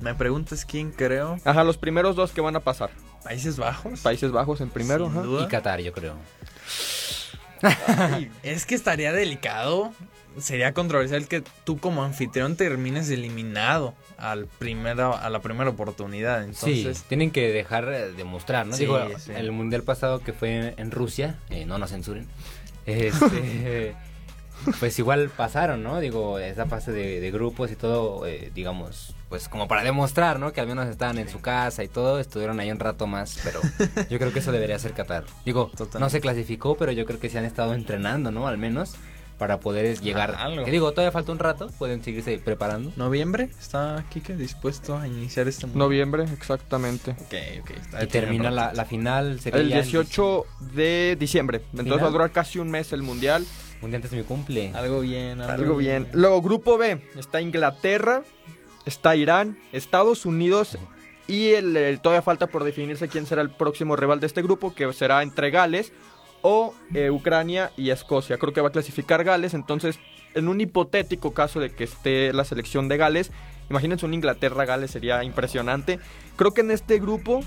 Me 0.02 0.14
preguntas 0.16 0.66
quién 0.66 0.92
creo. 0.92 1.38
Ajá, 1.46 1.64
los 1.64 1.78
primeros 1.78 2.16
dos 2.18 2.32
que 2.32 2.42
van 2.42 2.56
a 2.56 2.60
pasar. 2.60 2.90
Países 3.24 3.58
Bajos. 3.58 4.02
Países 4.02 4.32
Bajos 4.32 4.60
en 4.60 4.70
primero. 4.72 5.06
Sin 5.08 5.18
ajá. 5.18 5.26
duda. 5.26 5.44
Y 5.44 5.48
Qatar, 5.48 5.80
yo 5.80 5.94
creo. 5.94 6.16
Es 8.44 8.66
que 8.66 8.76
estaría 8.76 9.14
delicado. 9.14 9.94
Sería 10.40 10.74
controversial 10.74 11.28
que 11.28 11.44
tú 11.64 11.78
como 11.78 12.04
anfitrión 12.04 12.56
termines 12.56 13.10
eliminado 13.10 13.94
al 14.18 14.46
primera, 14.48 15.12
a 15.12 15.30
la 15.30 15.40
primera 15.40 15.70
oportunidad. 15.70 16.44
Entonces, 16.44 16.98
sí, 17.00 17.04
tienen 17.10 17.32
que 17.32 17.52
dejar 17.52 17.88
de 18.14 18.24
mostrar, 18.24 18.66
¿no? 18.66 18.74
Sí, 18.76 18.84
Digo, 18.84 18.98
sí. 19.20 19.32
el 19.36 19.52
mundial 19.52 19.84
pasado 19.84 20.20
que 20.20 20.32
fue 20.34 20.74
en 20.78 20.92
Rusia, 20.92 21.38
eh, 21.50 21.66
no 21.66 21.78
nos 21.78 21.90
censuren, 21.92 22.28
este, 22.86 23.96
pues 24.80 24.98
igual 25.00 25.30
pasaron, 25.30 25.84
¿no? 25.84 26.00
Digo, 26.00 26.40
esa 26.40 26.66
fase 26.66 26.92
de, 26.92 27.20
de 27.20 27.32
grupos 27.32 27.72
y 27.72 27.76
todo, 27.76 28.26
eh, 28.26 28.52
digamos, 28.54 29.16
pues 29.28 29.48
como 29.50 29.68
para 29.68 29.84
demostrar, 29.84 30.40
¿no? 30.40 30.54
Que 30.54 30.62
al 30.62 30.68
menos 30.68 30.88
estaban 30.88 31.18
en 31.18 31.30
su 31.30 31.42
casa 31.42 31.84
y 31.84 31.88
todo, 31.88 32.20
estuvieron 32.20 32.60
ahí 32.60 32.72
un 32.72 32.80
rato 32.80 33.08
más, 33.08 33.40
pero 33.44 33.60
yo 34.10 34.18
creo 34.20 34.32
que 34.32 34.40
eso 34.40 34.52
debería 34.52 34.78
ser 34.78 34.94
Qatar. 34.94 35.26
Digo, 35.46 35.68
Totalmente. 35.72 36.00
no 36.00 36.10
se 36.10 36.22
clasificó, 36.22 36.76
pero 36.76 36.92
yo 36.92 37.06
creo 37.06 37.20
que 37.20 37.30
se 37.30 37.38
han 37.38 37.46
estado 37.46 37.74
entrenando, 37.74 38.32
¿no? 38.32 38.48
Al 38.48 38.58
menos 38.58 38.96
para 39.42 39.60
poder 39.60 40.00
llegar. 40.02 40.36
algo. 40.38 40.64
Que 40.66 40.70
digo, 40.70 40.92
todavía 40.92 41.12
falta 41.12 41.32
un 41.32 41.40
rato, 41.40 41.72
pueden 41.80 42.04
seguirse 42.04 42.38
preparando. 42.38 42.92
noviembre 42.96 43.50
está 43.60 44.06
Kike 44.12 44.36
dispuesto 44.36 44.96
a 44.96 45.08
iniciar 45.08 45.48
este 45.48 45.66
mundial. 45.66 45.80
Noviembre, 45.80 46.24
exactamente. 46.32 47.12
Ok, 47.12 47.34
ok. 47.64 47.70
está- 47.72 48.04
Y 48.04 48.08
termina 48.08 48.52
la, 48.52 48.86
final. 48.86 49.40
sería 49.40 49.62
El 49.62 49.70
ya 49.70 49.78
en 49.78 49.82
18 49.82 50.46
de 50.76 51.18
diciembre. 51.20 51.58
Entonces 51.72 51.86
¿Final? 51.86 52.04
va 52.04 52.08
a 52.08 52.12
durar 52.12 52.32
casi 52.32 52.60
un 52.60 52.70
mes 52.70 52.94
el 52.94 53.02
Mundial. 53.02 53.44
Un 53.82 53.90
día 53.90 53.96
antes 53.96 54.12
de 54.12 54.18
mi 54.18 54.24
cumple. 54.24 54.72
Algo 54.76 55.00
bien, 55.00 55.42
algo, 55.42 55.54
Algo 55.54 55.76
bien. 55.78 56.08
Luego, 56.14 56.40
grupo 56.44 56.78
B. 56.78 57.02
Está 57.18 57.42
Inglaterra, 57.42 58.22
está 58.86 59.16
Irán, 59.16 59.58
Estados 59.72 60.28
Unidos 60.28 60.78
y 61.28 61.54
el, 61.54 61.76
el- 61.76 62.00
todavía 62.00 62.22
falta 62.22 62.46
por 62.46 62.64
definirse 62.64 63.08
quién 63.08 63.26
será 63.26 63.42
el 63.42 63.50
próximo 63.50 63.96
rival 63.96 64.20
de 64.20 64.28
este 64.28 64.44
grupo, 64.44 64.76
que 64.76 64.94
será 64.94 65.24
entre 65.24 65.50
Gales 65.50 65.94
o 66.42 66.74
eh, 66.94 67.10
Ucrania 67.10 67.72
y 67.78 67.90
Escocia. 67.90 68.38
Creo 68.38 68.54
que 68.54 68.62
va 68.62 68.70
a 68.70 68.72
clasificar 68.72 69.24
Gales, 69.24 69.54
entonces 69.54 70.00
en 70.34 70.48
un 70.48 70.62
hipotético 70.62 71.34
caso 71.34 71.60
de 71.60 71.74
que 71.74 71.84
esté 71.84 72.34
la 72.34 72.46
selección 72.46 72.88
de 72.88 72.98
Gales, 72.98 73.32
imagínense 73.70 74.06
un 74.06 74.14
Inglaterra-Gales, 74.14 74.92
sería 74.92 75.24
impresionante. 75.24 76.00
Creo 76.36 76.54
que 76.54 76.62
en 76.62 76.72
este 76.72 77.00
grupo 77.00 77.42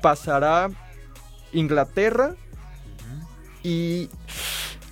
pasará 0.00 0.70
Inglaterra 1.52 2.34
y... 3.62 4.08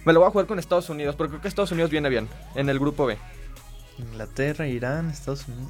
Me 0.04 0.14
lo 0.14 0.20
voy 0.20 0.28
a 0.28 0.30
jugar 0.30 0.46
con 0.46 0.58
Estados 0.58 0.88
Unidos, 0.88 1.14
porque 1.14 1.32
creo 1.32 1.42
que 1.42 1.48
Estados 1.48 1.72
Unidos 1.72 1.90
viene 1.90 2.08
bien 2.08 2.26
en 2.54 2.70
el 2.70 2.78
grupo 2.78 3.04
B. 3.04 3.18
Inglaterra, 3.98 4.66
Irán, 4.66 5.10
Estados 5.10 5.46
Unidos. 5.46 5.68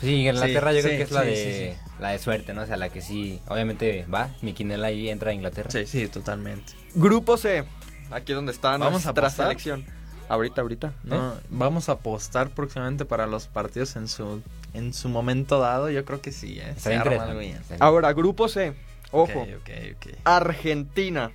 Sí, 0.00 0.26
Inglaterra 0.26 0.70
Sí, 0.70 0.76
yo 0.76 0.82
creo 0.82 0.92
sí, 0.92 0.96
que 0.96 1.02
es 1.02 1.10
la 1.10 1.22
sí, 1.22 1.26
de 1.28 1.74
sí, 1.74 1.80
la 2.00 2.08
de 2.10 2.18
suerte, 2.18 2.54
¿no? 2.54 2.62
O 2.62 2.66
sea, 2.66 2.76
la 2.76 2.90
que 2.90 3.00
sí, 3.00 3.40
obviamente 3.48 4.06
va, 4.12 4.30
mi 4.42 4.52
quinela 4.52 4.88
ahí 4.88 5.08
entra 5.08 5.30
a 5.30 5.34
Inglaterra. 5.34 5.70
Sí, 5.70 5.86
sí, 5.86 6.08
totalmente. 6.08 6.72
Grupo 6.94 7.36
C. 7.36 7.64
Aquí 8.10 8.32
es 8.32 8.36
donde 8.36 8.52
está 8.52 8.76
¿Vamos 8.76 9.06
a 9.06 9.12
nuestra 9.12 9.30
selección. 9.30 9.84
Ahorita, 10.28 10.60
ahorita. 10.60 10.88
¿eh? 10.88 10.92
No, 11.04 11.34
vamos 11.50 11.88
a 11.88 11.92
apostar 11.92 12.50
próximamente 12.50 13.04
para 13.04 13.26
los 13.26 13.46
partidos 13.46 13.96
en 13.96 14.08
su 14.08 14.42
en 14.74 14.92
su 14.92 15.08
momento 15.08 15.60
dado. 15.60 15.88
Yo 15.88 16.04
creo 16.04 16.20
que 16.20 16.32
sí, 16.32 16.58
¿eh? 16.60 16.74
Se 16.76 16.94
arma 16.94 17.32
bien. 17.34 17.60
Ahora, 17.78 18.12
grupo 18.12 18.48
C. 18.48 18.74
Ojo. 19.12 19.40
Ok, 19.40 19.48
ok, 19.60 19.70
ok. 19.96 20.18
Argentina. 20.24 21.30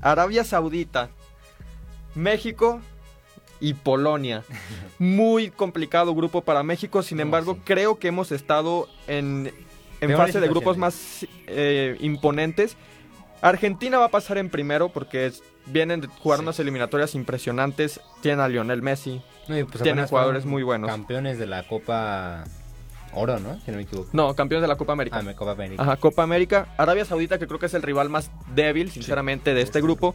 Arabia 0.00 0.44
Saudita. 0.44 1.10
México. 2.14 2.80
Y 3.60 3.74
Polonia. 3.74 4.42
Muy 4.98 5.50
complicado 5.50 6.14
grupo 6.14 6.42
para 6.42 6.62
México, 6.62 7.02
sin 7.02 7.18
No, 7.18 7.22
embargo 7.22 7.54
sí. 7.54 7.60
creo 7.64 7.98
que 7.98 8.08
hemos 8.08 8.32
estado 8.32 8.88
en, 9.06 9.52
fase 10.16 10.40
de 10.40 10.48
grupos 10.48 10.76
situaciones. 10.76 10.78
más 10.78 11.26
eh, 11.46 11.96
imponentes. 12.00 12.76
Argentina 13.40 13.98
va 13.98 14.06
a 14.06 14.10
pasar 14.10 14.38
en 14.38 14.48
primero 14.50 14.88
porque 14.88 15.26
es- 15.26 15.42
vienen 15.66 16.00
de 16.00 16.06
jugar 16.08 16.38
Sí. 16.38 16.42
unas 16.44 16.58
eliminatorias 16.60 17.14
impresionantes. 17.14 18.00
Tienen 18.22 18.40
a 18.40 18.48
Lionel 18.48 18.82
Messi. 18.82 19.22
No, 19.48 19.54
pues 19.66 19.70
Tiene 19.82 19.90
apenas 19.92 20.10
jugadores 20.10 20.44
muy 20.46 20.62
buenos. 20.62 20.90
Campeones 20.90 21.38
de 21.38 21.46
la 21.46 21.62
Copa 21.66 22.44
Oro, 23.12 23.38
¿no? 23.38 23.60
Si 23.64 23.70
no 23.70 23.76
me 23.76 23.84
equivoco. 23.84 24.08
No, 24.12 24.34
campeones 24.34 24.62
de 24.62 24.68
la 24.68 24.76
Copa 24.76 24.92
América. 24.94 25.22
Ah, 25.24 25.34
Copa 25.34 25.52
América. 25.52 25.82
Ajá, 25.82 25.96
Copa 25.98 26.22
América. 26.22 26.66
Arabia 26.78 27.04
Saudita, 27.04 27.38
que 27.38 27.46
creo 27.46 27.58
que 27.60 27.66
es 27.66 27.74
el 27.74 27.82
rival 27.82 28.08
más 28.08 28.30
débil, 28.54 28.90
sinceramente, 28.90 29.54
de 29.54 29.60
este 29.62 29.80
grupo. 29.80 30.14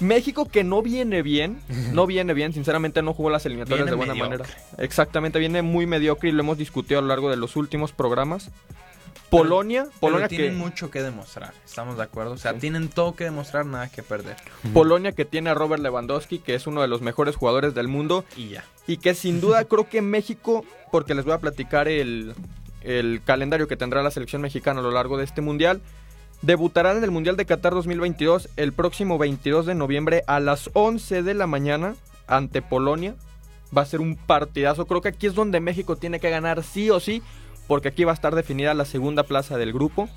México, 0.00 0.46
que 0.46 0.64
no 0.64 0.82
viene 0.82 1.22
bien. 1.22 1.60
No 1.92 2.06
viene 2.06 2.34
bien, 2.34 2.52
sinceramente, 2.52 3.02
no 3.02 3.14
jugó 3.14 3.30
las 3.30 3.46
eliminatorias 3.46 3.86
Viene 3.86 3.90
de 3.90 3.96
buena 3.96 4.14
mediocre. 4.14 4.38
manera. 4.48 4.58
Exactamente, 4.78 5.38
viene 5.38 5.62
muy 5.62 5.86
mediocre 5.86 6.28
y 6.28 6.32
lo 6.32 6.40
hemos 6.40 6.58
discutido 6.58 6.98
a 6.98 7.02
lo 7.02 7.08
largo 7.08 7.30
de 7.30 7.36
los 7.36 7.56
últimos 7.56 7.92
programas. 7.92 8.50
Polonia, 9.30 9.84
Pero 9.84 9.98
Polonia 10.00 10.28
que, 10.28 10.36
tienen 10.36 10.56
mucho 10.58 10.90
que 10.92 11.02
demostrar, 11.02 11.54
¿estamos 11.64 11.96
de 11.96 12.04
acuerdo? 12.04 12.32
O 12.32 12.36
sea, 12.36 12.52
Sí. 12.52 12.60
tienen 12.60 12.88
todo 12.88 13.16
que 13.16 13.24
demostrar, 13.24 13.66
nada 13.66 13.88
que 13.88 14.02
perder. 14.02 14.36
Polonia 14.72 15.10
que 15.12 15.24
tiene 15.24 15.50
a 15.50 15.54
Robert 15.54 15.82
Lewandowski, 15.82 16.38
que 16.38 16.54
es 16.54 16.66
uno 16.68 16.82
de 16.82 16.88
los 16.88 17.00
mejores 17.02 17.34
jugadores 17.34 17.74
del 17.74 17.88
mundo. 17.88 18.24
Y 18.36 18.50
ya. 18.50 18.64
Y 18.86 18.98
que 18.98 19.14
sin 19.14 19.40
duda 19.40 19.64
creo 19.68 19.88
que 19.88 20.02
México, 20.02 20.64
porque 20.92 21.14
les 21.14 21.24
voy 21.24 21.34
a 21.34 21.38
platicar 21.38 21.88
el, 21.88 22.34
el 22.82 23.22
calendario 23.24 23.66
que 23.66 23.76
tendrá 23.76 24.02
la 24.04 24.12
selección 24.12 24.40
mexicana 24.40 24.78
a 24.80 24.82
lo 24.84 24.92
largo 24.92 25.16
de 25.16 25.24
este 25.24 25.40
mundial, 25.40 25.80
debutarán 26.42 26.98
en 26.98 27.04
el 27.04 27.10
Mundial 27.10 27.36
de 27.36 27.46
Qatar 27.46 27.74
2022 27.74 28.48
el 28.56 28.72
próximo 28.72 29.18
22 29.18 29.66
de 29.66 29.74
noviembre 29.74 30.24
a 30.26 30.40
las 30.40 30.70
11 30.74 31.22
de 31.22 31.34
la 31.34 31.46
mañana 31.46 31.94
ante 32.26 32.62
Polonia. 32.62 33.14
Va 33.76 33.82
a 33.82 33.86
ser 33.86 34.00
un 34.00 34.16
partidazo. 34.16 34.86
Creo 34.86 35.00
que 35.00 35.08
aquí 35.08 35.26
es 35.26 35.34
donde 35.34 35.60
México 35.60 35.96
tiene 35.96 36.20
que 36.20 36.30
ganar 36.30 36.62
sí 36.62 36.90
o 36.90 37.00
sí, 37.00 37.22
porque 37.66 37.88
aquí 37.88 38.04
va 38.04 38.12
a 38.12 38.14
estar 38.14 38.34
definida 38.34 38.74
la 38.74 38.84
segunda 38.84 39.22
plaza 39.24 39.56
del 39.58 39.72
grupo. 39.72 40.08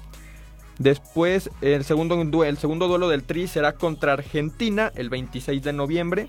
Después, 0.80 1.49
el 1.61 1.84
segundo, 1.84 2.43
el 2.43 2.57
segundo 2.57 2.88
duelo 2.88 3.09
del 3.09 3.24
Tri 3.24 3.47
será 3.47 3.74
contra 3.74 4.13
Argentina 4.13 4.91
el 4.95 5.09
26 5.09 5.63
de 5.63 5.74
noviembre. 5.74 6.28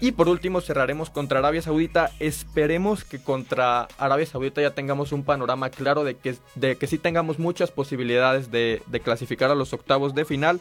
Y 0.00 0.12
por 0.12 0.28
último 0.28 0.60
cerraremos 0.60 1.08
contra 1.08 1.38
Arabia 1.38 1.62
Saudita. 1.62 2.10
Esperemos 2.18 3.04
que 3.04 3.22
contra 3.22 3.88
Arabia 3.98 4.26
Saudita 4.26 4.60
ya 4.60 4.72
tengamos 4.72 5.12
un 5.12 5.24
panorama 5.24 5.70
claro 5.70 6.04
de 6.04 6.16
que, 6.16 6.36
de 6.56 6.76
que 6.76 6.86
sí 6.86 6.98
tengamos 6.98 7.38
muchas 7.38 7.70
posibilidades 7.70 8.50
de, 8.50 8.82
clasificar 9.02 9.50
a 9.50 9.54
los 9.54 9.72
octavos 9.72 10.14
de 10.14 10.24
final. 10.24 10.60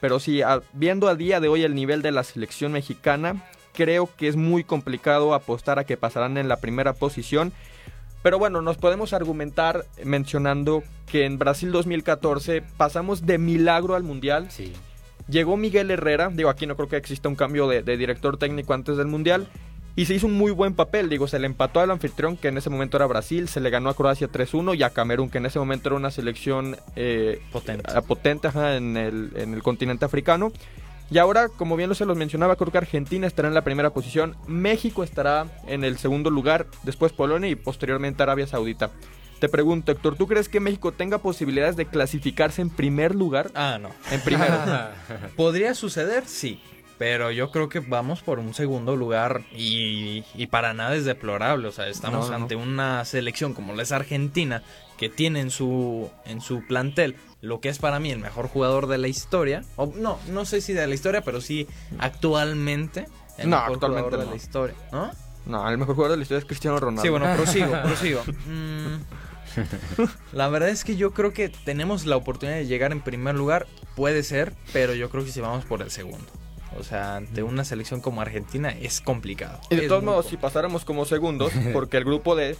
Pero 0.00 0.18
sí, 0.18 0.40
viendo 0.72 1.08
a 1.08 1.14
día 1.14 1.40
de 1.40 1.48
hoy 1.48 1.62
el 1.62 1.74
nivel 1.74 2.02
de 2.02 2.10
la 2.10 2.24
selección 2.24 2.72
mexicana, 2.72 3.44
creo 3.74 4.08
que 4.16 4.28
es 4.28 4.36
muy 4.36 4.64
complicado 4.64 5.34
apostar 5.34 5.78
a 5.78 5.84
que 5.84 5.96
pasarán 5.96 6.38
en 6.38 6.48
la 6.48 6.56
primera 6.56 6.94
posición. 6.94 7.52
Pero 8.22 8.38
bueno, 8.38 8.60
nos 8.60 8.76
podemos 8.76 9.12
argumentar 9.12 9.84
mencionando 10.04 10.82
que 11.06 11.24
en 11.26 11.38
Brasil 11.38 11.70
2014 11.70 12.62
pasamos 12.76 13.26
de 13.26 13.38
milagro 13.38 13.94
al 13.94 14.02
Mundial. 14.02 14.50
Sí. 14.50 14.72
Llegó 15.30 15.56
Miguel 15.56 15.90
Herrera, 15.90 16.30
digo, 16.32 16.50
aquí 16.50 16.66
no 16.66 16.76
creo 16.76 16.88
que 16.88 16.96
exista 16.96 17.28
un 17.28 17.36
cambio 17.36 17.68
de, 17.68 17.82
de 17.82 17.96
director 17.96 18.36
técnico 18.36 18.74
antes 18.74 18.96
del 18.96 19.06
Mundial. 19.06 19.46
Y 19.96 20.06
se 20.06 20.14
hizo 20.14 20.26
un 20.28 20.34
muy 20.34 20.52
buen 20.52 20.74
papel, 20.74 21.08
digo, 21.08 21.26
se 21.26 21.38
le 21.38 21.46
empató 21.46 21.80
al 21.80 21.90
anfitrión, 21.90 22.36
que 22.36 22.48
en 22.48 22.56
ese 22.56 22.70
momento 22.70 22.96
era 22.96 23.06
Brasil, 23.06 23.48
se 23.48 23.60
le 23.60 23.70
ganó 23.70 23.90
a 23.90 23.94
Croacia 23.94 24.28
3-1 24.28 24.78
y 24.78 24.82
a 24.82 24.90
Camerún, 24.90 25.30
que 25.30 25.38
en 25.38 25.46
ese 25.46 25.58
momento 25.58 25.88
era 25.88 25.96
una 25.96 26.10
selección 26.10 26.76
eh, 26.96 27.42
Potente. 27.52 27.90
eh, 27.90 28.02
potente 28.06 28.48
ajá, 28.48 28.76
en, 28.76 28.96
el, 28.96 29.32
en 29.34 29.52
el 29.52 29.62
continente 29.62 30.04
africano. 30.04 30.52
Y 31.10 31.18
ahora, 31.18 31.48
como 31.48 31.76
bien 31.76 31.88
lo 31.88 31.96
se 31.96 32.06
los 32.06 32.16
mencionaba, 32.16 32.54
creo 32.54 32.70
que 32.70 32.78
Argentina 32.78 33.26
estará 33.26 33.48
en 33.48 33.54
la 33.54 33.64
primera 33.64 33.90
posición, 33.90 34.36
México 34.46 35.02
estará 35.02 35.46
en 35.66 35.82
el 35.82 35.98
segundo 35.98 36.30
lugar, 36.30 36.66
después 36.84 37.12
Polonia 37.12 37.50
y 37.50 37.56
posteriormente 37.56 38.22
Arabia 38.22 38.46
Saudita. 38.46 38.90
Te 39.40 39.48
pregunto, 39.48 39.90
Héctor, 39.92 40.16
¿tú 40.16 40.26
crees 40.26 40.48
que 40.48 40.60
México 40.60 40.92
tenga 40.92 41.18
posibilidades 41.18 41.74
de 41.76 41.86
clasificarse 41.86 42.60
en 42.62 42.70
primer 42.70 43.14
lugar? 43.14 43.50
Ah, 43.54 43.78
no. 43.80 43.88
En 44.10 44.20
primero. 44.20 44.54
¿Podría 45.36 45.74
suceder? 45.74 46.24
Sí. 46.26 46.60
Pero 46.98 47.30
yo 47.30 47.50
creo 47.50 47.70
que 47.70 47.80
vamos 47.80 48.20
por 48.20 48.38
un 48.38 48.52
segundo 48.52 48.94
lugar 48.94 49.40
y, 49.56 50.22
y 50.34 50.48
para 50.48 50.74
nada 50.74 50.94
es 50.94 51.06
deplorable. 51.06 51.66
O 51.68 51.72
sea, 51.72 51.88
estamos 51.88 52.26
No, 52.26 52.30
no, 52.32 52.38
no. 52.38 52.42
ante 52.44 52.56
una 52.56 53.02
selección 53.06 53.54
como 53.54 53.72
la 53.74 53.82
es 53.82 53.92
Argentina, 53.92 54.62
que 54.98 55.08
tiene 55.08 55.40
en 55.40 55.50
su, 55.50 56.10
en 56.26 56.42
su 56.42 56.62
plantel 56.66 57.16
lo 57.40 57.60
que 57.62 57.70
es 57.70 57.78
para 57.78 57.98
mí 58.00 58.10
el 58.10 58.18
mejor 58.18 58.48
jugador 58.48 58.86
de 58.86 58.98
la 58.98 59.08
historia. 59.08 59.62
O, 59.76 59.90
no, 59.96 60.18
no 60.28 60.44
sé 60.44 60.60
si 60.60 60.74
de 60.74 60.86
la 60.86 60.94
historia, 60.94 61.22
pero 61.22 61.40
sí 61.40 61.66
actualmente 61.98 63.06
el 63.38 63.48
No, 63.48 63.56
mejor 63.56 63.72
actualmente 63.74 64.08
jugador 64.10 64.24
de 64.26 64.30
la 64.30 64.36
historia. 64.36 64.74
¿No? 64.92 65.10
No, 65.46 65.70
el 65.70 65.78
mejor 65.78 65.94
jugador 65.94 66.10
de 66.12 66.16
la 66.18 66.22
historia 66.24 66.40
es 66.40 66.44
Cristiano 66.44 66.78
Ronaldo. 66.78 67.02
Sí, 67.02 67.08
bueno, 67.08 67.34
prosigo, 67.34 67.70
prosigo. 67.82 68.22
Mm, 68.46 68.96
la 70.32 70.48
verdad 70.48 70.68
es 70.68 70.84
que 70.84 70.96
yo 70.96 71.12
creo 71.12 71.32
que 71.32 71.48
tenemos 71.48 72.06
la 72.06 72.16
oportunidad 72.16 72.56
de 72.58 72.66
llegar 72.66 72.92
en 72.92 73.00
primer 73.00 73.34
lugar, 73.34 73.66
puede 73.96 74.22
ser, 74.22 74.52
pero 74.72 74.94
yo 74.94 75.10
creo 75.10 75.24
que 75.24 75.32
si 75.32 75.40
vamos 75.40 75.64
por 75.64 75.82
el 75.82 75.90
segundo. 75.90 76.26
O 76.78 76.84
sea, 76.84 77.16
ante 77.16 77.42
una 77.42 77.64
selección 77.64 78.00
como 78.00 78.20
Argentina 78.20 78.70
es 78.70 79.00
complicado. 79.00 79.58
Y 79.70 79.76
de 79.76 79.82
Es 79.82 79.88
todos 79.88 80.04
modos, 80.04 80.26
si 80.26 80.36
pasáramos 80.36 80.84
como 80.84 81.04
segundos, 81.04 81.52
porque 81.72 81.96
el 81.96 82.04
grupo 82.04 82.36
D 82.36 82.56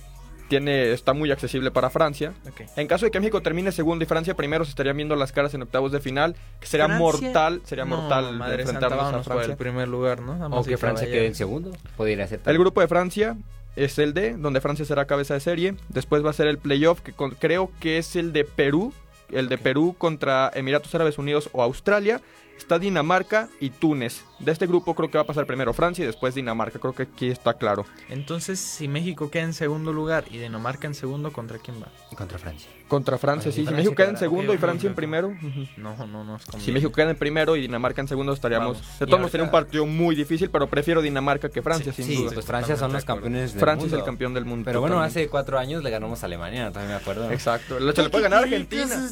tiene, 0.49 0.91
está 0.93 1.12
muy 1.12 1.30
accesible 1.30 1.70
para 1.70 1.91
Francia. 1.91 2.32
En 2.74 2.88
caso 2.88 3.05
de 3.05 3.12
que 3.12 3.20
México 3.20 3.41
termine 3.41 3.70
segundo 3.70 4.03
y 4.05 4.09
Francia 4.09 4.34
primero, 4.34 4.64
se 4.64 4.70
estarían 4.70 4.97
viendo 4.97 5.14
las 5.14 5.30
caras 5.30 5.55
en 5.55 5.62
octavos 5.62 5.93
de 5.93 6.01
final, 6.01 6.34
que 6.59 6.66
sería 6.66 6.86
Francia- 6.86 7.05
mortal, 7.28 7.62
sería 7.64 7.84
No, 7.84 7.99
mortal 7.99 8.36
madre 8.36 8.64
santa, 8.66 8.72
enfrentarnos 8.72 8.99
a 8.99 9.05
vámonos 9.05 9.26
por 9.28 9.34
Francia. 9.36 9.53
el 9.53 9.59
primer 9.59 9.86
lugar, 9.86 10.20
¿no? 10.22 10.45
O 10.59 10.64
que 10.64 10.76
Francia 10.76 11.07
quede 11.07 11.26
en 11.28 11.36
segundo. 11.36 11.70
Podría 11.97 12.26
ser 12.26 12.41
El 12.47 12.59
grupo 12.59 12.80
de 12.80 12.88
Francia 12.88 13.36
es 13.85 13.99
el 13.99 14.14
D, 14.14 14.35
donde 14.37 14.61
Francia 14.61 14.85
será 14.85 15.07
cabeza 15.07 15.35
de 15.35 15.41
serie. 15.41 15.74
Después 15.89 16.24
va 16.24 16.31
a 16.31 16.35
ser 16.35 16.47
el 16.49 16.59
playoff, 16.59 17.01
que 17.01 17.12
con- 17.12 17.33
creo 17.33 17.70
que 17.81 17.99
es 17.99 18.16
el 18.16 18.33
de 18.33 18.45
Perú. 18.45 18.93
El 19.31 19.49
de 19.49 19.59
Perú 19.59 19.95
contra 19.97 20.51
Emiratos 20.55 20.95
Árabes 20.95 21.16
Unidos 21.18 21.49
o 21.53 21.62
Australia. 21.62 22.20
Está 22.61 22.78
Dinamarca 22.78 23.48
y 23.58 23.70
Túnez. 23.70 24.22
De 24.38 24.52
este 24.52 24.66
grupo 24.66 24.94
creo 24.94 25.11
que 25.11 25.16
va 25.18 25.22
a 25.22 25.26
pasar 25.26 25.46
primero 25.46 25.72
Francia 25.72 26.02
y 26.02 26.06
después 26.06 26.34
Dinamarca. 26.34 26.78
Creo 26.78 26.94
que 26.94 27.04
aquí 27.04 27.28
está 27.28 27.54
claro. 27.54 27.84
Entonces, 28.11 28.61
si 28.61 28.86
México 28.86 29.30
queda 29.30 29.44
en 29.44 29.54
segundo 29.54 29.92
lugar 29.94 30.24
y 30.30 30.38
Dinamarca 30.38 30.86
en 30.86 30.94
segundo, 30.94 31.32
¿contra 31.32 31.58
quién 31.58 31.82
va? 31.82 31.88
Contra 32.16 32.38
Francia. 32.38 32.68
Contra 32.86 33.18
Francia, 33.18 33.48
Ay, 33.50 33.52
sí. 33.54 33.66
Si 33.66 33.72
México 33.72 33.94
queda 33.94 34.11
en 34.11 34.16
segundo 34.18 34.52
y 34.54 34.58
Francia 34.58 34.88
en 34.88 34.94
primero. 34.94 35.34
No, 35.78 35.96
no, 36.06 36.22
no. 36.22 36.36
es 36.36 36.42
Si. 36.58 36.70
México 36.70 36.92
queda 36.92 37.11
en 37.11 37.16
primero 37.16 37.56
y 37.56 37.62
Dinamarca 37.62 38.02
en 38.02 38.08
segundo 38.08 38.32
estaríamos... 38.34 38.78
Vamos. 38.80 38.98
De 39.00 39.06
todos 39.06 39.18
modos 39.20 39.32
sería 39.32 39.44
un 39.44 39.50
partido 39.50 39.86
muy 39.86 40.14
difícil, 40.14 40.50
pero 40.50 40.68
prefiero 40.68 41.00
Dinamarca 41.02 41.48
que 41.48 41.62
Francia, 41.62 41.92
Sí, 41.92 42.02
sin 42.02 42.16
Sí, 42.16 42.22
duda. 42.22 42.34
pues 42.34 42.46
Francia 42.46 42.76
son 42.76 42.92
los 42.92 43.04
campeones 43.04 43.52
del 43.52 43.61
Francia 43.61 43.86
es 43.86 43.92
el 43.94 44.04
campeón 44.04 44.34
del 44.34 44.44
mundo. 44.44 44.64
Pero 44.66 44.80
bueno, 44.80 45.00
hace 45.00 45.28
cuatro 45.28 45.58
años 45.58 45.82
le 45.82 45.90
ganamos 45.90 46.22
a 46.22 46.26
Alemania, 46.26 46.70
también 46.70 46.92
me 46.92 46.96
acuerdo. 47.00 47.30
Exacto. 47.32 47.78
Se 47.94 48.02
le 48.02 48.11
puede 48.11 48.24
ganar 48.24 48.40
a 48.40 48.42
Argentina. 48.42 49.11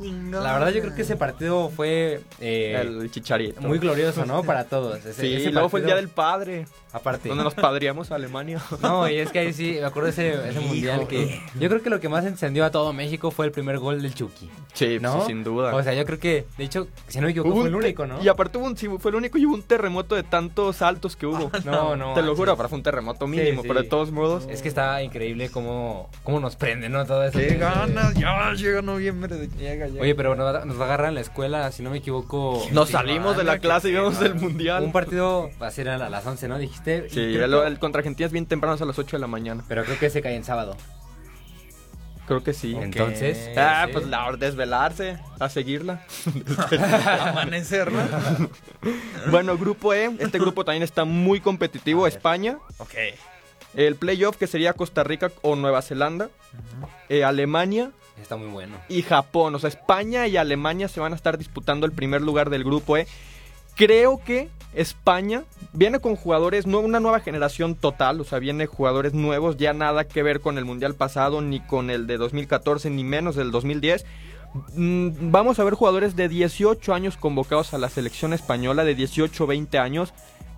La 0.00 0.52
verdad 0.52 0.70
yo 0.70 0.82
creo 0.82 0.94
que 0.94 1.02
ese 1.02 1.16
partido 1.16 1.70
fue 1.70 2.20
eh, 2.40 2.78
El 2.80 3.10
chicharito. 3.10 3.60
muy 3.62 3.78
glorioso, 3.78 4.26
¿no? 4.26 4.42
Para 4.44 4.64
todos. 4.64 4.98
Ese, 4.98 5.14
Sí, 5.14 5.34
ese 5.34 5.50
luego 5.50 5.68
fue 5.68 5.80
el 5.80 5.86
Día 5.86 5.94
partido- 5.94 6.06
del 6.08 6.14
Padre, 6.14 6.66
Aparte. 6.96 7.28
donde 7.28 7.44
nos 7.44 7.54
padriamos 7.54 8.10
a 8.10 8.14
Alemania. 8.16 8.60
No, 8.82 9.08
y 9.08 9.16
es 9.16 9.30
que 9.32 9.40
ahí 9.40 9.52
sí, 9.52 9.78
me 9.80 9.86
acuerdo 9.86 10.06
de 10.06 10.10
ese, 10.12 10.48
ese 10.50 10.60
mundial 10.60 11.08
que... 11.08 11.40
Yo 11.58 11.68
creo 11.68 11.82
que 11.82 11.90
lo 11.90 11.98
que 11.98 12.08
más 12.08 12.24
encendió 12.24 12.64
a 12.64 12.70
todo 12.70 12.92
México 12.92 13.30
fue 13.30 13.46
el 13.46 13.52
primer 13.52 13.78
gol 13.78 14.00
del 14.00 14.14
Chucky. 14.14 14.48
Sí, 14.74 14.98
¿No? 15.00 15.20
sí, 15.20 15.28
sin 15.28 15.42
duda. 15.44 15.74
O 15.74 15.82
sea, 15.82 15.94
yo 15.94 16.04
creo 16.04 16.18
que, 16.18 16.46
de 16.56 16.64
hecho, 16.64 16.86
si 17.08 17.18
no 17.18 17.24
me 17.24 17.30
equivoco, 17.30 17.50
Hubo 17.52 17.60
fue 17.60 17.68
el 17.68 17.74
único, 17.74 18.06
¿no? 18.06 18.22
Y 18.22 18.28
aparte 18.28 18.58
hubo 18.58 18.66
un, 18.66 18.76
sí, 18.76 18.88
fue 18.98 19.10
el 19.10 19.16
único 19.16 19.38
y 19.38 19.46
hubo 19.46 19.54
un 19.54 19.62
terremoto 19.62 20.14
de 20.14 20.22
tantos 20.22 20.76
saltos 20.76 21.16
que 21.16 21.26
hubo. 21.26 21.50
No, 21.64 21.96
no. 21.96 22.14
Te 22.14 22.22
lo 22.22 22.36
juro, 22.36 22.56
pero 22.56 22.68
fue 22.68 22.78
un 22.78 22.84
terremoto 22.84 23.26
mínimo, 23.26 23.62
pero 23.62 23.82
de 23.82 23.88
todos 23.88 24.12
modos. 24.12 24.46
Es 24.48 24.62
que 24.62 24.68
está 24.68 25.02
increíble 25.02 25.50
cómo, 25.50 26.08
cómo 26.22 26.38
nos 26.38 26.54
prende, 26.54 26.88
¿no? 26.88 27.04
Todo 27.04 27.24
eso. 27.24 27.38
¡Qué 27.38 27.56
ganas! 27.56 28.14
Ya 28.14 28.52
llega 28.52 28.82
noviembre. 28.82 29.48
Llega, 29.58 29.88
llega. 29.88 30.02
Oye, 30.02 30.14
pero 30.14 30.36
nos 30.36 30.54
va, 30.54 30.64
nos 30.64 30.78
va 30.78 30.82
a 30.82 30.86
agarrar 30.86 31.08
en 31.08 31.16
la 31.16 31.20
escuela, 31.22 31.70
si 31.72 31.82
no 31.82 31.90
me 31.90 31.98
equivoco. 31.98 32.62
Nos 32.72 32.90
salimos 32.90 33.36
de 33.36 33.44
la 33.44 33.52
manda, 33.52 33.60
clase 33.60 33.88
y 33.90 33.92
sí, 33.92 34.24
el 34.24 34.34
mundial. 34.36 34.84
Un 34.84 34.92
partido 34.92 35.50
va 35.60 35.66
a 35.66 35.70
ser 35.70 35.88
a 35.88 36.08
las 36.08 36.26
11, 36.26 36.48
¿no? 36.48 36.58
Dijiste. 36.58 36.85
Sí, 37.10 37.20
Y 37.20 37.34
creo 37.34 37.44
el, 37.44 37.50
que- 37.62 37.66
el 37.68 37.78
contra 37.78 37.98
Argentina 38.00 38.26
es 38.26 38.32
bien 38.32 38.46
temprano, 38.46 38.74
es 38.76 38.82
a 38.82 38.84
las 38.84 38.98
8 38.98 39.16
de 39.16 39.20
la 39.20 39.26
mañana. 39.26 39.64
Pero 39.68 39.84
creo 39.84 39.98
que 39.98 40.08
se 40.10 40.22
cae 40.22 40.36
en 40.36 40.44
sábado. 40.44 40.76
Creo 42.26 42.42
que 42.42 42.52
sí. 42.52 42.74
Entonces. 42.80 43.50
Ah, 43.56 43.84
sí. 43.86 43.92
pues 43.92 44.06
la 44.06 44.26
hora 44.26 44.36
de 44.36 44.46
desvelarse, 44.46 45.18
a 45.38 45.48
seguirla. 45.48 46.04
Amanecer, 47.30 47.92
¿no? 47.92 48.00
bueno, 49.30 49.56
grupo 49.56 49.94
E, 49.94 50.10
este 50.18 50.38
grupo 50.38 50.64
también 50.64 50.82
está 50.82 51.04
muy 51.04 51.40
competitivo. 51.40 52.06
España. 52.06 52.58
ok. 52.78 52.94
El 53.74 53.96
playoff 53.96 54.36
que 54.38 54.46
sería 54.46 54.72
Costa 54.72 55.04
Rica 55.04 55.30
o 55.42 55.54
Nueva 55.54 55.82
Zelanda, 55.82 56.30
eh, 57.10 57.24
Alemania 57.24 57.90
Está 58.20 58.36
muy 58.36 58.48
bueno. 58.48 58.76
y 58.88 59.02
Japón. 59.02 59.54
O 59.54 59.58
sea, 59.58 59.68
España 59.68 60.26
y 60.26 60.38
Alemania 60.38 60.88
se 60.88 60.98
van 60.98 61.12
a 61.12 61.16
estar 61.16 61.36
disputando 61.36 61.84
el 61.84 61.92
primer 61.92 62.22
lugar 62.22 62.48
del 62.48 62.64
grupo 62.64 62.96
E. 62.96 63.06
Creo 63.76 64.20
que 64.24 64.48
España 64.74 65.44
viene 65.72 66.00
con 66.00 66.16
jugadores, 66.16 66.66
no 66.66 66.80
una 66.80 66.98
nueva 66.98 67.20
generación 67.20 67.74
total, 67.74 68.20
o 68.20 68.24
sea, 68.24 68.38
viene 68.38 68.66
jugadores 68.66 69.12
nuevos, 69.14 69.56
ya 69.58 69.72
nada 69.72 70.04
que 70.04 70.22
ver 70.22 70.40
con 70.40 70.58
el 70.58 70.64
Mundial 70.64 70.94
pasado, 70.94 71.42
ni 71.42 71.60
con 71.60 71.90
el 71.90 72.06
de 72.06 72.16
2014, 72.16 72.90
ni 72.90 73.04
menos 73.04 73.36
del 73.36 73.50
2010. 73.50 74.04
Mm, 74.74 75.30
Vamos 75.30 75.58
a 75.58 75.64
ver 75.64 75.74
jugadores 75.74 76.16
de 76.16 76.28
18 76.28 76.94
años 76.94 77.16
convocados 77.16 77.74
a 77.74 77.78
la 77.78 77.90
selección 77.90 78.32
española, 78.32 78.84
de 78.84 78.94
18 78.94 79.46
20 79.46 79.78
años. 79.78 80.12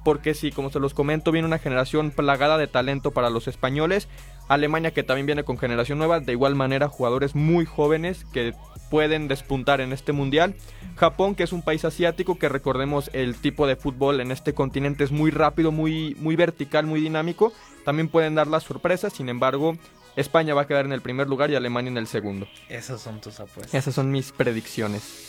porque 0.04 0.32
sí, 0.32 0.52
como 0.52 0.70
se 0.70 0.78
los 0.80 0.94
comento, 0.94 1.32
viene 1.32 1.46
una 1.46 1.58
generación 1.58 2.12
plagada 2.12 2.56
de 2.56 2.66
talento 2.66 3.10
para 3.10 3.28
los 3.28 3.46
españoles. 3.46 4.08
Alemania 4.48 4.92
que 4.92 5.02
también 5.02 5.26
viene 5.26 5.44
con 5.44 5.58
generación 5.58 5.98
nueva, 5.98 6.20
de 6.20 6.32
igual 6.32 6.54
manera 6.54 6.88
jugadores 6.88 7.34
muy 7.34 7.64
jóvenes 7.64 8.24
que 8.32 8.54
pueden 8.90 9.28
despuntar 9.28 9.80
en 9.80 9.92
este 9.92 10.12
mundial. 10.12 10.54
Japón, 10.96 11.34
que 11.34 11.44
es 11.44 11.52
un 11.52 11.62
país 11.62 11.84
asiático, 11.84 12.38
que 12.38 12.48
recordemos 12.48 13.10
el 13.12 13.36
tipo 13.36 13.66
de 13.66 13.76
fútbol 13.76 14.20
en 14.20 14.32
este 14.32 14.54
continente 14.54 15.04
es 15.04 15.12
muy 15.12 15.30
rápido, 15.30 15.70
muy, 15.70 16.16
muy 16.18 16.34
vertical, 16.34 16.86
muy 16.86 17.00
dinámico. 17.00 17.52
También 17.84 18.08
pueden 18.08 18.34
dar 18.34 18.46
las 18.46 18.64
sorpresas, 18.64 19.12
sin 19.12 19.28
embargo, 19.28 19.76
España 20.16 20.54
va 20.54 20.62
a 20.62 20.66
quedar 20.66 20.84
en 20.84 20.92
el 20.92 21.00
primer 21.00 21.28
lugar 21.28 21.50
y 21.50 21.54
Alemania 21.54 21.90
en 21.90 21.98
el 21.98 22.06
segundo. 22.06 22.48
Esas 22.68 23.00
son 23.00 23.20
tus 23.20 23.38
apuestas. 23.38 23.74
Esas 23.74 23.94
son 23.94 24.10
mis 24.10 24.32
predicciones. 24.32 25.28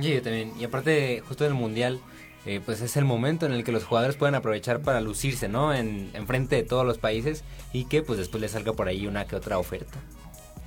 Sí, 0.00 0.14
yo 0.14 0.22
también. 0.22 0.52
Y 0.58 0.64
aparte, 0.64 1.22
justo 1.26 1.44
en 1.44 1.52
el 1.52 1.58
Mundial, 1.58 2.00
eh, 2.48 2.62
pues 2.64 2.80
es 2.80 2.96
el 2.96 3.04
momento 3.04 3.44
en 3.44 3.52
el 3.52 3.62
que 3.62 3.72
los 3.72 3.84
jugadores 3.84 4.16
pueden 4.16 4.34
aprovechar 4.34 4.80
para 4.80 5.02
lucirse, 5.02 5.48
¿no? 5.48 5.74
En, 5.74 6.10
en 6.14 6.26
frente 6.26 6.56
de 6.56 6.62
todos 6.62 6.86
los 6.86 6.96
países 6.96 7.44
y 7.74 7.84
que 7.84 8.02
pues 8.02 8.18
después 8.18 8.40
les 8.40 8.52
salga 8.52 8.72
por 8.72 8.88
ahí 8.88 9.06
una 9.06 9.26
que 9.26 9.36
otra 9.36 9.58
oferta. 9.58 9.98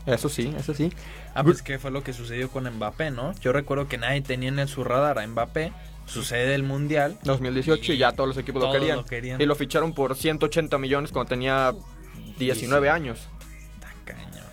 Eso 0.05 0.29
sí, 0.29 0.53
eso 0.57 0.75
sí. 0.75 0.91
Ah, 1.33 1.43
pues 1.43 1.63
que 1.63 1.79
fue 1.79 1.89
lo 1.89 2.03
que 2.03 2.13
sucedió 2.13 2.49
con 2.49 2.69
Mbappé, 2.69 3.09
¿no? 3.09 3.33
Yo 3.39 3.51
recuerdo 3.51 3.87
que 3.87 3.97
nadie 3.97 4.21
tenía 4.21 4.49
en 4.49 4.67
su 4.67 4.83
radar 4.83 5.17
a 5.17 5.25
Mbappé. 5.25 5.73
Sucede 6.05 6.53
el 6.53 6.61
Mundial. 6.63 7.17
2018 7.23 7.93
y, 7.93 7.97
ya 7.97 8.11
todos 8.11 8.27
los 8.27 8.37
equipos 8.37 8.61
lo 8.61 8.71
querían. 8.71 8.97
lo 8.97 9.05
querían. 9.05 9.41
Y 9.41 9.45
lo 9.45 9.55
ficharon 9.55 9.93
por 9.93 10.15
180 10.15 10.77
millones 10.77 11.11
cuando 11.11 11.29
tenía 11.29 11.73
19 12.37 12.89
años. 12.89 13.27
Tacaño. 13.79 14.43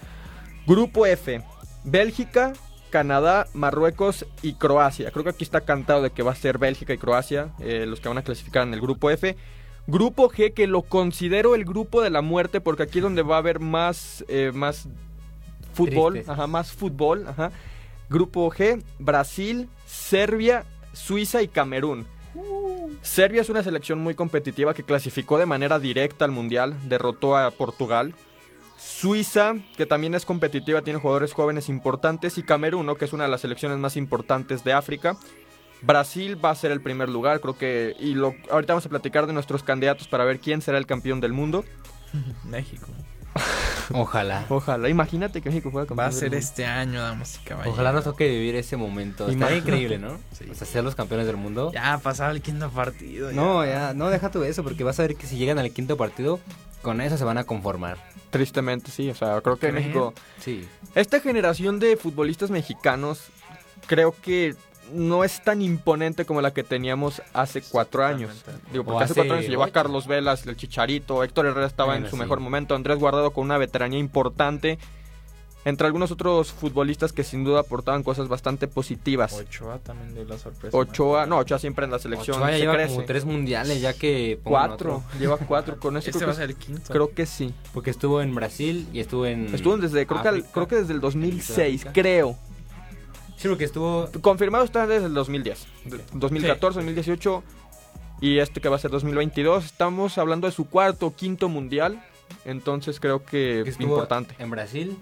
Grupo 0.67 1.05
F. 1.05 1.43
Bélgica, 1.85 2.53
Canadá, 2.91 3.47
Marruecos 3.55 4.27
y 4.43 4.55
Croacia. 4.55 5.11
Creo 5.11 5.25
que 5.25 5.31
aquí 5.31 5.45
está 5.45 5.63
cantado 5.63 6.03
de 6.03 6.11
que 6.11 6.23
va 6.23 6.33
a 6.33 6.37
ser 6.37 6.59
Bélgica 6.59 6.93
y 6.93 6.99
Croacia 6.99 7.51
eh, 7.61 7.85
los 7.87 8.01
que 8.01 8.09
van 8.09 8.19
a 8.19 8.23
clasificar 8.23 8.67
en 8.67 8.75
el 8.75 8.81
grupo 8.81 9.11
F. 9.11 9.37
Grupo 9.87 10.29
G, 10.29 10.53
que 10.53 10.67
lo 10.67 10.83
considero 10.83 11.55
el 11.55 11.65
grupo 11.65 12.03
de 12.03 12.11
la 12.11 12.21
muerte, 12.21 12.61
porque 12.61 12.83
aquí 12.83 12.99
es 12.99 13.03
donde 13.03 13.23
va 13.23 13.37
a 13.37 13.39
haber 13.39 13.59
más, 13.59 14.25
eh, 14.29 14.53
más 14.53 14.87
fútbol. 15.73 16.23
Ajá, 16.27 16.47
más 16.47 16.73
fútbol. 16.73 17.27
Ajá. 17.27 17.51
Grupo 18.11 18.51
G, 18.51 18.83
Brasil, 18.99 19.69
Serbia, 19.87 20.65
Suiza 20.93 21.43
y 21.43 21.49
Camerún. 21.49 22.07
Serbia 23.03 23.41
es 23.41 23.49
una 23.49 23.63
selección 23.63 23.99
muy 23.99 24.15
competitiva 24.15 24.75
que 24.75 24.83
clasificó 24.83 25.39
de 25.39 25.47
manera 25.47 25.79
directa 25.79 26.25
al 26.25 26.31
Mundial, 26.33 26.77
derrotó 26.89 27.37
a 27.37 27.51
Portugal. 27.51 28.15
Suiza, 28.79 29.57
que 29.77 29.87
también 29.87 30.15
es 30.15 30.25
competitiva, 30.25 30.83
tiene 30.83 31.01
jugadores 31.01 31.33
jóvenes 31.33 31.69
importantes. 31.69 32.39
Y 32.39 32.43
Camerún, 32.43 32.95
que 32.97 33.05
es 33.05 33.13
una 33.13 33.25
de 33.25 33.31
las 33.31 33.41
selecciones 33.41 33.79
más 33.79 33.97
importantes 33.97 34.65
de 34.65 34.73
África. 34.73 35.17
Brasil 35.83 36.43
va 36.43 36.51
a 36.51 36.55
ser 36.55 36.73
el 36.73 36.81
primer 36.81 37.09
lugar, 37.09 37.41
creo 37.41 37.57
que. 37.57 37.97
Y 38.01 38.15
lo, 38.15 38.35
ahorita 38.51 38.73
vamos 38.73 38.87
a 38.87 38.89
platicar 38.89 39.27
de 39.27 39.33
nuestros 39.33 39.63
candidatos 39.63 40.09
para 40.09 40.25
ver 40.25 40.41
quién 40.41 40.63
será 40.63 40.79
el 40.79 40.87
campeón 40.87 41.21
del 41.21 41.33
mundo. 41.33 41.65
México. 42.45 42.87
Ojalá. 43.93 44.45
Ojalá, 44.49 44.89
imagínate 44.89 45.41
que 45.41 45.49
México 45.49 45.71
juega 45.71 45.87
campeón. 45.87 46.07
Va 46.07 46.09
a 46.09 46.13
ser 46.13 46.35
este 46.35 46.67
año, 46.67 47.01
damas 47.01 47.39
y 47.43 47.45
caballeros. 47.47 47.75
Ojalá 47.75 47.93
nos 47.93 48.05
toque 48.05 48.29
vivir 48.29 48.57
ese 48.57 48.77
momento. 48.77 49.25
Imagínate. 49.31 49.57
increíble, 49.59 49.99
¿no? 49.99 50.19
Sí. 50.39 50.45
O 50.51 50.55
sea, 50.55 50.67
ser 50.67 50.85
los 50.85 50.95
campeones 50.95 51.27
del 51.27 51.37
mundo. 51.37 51.73
Ya 51.73 51.99
pasaba 51.99 52.31
el 52.31 52.43
quinto 52.43 52.71
partido. 52.71 53.33
No, 53.33 53.65
ya, 53.65 53.93
no, 53.95 54.09
deja 54.09 54.31
tú 54.31 54.43
eso, 54.45 54.63
porque 54.63 54.85
vas 54.85 54.99
a 55.01 55.03
ver 55.03 55.17
que 55.17 55.27
si 55.27 55.37
llegan 55.37 55.59
al 55.59 55.71
quinto 55.73 55.97
partido, 55.97 56.39
con 56.83 57.01
eso 57.01 57.19
se 57.19 57.25
van 57.25 57.39
a 57.39 57.45
conformar. 57.45 57.99
Tristemente, 58.31 58.91
sí. 58.91 59.11
O 59.11 59.15
sea, 59.15 59.41
creo 59.41 59.59
que. 59.59 59.73
México. 59.73 60.15
Sí. 60.41 60.69
Esta 60.95 61.21
generación 61.21 61.79
de 61.81 61.97
futbolistas 61.97 62.51
mexicanos, 62.51 63.31
creo 63.87 64.15
que 64.23 64.55
no 64.93 65.25
es 65.25 65.43
tan 65.43 65.63
imponente 65.63 66.25
como 66.25 66.41
la 66.41 66.53
que 66.53 66.65
teníamos 66.65 67.23
hace 67.33 67.63
cuatro 67.63 68.05
años. 68.05 68.45
Digo, 68.73 68.85
porque 68.85 69.05
hace 69.05 69.13
hace 69.13 69.21
cuatro 69.21 69.35
años 69.35 69.45
se 69.45 69.51
llevó 69.51 69.65
a. 69.65 69.71
Carlos 69.71 70.07
Velas, 70.07 70.47
el 70.47 70.57
Chicharito, 70.57 71.23
Héctor 71.23 71.47
Herrera 71.47 71.67
estaba 71.67 71.97
en 71.97 72.05
su 72.05 72.13
sí. 72.13 72.17
mejor 72.17 72.41
momento, 72.41 72.75
Andrés 72.75 72.99
Guardado 72.99 73.33
con 73.33 73.45
una 73.45 73.59
veteranía 73.59 73.99
importante, 73.99 74.79
entre 75.65 75.87
algunos 75.87 76.11
otros 76.11 76.53
futbolistas 76.53 77.13
que 77.13 77.25
sin 77.25 77.45
duda 77.45 77.61
aportaban 77.61 78.03
cosas 78.03 78.29
bastante 78.29 78.69
positivas. 78.69 79.35
Ochoa 79.35 79.79
también 79.79 80.15
dio 80.15 80.25
la 80.25 80.39
sorpresa. 80.39 80.77
Ochoa, 80.77 81.27
no, 81.27 81.39
Ochoa 81.39 81.59
siempre 81.59 81.85
en 81.85 81.91
la 81.91 81.99
selección 81.99 82.37
Ochoa 82.37 82.51
ya 82.51 82.57
se 82.57 82.61
lleva 82.63 82.75
crece. 82.75 82.95
como 82.95 83.07
tres 83.07 83.25
mundiales, 83.25 83.81
ya 83.81 83.93
que... 83.93 84.41
Cuatro, 84.43 85.03
lleva 85.19 85.37
cuatro, 85.37 85.79
con 85.79 85.97
eso 85.97 86.09
Este 86.11 86.19
creo, 86.19 86.29
va 86.29 86.33
a 86.33 86.37
que, 86.37 86.41
ser 86.41 86.51
el 86.51 86.57
quinto. 86.57 86.93
creo 86.93 87.13
que 87.13 87.27
sí. 87.27 87.53
Porque 87.75 87.91
estuvo 87.91 88.23
en 88.23 88.35
Brasil 88.35 88.89
y 88.93 89.01
estuvo 89.01 89.27
en... 89.27 89.55
Estuvo 89.55 89.77
desde, 89.77 90.07
creo 90.07 90.23
que, 90.23 90.43
creo 90.43 90.69
que 90.69 90.77
desde 90.77 90.95
el 90.95 91.01
2006, 91.01 91.81
Sudáfrica. 91.83 91.93
creo. 91.93 92.37
Sí, 93.39 93.49
porque 93.49 93.65
estuvo... 93.65 94.09
Confirmado 94.21 94.65
está 94.65 94.87
desde 94.87 95.07
el 95.07 95.15
2010. 95.15 95.67
de- 95.85 96.01
2014, 96.13 96.79
2018 96.81 97.43
y 98.21 98.39
este 98.41 98.61
que 98.61 98.69
va 98.69 98.77
a 98.77 98.79
ser 98.81 98.91
2022. 98.91 99.65
Estamos 99.65 100.19
hablando 100.19 100.47
de 100.49 100.53
su 100.53 100.69
cuarto 100.69 101.07
o 101.07 101.15
quinto 101.15 101.49
mundial. 101.49 102.03
Entonces 102.45 103.01
creo 103.01 103.25
que 103.25 103.61
es 103.63 103.81
importante. 103.81 104.35
En 104.39 104.51
Brasil, 104.51 104.99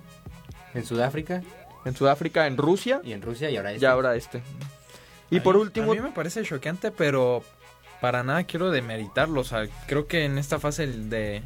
en 0.75 0.85
Sudáfrica 0.85 1.43
En 1.85 1.97
Sudáfrica, 1.97 2.47
en 2.47 2.57
Rusia 2.57 3.01
y 3.03 3.13
en 3.13 3.23
Rusia 3.23 3.51
y 3.51 3.57
ahora 3.57 3.73
este. 3.73 3.85
y 3.85 3.89
ahora 3.89 4.15
este. 4.17 4.43
Y 5.31 5.39
A 5.39 5.43
por 5.43 5.57
mí- 5.57 5.63
último, 5.63 5.93
A 5.93 5.95
mí 5.95 6.01
me 6.03 6.13
parece 6.13 6.43
choqueante, 6.45 6.91
pero 6.93 7.43
para 8.01 8.23
nada 8.23 8.45
quiero 8.45 8.71
demeritarlo. 8.71 9.41
O 9.41 9.45
sea, 9.45 9.67
creo 9.87 10.07
que 10.07 10.25
en 10.25 10.37
esta 10.39 10.61
fase 10.61 10.87
de, 10.87 11.43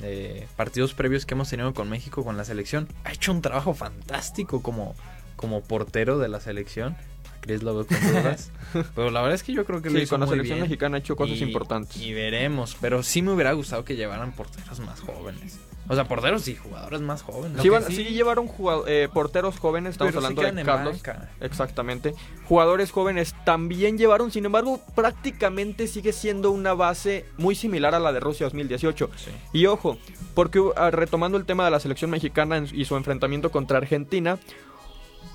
de 0.00 0.48
partidos 0.56 0.94
previos 0.94 1.24
que 1.26 1.34
hemos 1.34 1.48
tenido 1.48 1.72
con 1.74 1.88
México, 1.88 2.24
con 2.24 2.36
la 2.36 2.44
selección, 2.44 2.88
ha 3.04 3.12
hecho 3.12 3.30
un 3.32 3.40
trabajo 3.40 3.72
fantástico 3.72 4.60
como, 4.62 4.94
como 5.36 5.62
portero 5.62 6.18
de 6.18 6.28
la 6.28 6.40
selección. 6.40 6.92
A 6.94 7.40
Chris 7.40 7.62
lo 7.62 7.74
veo 7.74 7.86
con 7.86 8.00
dudas. 8.00 8.50
pero 8.94 9.10
la 9.10 9.20
verdad 9.20 9.34
es 9.34 9.42
que 9.42 9.52
yo 9.52 9.64
creo 9.64 9.82
que 9.82 9.90
lo 9.90 9.96
sí, 9.98 10.02
hizo 10.04 10.10
con 10.14 10.20
la 10.20 10.26
muy 10.26 10.32
selección 10.34 10.56
bien. 10.58 10.68
mexicana 10.68 10.96
ha 10.96 11.00
hecho 11.00 11.16
cosas 11.16 11.36
Y- 11.38 11.42
importantes. 11.44 11.96
Y 11.96 12.12
veremos, 12.14 12.76
pero 12.80 13.02
sí 13.02 13.22
me 13.22 13.32
hubiera 13.32 13.52
gustado 13.52 13.84
que 13.84 13.96
llevaran 13.96 14.32
porteros 14.32 14.80
más 14.80 15.00
jóvenes. 15.00 15.58
O 15.86 15.94
sea, 15.94 16.04
porteros 16.08 16.48
y 16.48 16.56
jugadores 16.56 17.02
más 17.02 17.20
jóvenes. 17.20 17.60
Sí, 17.60 17.68
van- 17.68 17.84
llevaron 17.86 18.46
jugado- 18.48 18.86
eh, 18.88 19.06
porteros 19.12 19.58
jóvenes, 19.58 19.90
estamos 19.90 20.14
pero 20.14 20.26
hablando 20.26 20.40
de 20.40 20.62
Carlos. 20.64 21.02
Exactamente. 21.42 22.14
Jugadores 22.48 22.90
jóvenes 22.90 23.34
también 23.44 23.98
llevaron, 23.98 24.30
sin 24.30 24.46
embargo, 24.46 24.80
prácticamente 24.94 25.86
sigue 25.86 26.14
siendo 26.14 26.50
una 26.52 26.72
base 26.72 27.26
muy 27.36 27.54
similar 27.54 27.94
a 27.94 27.98
la 27.98 28.12
de 28.14 28.20
Rusia 28.20 28.46
2018. 28.46 29.10
Sí. 29.16 29.30
Y 29.52 29.66
ojo, 29.66 29.98
porque 30.34 30.62
ah, 30.76 30.90
retomando 30.90 31.36
el 31.36 31.44
tema 31.44 31.66
de 31.66 31.70
la 31.70 31.80
selección 31.80 32.10
mexicana 32.10 32.64
y 32.72 32.86
su 32.86 32.96
enfrentamiento 32.96 33.50
contra 33.50 33.76
Argentina, 33.76 34.38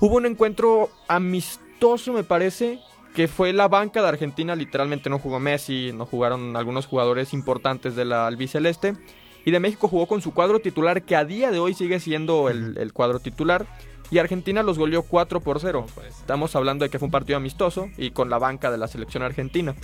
hubo 0.00 0.16
un 0.16 0.26
encuentro 0.26 0.90
amistoso, 1.08 2.12
me 2.12 2.24
parece, 2.24 2.80
que 3.14 3.28
fue 3.28 3.52
la 3.52 3.68
banca 3.68 4.02
de 4.02 4.08
Argentina, 4.08 4.54
literalmente 4.56 5.10
no 5.10 5.18
jugó 5.18 5.40
Messi, 5.40 5.92
no 5.94 6.06
jugaron 6.06 6.56
algunos 6.56 6.86
jugadores 6.86 7.32
importantes 7.32 7.96
de 7.96 8.04
la 8.04 8.26
albiceleste. 8.26 8.96
Y 9.44 9.52
de 9.52 9.60
México 9.60 9.88
jugó 9.88 10.06
con 10.06 10.20
su 10.20 10.34
cuadro 10.34 10.60
titular, 10.60 11.02
que 11.02 11.16
a 11.16 11.24
día 11.24 11.50
de 11.50 11.58
hoy 11.58 11.72
sigue 11.72 11.98
siendo 11.98 12.50
el, 12.50 12.76
el 12.76 12.92
cuadro 12.92 13.20
titular. 13.20 13.66
Y 14.10 14.18
Argentina 14.18 14.62
los 14.62 14.78
goleó 14.78 15.02
4 15.02 15.40
por 15.40 15.60
0. 15.60 15.84
No 15.86 15.94
puede 15.94 16.10
ser. 16.10 16.20
Estamos 16.20 16.54
hablando 16.56 16.84
de 16.84 16.90
que 16.90 16.98
fue 16.98 17.06
un 17.06 17.12
partido 17.12 17.36
amistoso 17.36 17.88
y 17.96 18.10
con 18.10 18.28
la 18.28 18.38
banca 18.38 18.70
de 18.70 18.76
la 18.76 18.88
selección 18.88 19.22
argentina. 19.22 19.74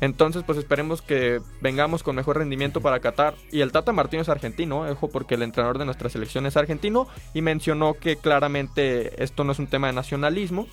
Entonces, 0.00 0.44
pues 0.44 0.58
esperemos 0.58 1.02
que 1.02 1.40
vengamos 1.60 2.02
con 2.02 2.16
mejor 2.16 2.38
rendimiento 2.38 2.80
para 2.80 3.00
Qatar. 3.00 3.34
Y 3.50 3.60
el 3.60 3.72
Tata 3.72 3.92
Martino 3.92 4.22
es 4.22 4.28
argentino, 4.28 4.88
ojo, 4.88 5.08
porque 5.08 5.34
el 5.34 5.42
entrenador 5.42 5.78
de 5.78 5.84
nuestra 5.84 6.08
selección 6.08 6.46
es 6.46 6.56
argentino. 6.56 7.08
Y 7.34 7.42
mencionó 7.42 7.94
que 7.94 8.16
claramente 8.16 9.22
esto 9.22 9.44
no 9.44 9.52
es 9.52 9.58
un 9.58 9.66
tema 9.66 9.88
de 9.88 9.92
nacionalismo, 9.94 10.66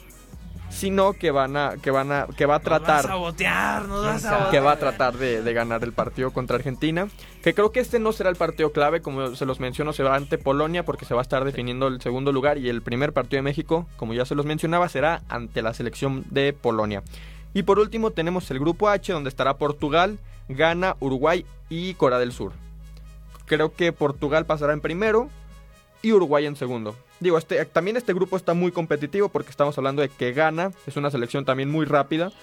sino 0.70 1.14
que 1.14 1.32
van 1.32 1.56
a, 1.58 1.76
que 1.82 1.92
van 1.92 2.12
a, 2.12 2.28
que 2.36 2.46
va 2.46 2.56
a 2.56 2.58
Nos 2.58 2.66
tratar 2.66 3.04
sabotear, 3.04 3.88
nos 3.88 4.04
vas 4.04 4.26
a 4.26 4.50
que 4.50 4.60
va 4.60 4.74
a 4.74 4.78
tratar 4.78 5.16
de, 5.16 5.42
de 5.42 5.54
ganar 5.54 5.84
el 5.84 5.94
partido 5.94 6.32
contra 6.32 6.58
Argentina. 6.58 7.08
Que 7.44 7.54
creo 7.54 7.72
que 7.72 7.80
este 7.80 8.00
no 8.00 8.12
será 8.12 8.30
el 8.30 8.36
partido 8.36 8.72
clave, 8.72 9.02
como 9.02 9.36
se 9.36 9.46
los 9.46 9.60
menciono, 9.60 9.94
se 9.94 10.04
va 10.04 10.16
ante 10.16 10.38
Polonia 10.38 10.84
porque 10.84 11.06
se 11.06 11.14
va 11.14 11.22
a 11.22 11.24
estar 11.24 11.46
definiendo 11.46 11.88
el 11.88 12.02
segundo 12.02 12.32
lugar 12.32 12.58
y 12.58 12.70
el 12.70 12.82
primer 12.82 13.14
partido 13.14 13.38
de 13.38 13.44
México, 13.44 13.88
como 13.98 14.14
ya 14.14 14.26
se 14.26 14.36
los 14.36 14.46
mencionaba, 14.46 14.90
será 14.90 15.22
ante 15.30 15.62
la 15.62 15.74
selección 15.74 16.26
de 16.30 16.54
Polonia. 16.54 17.04
Y 17.56 17.64
por 17.64 17.80
último 17.80 18.12
tenemos 18.12 18.52
el 18.52 18.60
grupo 18.60 18.90
H 18.90 19.14
donde 19.14 19.30
estará 19.30 19.58
Portugal, 19.58 20.20
Ghana, 20.50 20.98
Uruguay 21.00 21.46
y 21.70 21.94
Corea 21.94 22.20
del 22.20 22.34
Sur. 22.34 22.52
Creo 23.46 23.74
que 23.74 23.94
Portugal 23.94 24.46
pasará 24.46 24.74
en 24.74 24.82
primero 24.82 25.30
y 26.02 26.12
Uruguay 26.12 26.46
en 26.46 26.58
segundo. 26.58 26.96
Digo, 27.22 27.38
este, 27.38 27.64
también 27.64 27.96
este 27.96 28.14
grupo 28.14 28.36
está 28.36 28.54
muy 28.54 28.74
competitivo 28.74 29.30
porque 29.30 29.52
estamos 29.52 29.78
hablando 29.78 30.02
de 30.02 30.10
que 30.10 30.34
Ghana 30.34 30.74
es 30.86 30.98
una 30.98 31.10
selección 31.10 31.46
también 31.46 31.72
muy 31.72 31.86
rápida. 31.86 32.34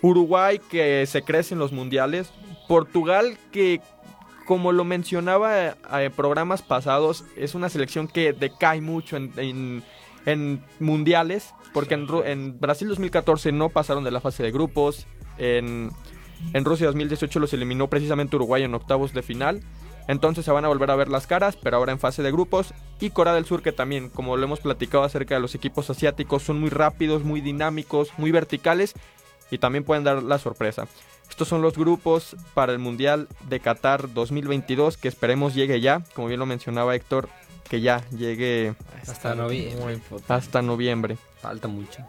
Uruguay 0.00 0.58
que 0.70 1.04
se 1.06 1.22
crece 1.22 1.52
en 1.52 1.60
los 1.60 1.72
mundiales. 1.72 2.30
Portugal 2.66 3.36
que, 3.52 3.82
como 4.46 4.72
lo 4.72 4.84
mencionaba 4.84 5.66
eh, 5.66 5.74
en 5.92 6.12
programas 6.12 6.62
pasados, 6.62 7.24
es 7.36 7.54
una 7.54 7.68
selección 7.68 8.08
que 8.08 8.32
decae 8.32 8.80
mucho 8.80 9.18
en, 9.18 9.82
mundiales. 10.80 11.52
Porque 11.74 11.94
en, 11.94 12.58
Brasil 12.58 12.88
2014 12.88 13.52
no 13.52 13.68
pasaron 13.68 14.04
de 14.04 14.10
la 14.10 14.20
fase 14.20 14.42
de 14.42 14.52
grupos. 14.52 15.06
En, 15.36 15.90
en 16.54 16.64
Rusia 16.64 16.86
2018 16.86 17.38
los 17.40 17.52
eliminó 17.52 17.88
precisamente 17.88 18.36
Uruguay 18.36 18.62
en 18.62 18.74
octavos 18.74 19.12
de 19.12 19.22
final. 19.22 19.60
Entonces 20.06 20.44
se 20.44 20.52
van 20.52 20.64
a 20.64 20.68
volver 20.68 20.90
a 20.90 20.96
ver 20.96 21.08
las 21.08 21.26
caras, 21.26 21.56
pero 21.56 21.76
ahora 21.76 21.92
en 21.92 21.98
fase 21.98 22.22
de 22.22 22.30
grupos. 22.30 22.72
Y 23.00 23.10
Corea 23.10 23.34
del 23.34 23.44
Sur, 23.44 23.62
que 23.62 23.72
también, 23.72 24.08
como 24.08 24.36
lo 24.36 24.44
hemos 24.44 24.60
platicado 24.60 25.04
acerca 25.04 25.34
de 25.34 25.40
los 25.40 25.54
equipos 25.54 25.90
asiáticos, 25.90 26.42
son 26.42 26.60
muy 26.60 26.70
rápidos, 26.70 27.24
muy 27.24 27.40
dinámicos, 27.40 28.12
muy 28.16 28.30
verticales. 28.30 28.94
y 29.50 29.58
también 29.58 29.84
pueden 29.84 30.04
dar 30.04 30.22
la 30.22 30.38
sorpresa. 30.38 30.86
Estos 31.28 31.48
son 31.48 31.62
los 31.62 31.76
grupos 31.76 32.36
para 32.54 32.72
el 32.72 32.78
Mundial 32.78 33.28
de 33.48 33.60
Qatar 33.60 34.12
2022 34.12 34.96
que 34.96 35.08
esperemos 35.08 35.54
llegue 35.54 35.80
ya, 35.80 36.02
como 36.14 36.28
bien 36.28 36.40
lo 36.40 36.46
mencionaba 36.46 36.94
Héctor, 36.94 37.28
que 37.68 37.80
ya 37.80 38.08
llegue 38.10 38.74
Hasta 39.02 39.34
noviembre. 39.34 40.00
Hasta 40.28 40.62
noviembre. 40.62 41.16
Falta 41.44 41.68
mucho. 41.68 42.02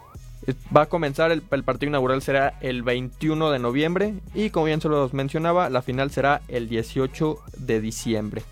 Va 0.75 0.83
a 0.83 0.85
comenzar, 0.85 1.31
el, 1.31 1.43
el 1.51 1.63
partido 1.63 1.89
inaugural 1.89 2.21
será 2.21 2.57
el 2.61 2.83
21 2.83 3.51
de 3.51 3.59
noviembre 3.59 4.13
y 4.33 4.49
como 4.49 4.67
bien 4.67 4.79
se 4.79 4.87
los 4.87 5.13
mencionaba, 5.13 5.69
la 5.69 5.81
final 5.81 6.09
será 6.11 6.41
el 6.47 6.69
18 6.69 7.37
de 7.57 7.81
diciembre. 7.81 8.43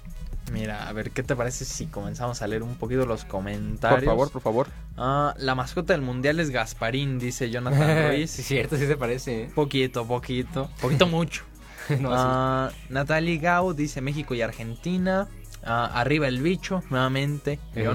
Mira, 0.51 0.87
a 0.89 0.91
ver, 0.91 1.11
¿qué 1.11 1.23
te 1.23 1.35
parece 1.35 1.63
si 1.65 1.85
comenzamos 1.85 2.41
a 2.41 2.47
leer 2.47 2.63
un 2.63 2.75
poquito 2.75 3.05
los 3.05 3.23
comentarios? 3.25 4.01
Por 4.01 4.05
favor, 4.09 4.31
por 4.31 4.41
favor. 4.41 4.67
Ah, 4.97 5.33
la 5.37 5.55
mascota 5.55 5.93
del 5.93 6.01
mundial 6.01 6.39
es 6.39 6.49
Gasparín, 6.49 7.17
dice 7.17 7.49
Jonathan 7.49 8.07
Ruiz. 8.09 8.29
sí, 8.31 8.43
cierto, 8.43 8.75
sí 8.75 8.85
se 8.85 8.97
parece. 8.97 9.43
¿eh? 9.43 9.51
Poquito, 9.55 10.05
poquito. 10.05 10.69
Poquito 10.81 11.07
mucho. 11.07 11.43
No. 11.99 12.11
Ah, 12.13 12.71
Natalie 12.89 13.39
Gau 13.39 13.73
dice 13.73 13.99
México 13.99 14.33
y 14.33 14.41
Argentina. 14.41 15.27
Ah, 15.65 15.91
arriba 15.93 16.29
el 16.29 16.41
bicho, 16.41 16.81
nuevamente. 16.89 17.59
Eh, 17.75 17.87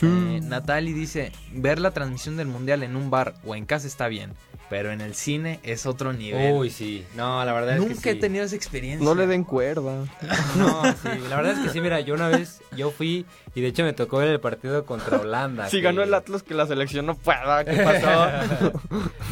Jonathan. 0.00 0.36
Eh, 0.36 0.40
Natalie 0.42 0.94
dice: 0.94 1.32
Ver 1.52 1.78
la 1.78 1.90
transmisión 1.92 2.36
del 2.36 2.46
mundial 2.48 2.82
en 2.82 2.96
un 2.96 3.10
bar 3.10 3.34
o 3.44 3.54
en 3.54 3.64
casa 3.66 3.86
está 3.86 4.08
bien, 4.08 4.32
pero 4.70 4.92
en 4.92 5.00
el 5.00 5.14
cine 5.14 5.60
es 5.62 5.86
otro 5.86 6.12
nivel. 6.12 6.54
Uy, 6.54 6.70
sí. 6.70 7.04
No, 7.16 7.44
la 7.44 7.52
verdad 7.52 7.74
es 7.76 7.80
Nunca 7.80 8.00
que 8.02 8.10
he 8.10 8.14
sí. 8.14 8.20
tenido 8.20 8.44
esa 8.44 8.56
experiencia. 8.56 9.04
No 9.04 9.14
le 9.14 9.26
den 9.26 9.44
cuerda. 9.44 10.04
No, 10.56 10.82
sí, 10.84 11.08
la 11.28 11.36
verdad 11.36 11.52
es 11.52 11.58
que 11.60 11.68
sí, 11.70 11.80
mira, 11.80 12.00
yo 12.00 12.14
una 12.14 12.28
vez, 12.28 12.60
yo 12.76 12.90
fui 12.90 13.26
y 13.54 13.60
de 13.60 13.68
hecho 13.68 13.82
me 13.84 13.92
tocó 13.92 14.18
ver 14.18 14.28
el 14.28 14.40
partido 14.40 14.84
contra 14.86 15.18
Holanda. 15.18 15.68
Si 15.68 15.78
que- 15.78 15.82
ganó 15.82 16.02
el 16.02 16.14
Atlas 16.14 16.42
que 16.42 16.54
la 16.54 16.66
selección 16.66 17.06
no 17.06 17.14
pueda, 17.16 17.64
¿qué 17.64 17.72
pasó? 17.82 18.72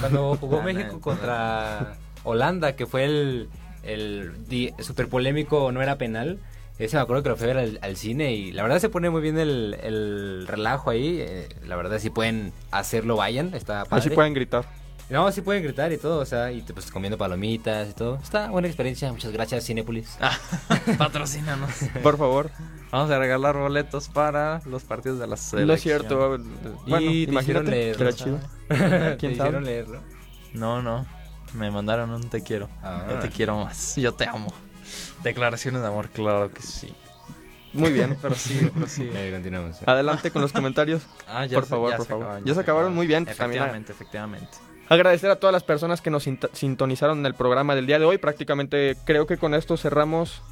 Cuando 0.00 0.36
jugó 0.36 0.58
La 0.58 0.62
México 0.64 1.00
contra 1.00 1.94
Holanda, 2.24 2.74
que 2.76 2.86
fue 2.86 3.04
el, 3.04 3.48
el 3.84 4.32
super 4.80 5.08
polémico, 5.08 5.70
no 5.72 5.82
era 5.82 5.96
penal. 5.98 6.38
Ese 6.78 6.96
me 6.96 7.02
acuerdo 7.02 7.22
que 7.22 7.28
lo 7.28 7.36
fui 7.36 7.44
a 7.44 7.54
ver 7.54 7.58
al, 7.58 7.78
al 7.82 7.96
cine 7.96 8.32
y 8.32 8.50
la 8.52 8.62
verdad 8.62 8.78
se 8.78 8.88
pone 8.88 9.08
muy 9.10 9.20
bien 9.20 9.38
el, 9.38 9.76
el 9.82 10.46
relajo 10.48 10.90
ahí. 10.90 11.18
eh, 11.20 11.48
la 11.64 11.76
verdad 11.76 11.98
si 11.98 12.10
pueden 12.10 12.52
hacerlo, 12.70 13.16
vayan, 13.16 13.54
está 13.54 13.84
padre. 13.84 14.00
Así 14.06 14.10
pueden 14.10 14.34
gritar. 14.34 14.64
No, 15.10 15.30
sí 15.30 15.42
pueden 15.42 15.62
gritar 15.62 15.92
y 15.92 15.98
todo, 15.98 16.20
o 16.20 16.24
sea, 16.24 16.50
y 16.52 16.62
pues 16.62 16.90
comiendo 16.90 17.18
palomitas 17.18 17.90
y 17.90 17.92
todo. 17.92 18.16
Está 18.22 18.48
buena 18.50 18.66
experiencia, 18.68 19.12
muchas 19.12 19.30
gracias 19.30 19.66
Cinépolis. 19.66 20.16
Ah, 20.20 20.38
patrocínanos. 20.98 21.70
Por 22.02 22.16
favor. 22.16 22.50
Vamos 22.90 23.10
a 23.10 23.18
regalar 23.18 23.56
boletos 23.56 24.08
para 24.08 24.62
los 24.64 24.84
partidos 24.84 25.18
de 25.18 25.26
la 25.26 25.36
selección. 25.36 25.66
No 25.68 25.74
es 25.74 25.82
cierto. 25.82 26.38
Bueno, 26.86 27.10
Y 27.10 27.26
te 27.26 27.32
imagínate. 27.32 27.70
leer, 27.70 27.96
Será 27.96 28.10
¿no? 28.10 28.16
chido. 28.16 28.40
¿Te 28.68 29.16
¿Quién 29.18 29.32
hicieron 29.32 29.64
leerlo? 29.64 30.00
No, 30.54 30.80
no. 30.82 31.06
Me 31.54 31.70
mandaron 31.70 32.10
un 32.10 32.28
te 32.30 32.42
quiero. 32.42 32.68
Ah. 32.82 33.06
Yo 33.10 33.18
te 33.18 33.28
quiero 33.28 33.64
más. 33.64 33.96
Yo 33.96 34.12
te 34.14 34.26
amo. 34.26 34.52
Declaraciones 35.22 35.82
de 35.82 35.88
amor, 35.88 36.08
claro 36.10 36.50
que 36.50 36.62
sí. 36.62 36.92
Muy 37.72 37.90
bien. 37.92 38.16
Pero 38.20 38.34
sí, 38.34 38.70
pero 38.74 38.86
sí. 38.86 39.10
Continuamos. 39.32 39.76
Adelante 39.86 40.30
con 40.30 40.42
los 40.42 40.52
comentarios. 40.52 41.02
Ah, 41.26 41.46
Por 41.52 41.64
favor, 41.66 41.96
por 41.96 42.06
favor. 42.06 42.44
Ya 42.44 42.54
se 42.54 42.60
acabaron, 42.60 42.94
muy 42.94 43.06
bien, 43.06 43.24
también- 43.24 43.62
Efectivamente, 43.62 43.92
efectivamente. 43.92 44.48
Agradecer 44.88 45.30
a 45.30 45.36
todas 45.36 45.54
las 45.54 45.62
personas 45.62 46.02
que 46.02 46.10
nos 46.10 46.24
sintonizaron 46.52 47.20
en 47.20 47.26
el 47.26 47.34
programa 47.34 47.74
del 47.74 47.86
día 47.86 47.98
de 47.98 48.04
hoy. 48.04 48.18
Prácticamente 48.18 48.96
creo 49.06 49.26
que 49.26 49.38
con 49.38 49.54
esto 49.54 49.76
cerramos 49.78 50.42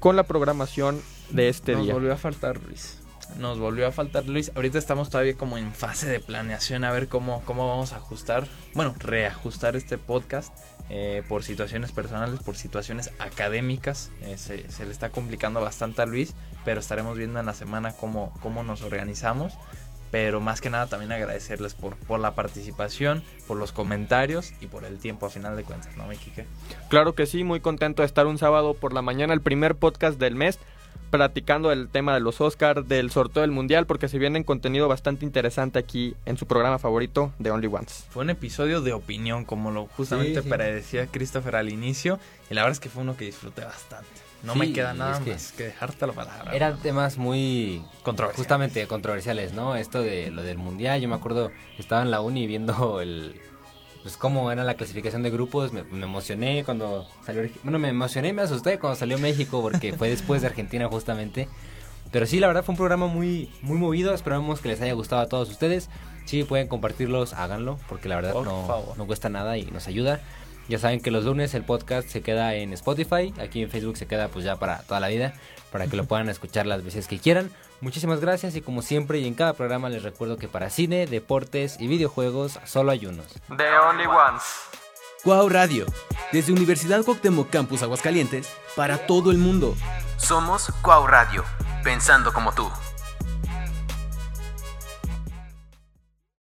con 0.00 0.16
la 0.16 0.24
programación 0.24 1.00
de 1.30 1.48
este 1.48 1.74
Nos 1.74 1.84
día. 1.84 1.94
volvió 1.94 2.12
a 2.12 2.16
faltar 2.16 2.60
Luis. 2.60 2.98
Nos 3.38 3.58
volvió 3.60 3.86
a 3.86 3.92
faltar 3.92 4.26
Luis. 4.26 4.50
Ahorita 4.56 4.78
estamos 4.78 5.10
todavía 5.10 5.34
como 5.34 5.58
en 5.58 5.72
fase 5.74 6.08
de 6.08 6.18
planeación 6.18 6.82
a 6.82 6.90
ver 6.90 7.06
cómo, 7.08 7.42
cómo 7.44 7.68
vamos 7.68 7.92
a 7.92 7.96
ajustar, 7.96 8.48
bueno, 8.74 8.94
reajustar 8.98 9.76
este 9.76 9.96
podcast 9.98 10.52
eh, 10.90 11.22
por 11.28 11.42
situaciones 11.42 11.92
personales, 11.92 12.40
por 12.40 12.56
situaciones 12.56 13.10
académicas. 13.18 14.10
Eh, 14.22 14.38
se, 14.38 14.70
se 14.70 14.84
le 14.86 14.92
está 14.92 15.10
complicando 15.10 15.60
bastante 15.60 16.02
a 16.02 16.06
Luis, 16.06 16.34
pero 16.64 16.80
estaremos 16.80 17.16
viendo 17.16 17.40
en 17.40 17.46
la 17.46 17.54
semana 17.54 17.92
cómo, 17.92 18.32
cómo 18.40 18.62
nos 18.62 18.82
organizamos. 18.82 19.54
Pero 20.10 20.40
más 20.40 20.62
que 20.62 20.70
nada 20.70 20.86
también 20.86 21.12
agradecerles 21.12 21.74
por, 21.74 21.96
por 21.96 22.18
la 22.18 22.34
participación, 22.34 23.22
por 23.46 23.58
los 23.58 23.72
comentarios 23.72 24.54
y 24.60 24.66
por 24.66 24.84
el 24.84 24.98
tiempo 24.98 25.26
a 25.26 25.30
final 25.30 25.54
de 25.54 25.64
cuentas, 25.64 25.94
¿no, 25.98 26.06
mi 26.06 26.16
Kike? 26.16 26.46
Claro 26.88 27.14
que 27.14 27.26
sí, 27.26 27.44
muy 27.44 27.60
contento 27.60 28.00
de 28.00 28.06
estar 28.06 28.26
un 28.26 28.38
sábado 28.38 28.72
por 28.72 28.94
la 28.94 29.02
mañana, 29.02 29.34
el 29.34 29.42
primer 29.42 29.74
podcast 29.74 30.18
del 30.18 30.34
mes, 30.34 30.58
platicando 31.08 31.72
el 31.72 31.88
tema 31.88 32.14
de 32.14 32.20
los 32.20 32.40
Oscars, 32.40 32.86
del 32.88 33.10
sorteo 33.10 33.40
del 33.42 33.50
Mundial, 33.50 33.86
porque 33.86 34.08
se 34.08 34.18
viene 34.18 34.44
contenido 34.44 34.88
bastante 34.88 35.24
interesante 35.24 35.78
aquí 35.78 36.14
en 36.26 36.36
su 36.36 36.46
programa 36.46 36.78
favorito 36.78 37.32
de 37.38 37.50
Only 37.50 37.66
Ones. 37.66 38.06
Fue 38.10 38.22
un 38.24 38.30
episodio 38.30 38.80
de 38.80 38.92
opinión, 38.92 39.44
como 39.44 39.70
lo 39.70 39.86
justamente 39.86 40.36
Sí, 40.36 40.42
sí. 40.42 40.48
predecía 40.48 41.06
Christopher 41.06 41.56
al 41.56 41.68
inicio. 41.70 42.18
Y 42.50 42.54
la 42.54 42.62
verdad 42.62 42.72
es 42.72 42.80
que 42.80 42.88
fue 42.88 43.02
uno 43.02 43.16
que 43.16 43.24
disfruté 43.24 43.62
bastante. 43.64 44.08
No 44.44 44.54
me 44.54 44.72
queda 44.72 44.94
nada 44.94 45.18
es 45.18 45.24
que- 45.24 45.32
más 45.32 45.52
que 45.52 45.64
dejarte 45.64 46.06
la 46.06 46.12
palabra. 46.12 46.54
Eran 46.54 46.78
temas 46.78 47.18
muy 47.18 47.82
controversiales. 48.04 48.36
justamente 48.36 48.86
controversiales, 48.86 49.52
¿no? 49.52 49.74
Esto 49.74 50.00
de 50.00 50.30
lo 50.30 50.42
del 50.44 50.58
mundial, 50.58 51.00
yo 51.00 51.08
me 51.08 51.16
acuerdo, 51.16 51.50
estaba 51.76 52.02
en 52.02 52.12
la 52.12 52.20
uni 52.20 52.46
viendo 52.46 53.00
el 53.00 53.34
pues 54.02 54.16
cómo 54.16 54.50
era 54.52 54.64
la 54.64 54.74
clasificación 54.74 55.22
de 55.22 55.30
grupos, 55.30 55.72
me, 55.72 55.82
me 55.84 56.04
emocioné 56.04 56.64
cuando 56.64 57.06
salió, 57.24 57.48
bueno, 57.62 57.78
me 57.78 57.88
emocioné 57.88 58.28
y 58.28 58.32
me 58.32 58.42
asusté 58.42 58.78
cuando 58.78 58.96
salió 58.98 59.18
México 59.18 59.60
porque 59.62 59.92
fue 59.92 60.08
después 60.08 60.40
de 60.42 60.48
Argentina 60.48 60.86
justamente. 60.88 61.48
Pero 62.10 62.24
sí, 62.26 62.40
la 62.40 62.46
verdad 62.46 62.64
fue 62.64 62.72
un 62.72 62.78
programa 62.78 63.06
muy 63.06 63.50
muy 63.60 63.76
movido, 63.76 64.14
esperamos 64.14 64.60
que 64.60 64.68
les 64.68 64.80
haya 64.80 64.94
gustado 64.94 65.20
a 65.22 65.26
todos 65.28 65.50
ustedes. 65.50 65.90
Si 66.24 66.44
pueden 66.44 66.68
compartirlos, 66.68 67.32
háganlo, 67.32 67.78
porque 67.88 68.08
la 68.08 68.16
verdad 68.16 68.32
Por 68.32 68.44
no, 68.44 68.66
favor. 68.66 68.98
no 68.98 69.06
cuesta 69.06 69.28
nada 69.28 69.56
y 69.58 69.64
nos 69.64 69.86
ayuda. 69.88 70.20
Ya 70.68 70.78
saben 70.78 71.00
que 71.00 71.10
los 71.10 71.24
lunes 71.24 71.54
el 71.54 71.64
podcast 71.64 72.08
se 72.08 72.20
queda 72.20 72.54
en 72.54 72.72
Spotify, 72.74 73.32
aquí 73.40 73.62
en 73.62 73.70
Facebook 73.70 73.96
se 73.96 74.06
queda 74.06 74.28
pues 74.28 74.44
ya 74.44 74.56
para 74.56 74.82
toda 74.82 75.00
la 75.00 75.08
vida, 75.08 75.32
para 75.72 75.86
que 75.86 75.96
lo 75.96 76.04
puedan 76.08 76.28
escuchar 76.28 76.66
las 76.66 76.84
veces 76.84 77.08
que 77.08 77.18
quieran. 77.18 77.50
Muchísimas 77.80 78.20
gracias 78.20 78.54
y 78.56 78.60
como 78.60 78.82
siempre 78.82 79.18
y 79.18 79.26
en 79.26 79.34
cada 79.34 79.54
programa 79.54 79.88
les 79.88 80.02
recuerdo 80.02 80.36
que 80.36 80.48
para 80.48 80.68
cine, 80.68 81.06
deportes 81.06 81.80
y 81.80 81.86
videojuegos 81.86 82.58
solo 82.64 82.90
hay 82.90 83.06
unos. 83.06 83.26
The 83.56 83.78
Only 83.78 84.06
Ones. 84.06 84.42
Cuau 85.24 85.48
Radio, 85.48 85.86
desde 86.32 86.52
Universidad 86.52 87.02
Cuauhtémoc 87.02 87.50
Campus 87.50 87.82
Aguascalientes, 87.82 88.48
para 88.76 88.98
todo 89.06 89.30
el 89.30 89.38
mundo. 89.38 89.74
Somos 90.16 90.72
Cuau 90.82 91.06
Radio, 91.06 91.44
pensando 91.82 92.32
como 92.32 92.52
tú. 92.52 92.68